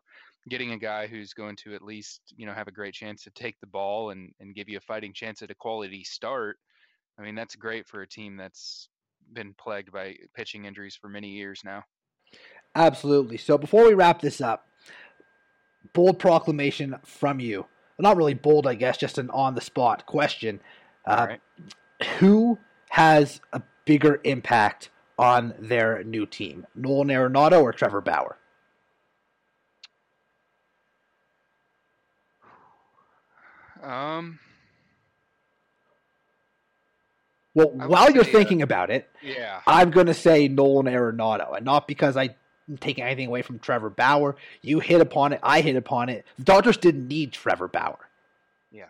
getting 0.50 0.72
a 0.72 0.78
guy 0.78 1.08
who's 1.08 1.34
going 1.34 1.56
to 1.58 1.76
at 1.76 1.82
least 1.82 2.22
you 2.36 2.46
know 2.46 2.54
have 2.54 2.68
a 2.68 2.72
great 2.72 2.94
chance 2.94 3.24
to 3.24 3.32
take 3.32 3.60
the 3.60 3.68
ball 3.68 4.12
and 4.12 4.32
and 4.40 4.56
give 4.56 4.70
you 4.70 4.78
a 4.78 4.82
fighting 4.82 5.14
chance 5.14 5.42
at 5.42 5.52
a 5.52 5.56
quality 5.56 6.04
start 6.04 6.58
I 7.20 7.24
mean, 7.24 7.36
that's 7.36 7.56
great 7.56 7.88
for 7.88 8.02
a 8.02 8.08
team 8.08 8.38
that's 8.38 8.90
been 9.34 9.54
plagued 9.58 9.92
by 9.92 10.16
pitching 10.36 10.66
injuries 10.66 10.96
for 10.96 11.10
many 11.10 11.30
years 11.30 11.62
now. 11.66 11.84
Absolutely. 12.76 13.38
So 13.38 13.58
before 13.58 13.86
we 13.86 13.94
wrap 13.94 14.22
this 14.22 14.40
up, 14.40 14.68
bold 15.94 16.20
proclamation 16.20 16.96
from 17.04 17.40
you. 17.40 17.62
Well, 17.98 18.04
not 18.10 18.18
really 18.18 18.36
bold, 18.36 18.68
I 18.68 18.76
guess, 18.76 18.98
just 18.98 19.18
an 19.18 19.30
on 19.32 19.56
the 19.56 19.62
spot 19.62 20.06
question. 20.06 20.62
Uh, 21.06 21.28
right. 21.30 21.42
Who 22.20 22.60
has 22.90 23.42
a 23.54 23.62
bigger 23.88 24.20
impact 24.24 24.90
on 25.18 25.56
their 25.58 26.04
new 26.04 26.28
team, 26.28 26.68
Nolan 26.76 27.08
Arenado 27.08 27.62
or 27.64 27.72
Trevor 27.72 28.02
Bauer? 28.02 28.38
Um, 33.82 34.40
well, 37.56 37.70
while 37.70 38.12
you're 38.12 38.24
thinking 38.26 38.62
about 38.62 38.92
it, 38.92 39.10
yeah, 39.24 39.62
I'm 39.66 39.92
going 39.92 40.08
to 40.08 40.14
say 40.14 40.48
Nolan 40.50 40.88
Arenado, 40.88 41.56
and 41.56 41.64
not 41.66 41.88
because 41.88 42.18
I 42.18 42.36
am 42.70 42.78
taking 42.80 43.06
anything 43.06 43.28
away 43.28 43.42
from 43.44 43.60
Trevor 43.60 43.90
Bauer. 43.90 44.36
You 44.62 44.82
hit 44.82 45.00
upon 45.00 45.32
it. 45.32 45.40
I 45.42 45.62
hit 45.62 45.78
upon 45.78 46.10
it. 46.10 46.26
The 46.38 46.44
Dodgers 46.44 46.76
didn't 46.76 47.08
need 47.08 47.32
Trevor 47.32 47.70
Bauer. 47.70 48.10
Yeah, 48.72 48.90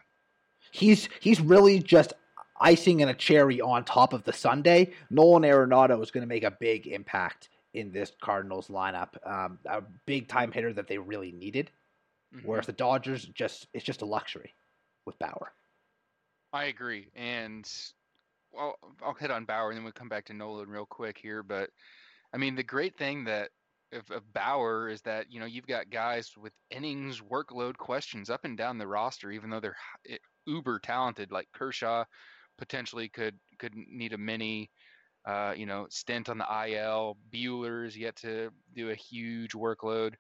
he's 0.72 1.10
he's 1.20 1.40
really 1.40 1.80
just 1.80 2.14
icing 2.60 3.02
and 3.02 3.12
a 3.12 3.14
cherry 3.14 3.62
on 3.62 3.84
top 3.84 4.14
of 4.14 4.24
the 4.24 4.34
sundae, 4.34 4.92
Nolan 5.10 5.44
Arenado 5.44 6.02
is 6.02 6.12
going 6.12 6.22
to 6.22 6.28
make 6.28 6.44
a 6.44 6.52
big 6.52 6.88
impact 6.88 7.50
in 7.74 7.92
this 7.92 8.12
Cardinals 8.22 8.68
lineup. 8.68 9.10
Um, 9.26 9.60
a 9.66 9.84
big 10.06 10.28
time 10.28 10.52
hitter 10.52 10.74
that 10.74 10.88
they 10.88 10.98
really 10.98 11.32
needed. 11.32 11.72
Mm-hmm. 12.36 12.48
Whereas 12.48 12.66
the 12.66 12.74
Dodgers 12.74 13.26
just 13.26 13.68
it's 13.74 13.86
just 13.86 14.02
a 14.02 14.06
luxury 14.06 14.54
with 15.06 15.18
Bauer. 15.20 15.54
I 16.52 16.66
agree, 16.66 17.08
and 17.16 17.70
I'll, 18.58 18.78
I'll 19.04 19.14
hit 19.14 19.32
on 19.32 19.46
Bauer 19.46 19.70
and 19.70 19.78
then 19.78 19.84
we'll 19.84 19.94
come 19.94 20.10
back 20.10 20.26
to 20.26 20.34
Nolan 20.34 20.70
real 20.70 20.86
quick 20.86 21.18
here. 21.18 21.44
But 21.44 21.70
I 22.34 22.38
mean, 22.38 22.56
the 22.56 22.64
great 22.64 22.98
thing 22.98 23.24
that 23.26 23.52
of, 23.94 24.10
of 24.12 24.34
Bauer 24.34 24.90
is 24.90 25.02
that 25.04 25.32
you 25.32 25.40
know 25.40 25.46
you've 25.46 25.68
got 25.68 25.90
guys 25.90 26.34
with 26.38 26.54
innings 26.70 27.22
workload 27.22 27.78
questions 27.78 28.30
up 28.30 28.44
and 28.44 28.58
down 28.58 28.78
the 28.78 28.88
roster, 28.88 29.32
even 29.32 29.50
though 29.50 29.62
they're 29.62 29.78
uber 30.46 30.80
talented. 30.80 31.32
Like 31.32 31.48
Kershaw 31.54 32.04
potentially 32.58 33.10
could 33.10 33.36
could 33.60 33.74
need 33.76 34.14
a 34.14 34.18
mini, 34.18 34.70
uh, 35.26 35.54
you 35.56 35.66
know, 35.66 35.88
stint 35.90 36.30
on 36.30 36.38
the 36.38 36.68
IL. 36.68 37.18
Buehler's 37.34 37.98
yet 37.98 38.16
to 38.18 38.50
do 38.76 38.90
a 38.90 38.96
huge 38.96 39.52
workload 39.54 40.14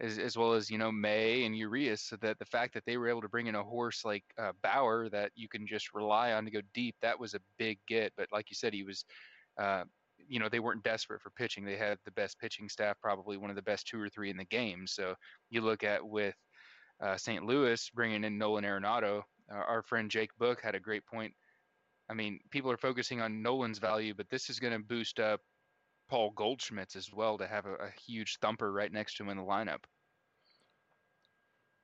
as, 0.00 0.18
as 0.18 0.36
well 0.36 0.54
as 0.54 0.70
you 0.70 0.78
know 0.78 0.90
May 0.90 1.44
and 1.44 1.56
Urias, 1.56 2.02
so 2.02 2.16
that 2.16 2.38
the 2.38 2.44
fact 2.44 2.74
that 2.74 2.84
they 2.86 2.96
were 2.96 3.08
able 3.08 3.20
to 3.20 3.28
bring 3.28 3.46
in 3.46 3.54
a 3.54 3.62
horse 3.62 4.04
like 4.04 4.24
uh, 4.38 4.52
Bauer 4.62 5.08
that 5.10 5.30
you 5.34 5.48
can 5.48 5.66
just 5.66 5.94
rely 5.94 6.32
on 6.32 6.44
to 6.44 6.50
go 6.50 6.60
deep, 6.74 6.96
that 7.02 7.18
was 7.18 7.34
a 7.34 7.40
big 7.58 7.78
get. 7.86 8.12
But 8.16 8.28
like 8.32 8.50
you 8.50 8.56
said, 8.56 8.72
he 8.72 8.82
was, 8.82 9.04
uh, 9.60 9.84
you 10.26 10.40
know, 10.40 10.48
they 10.48 10.60
weren't 10.60 10.82
desperate 10.82 11.20
for 11.20 11.30
pitching. 11.30 11.64
They 11.64 11.76
had 11.76 11.98
the 12.04 12.12
best 12.12 12.38
pitching 12.38 12.68
staff, 12.68 12.96
probably 13.02 13.36
one 13.36 13.50
of 13.50 13.56
the 13.56 13.62
best 13.62 13.86
two 13.86 14.00
or 14.00 14.08
three 14.08 14.30
in 14.30 14.36
the 14.36 14.44
game. 14.46 14.86
So 14.86 15.14
you 15.50 15.60
look 15.60 15.84
at 15.84 16.06
with 16.06 16.34
uh, 17.02 17.16
St. 17.16 17.44
Louis 17.44 17.90
bringing 17.94 18.24
in 18.24 18.38
Nolan 18.38 18.64
Arenado. 18.64 19.22
our 19.50 19.82
friend 19.82 20.10
Jake 20.10 20.30
Book 20.38 20.60
had 20.62 20.74
a 20.74 20.80
great 20.80 21.04
point. 21.04 21.34
I 22.10 22.14
mean, 22.14 22.40
people 22.50 22.72
are 22.72 22.76
focusing 22.76 23.20
on 23.20 23.40
Nolan's 23.40 23.78
value, 23.78 24.14
but 24.14 24.28
this 24.30 24.50
is 24.50 24.58
going 24.58 24.72
to 24.72 24.80
boost 24.80 25.20
up 25.20 25.40
Paul 26.08 26.32
Goldschmidt's 26.34 26.96
as 26.96 27.12
well 27.12 27.38
to 27.38 27.46
have 27.46 27.66
a, 27.66 27.74
a 27.74 27.90
huge 28.04 28.38
thumper 28.42 28.72
right 28.72 28.92
next 28.92 29.16
to 29.16 29.22
him 29.22 29.28
in 29.28 29.36
the 29.36 29.44
lineup. 29.44 29.84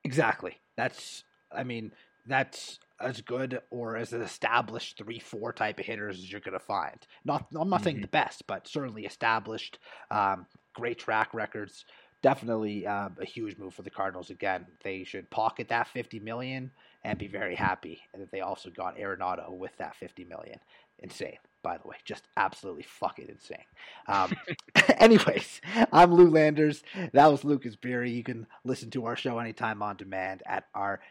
Exactly. 0.03 0.57
That's 0.75 1.23
I 1.51 1.63
mean, 1.63 1.91
that's 2.27 2.77
as 2.99 3.21
good 3.21 3.61
or 3.69 3.95
as 3.95 4.11
an 4.11 4.21
established 4.21 4.97
three 4.97 5.19
four 5.19 5.53
type 5.53 5.79
of 5.79 5.85
hitters 5.85 6.17
as 6.17 6.29
you're 6.29 6.41
going 6.41 6.59
to 6.59 6.59
find. 6.59 6.97
Not 7.23 7.47
I'm 7.57 7.69
not 7.69 7.77
mm-hmm. 7.77 7.83
saying 7.85 8.01
the 8.01 8.07
best, 8.07 8.43
but 8.47 8.67
certainly 8.67 9.05
established, 9.05 9.79
um, 10.11 10.45
great 10.75 10.99
track 10.99 11.33
records. 11.33 11.85
Definitely 12.21 12.85
uh, 12.85 13.09
a 13.21 13.25
huge 13.25 13.57
move 13.57 13.73
for 13.73 13.83
the 13.83 13.89
Cardinals. 13.89 14.29
Again, 14.29 14.65
they 14.83 15.03
should 15.03 15.29
pocket 15.29 15.69
that 15.69 15.87
50 15.87 16.19
million 16.19 16.71
and 17.03 17.17
be 17.17 17.27
very 17.27 17.55
happy 17.55 18.01
that 18.13 18.31
they 18.31 18.41
also 18.41 18.69
got 18.69 18.97
Arenado 18.97 19.51
with 19.51 19.75
that 19.77 19.95
50 19.95 20.25
million. 20.25 20.59
Insane 20.99 21.37
by 21.67 21.77
the 21.77 21.87
way. 21.87 21.97
Just 22.05 22.23
absolutely 22.37 22.83
fucking 22.83 23.27
insane. 23.27 23.65
Um, 24.07 24.31
anyways, 24.99 25.59
I'm 25.91 26.13
Lou 26.13 26.29
Landers. 26.29 26.81
That 27.11 27.27
was 27.27 27.43
Lucas 27.43 27.75
Beery. 27.75 28.11
You 28.11 28.23
can 28.23 28.47
listen 28.63 28.89
to 28.91 29.05
our 29.05 29.17
show 29.17 29.37
anytime 29.39 29.81
on 29.83 29.97
demand 29.97 30.43
at 30.45 30.65
our 30.73 31.01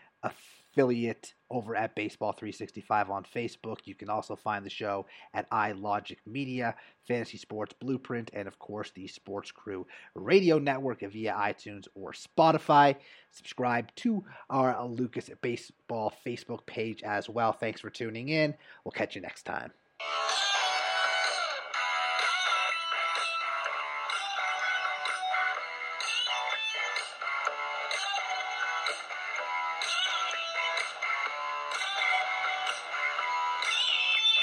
affiliate 0.76 1.32
over 1.50 1.74
at 1.74 1.94
Baseball 1.94 2.32
365 2.32 3.10
on 3.10 3.24
Facebook. 3.24 3.78
You 3.84 3.94
can 3.94 4.10
also 4.10 4.36
find 4.36 4.64
the 4.64 4.70
show 4.70 5.06
at 5.32 5.50
iLogic 5.50 6.18
Media, 6.26 6.74
Fantasy 7.06 7.38
Sports 7.38 7.74
Blueprint, 7.80 8.30
and 8.34 8.46
of 8.46 8.58
course 8.58 8.90
the 8.94 9.06
Sports 9.06 9.50
Crew 9.52 9.86
Radio 10.14 10.58
Network 10.58 11.00
via 11.00 11.32
iTunes 11.32 11.86
or 11.94 12.12
Spotify. 12.12 12.96
Subscribe 13.30 13.94
to 13.96 14.24
our 14.50 14.74
LouCas 14.74 15.30
Baseball 15.40 16.12
Facebook 16.26 16.66
page 16.66 17.02
as 17.02 17.28
well. 17.28 17.52
Thanks 17.52 17.80
for 17.80 17.90
tuning 17.90 18.28
in. 18.28 18.54
We'll 18.84 18.92
catch 18.92 19.14
you 19.14 19.22
next 19.22 19.44
time. 19.44 19.72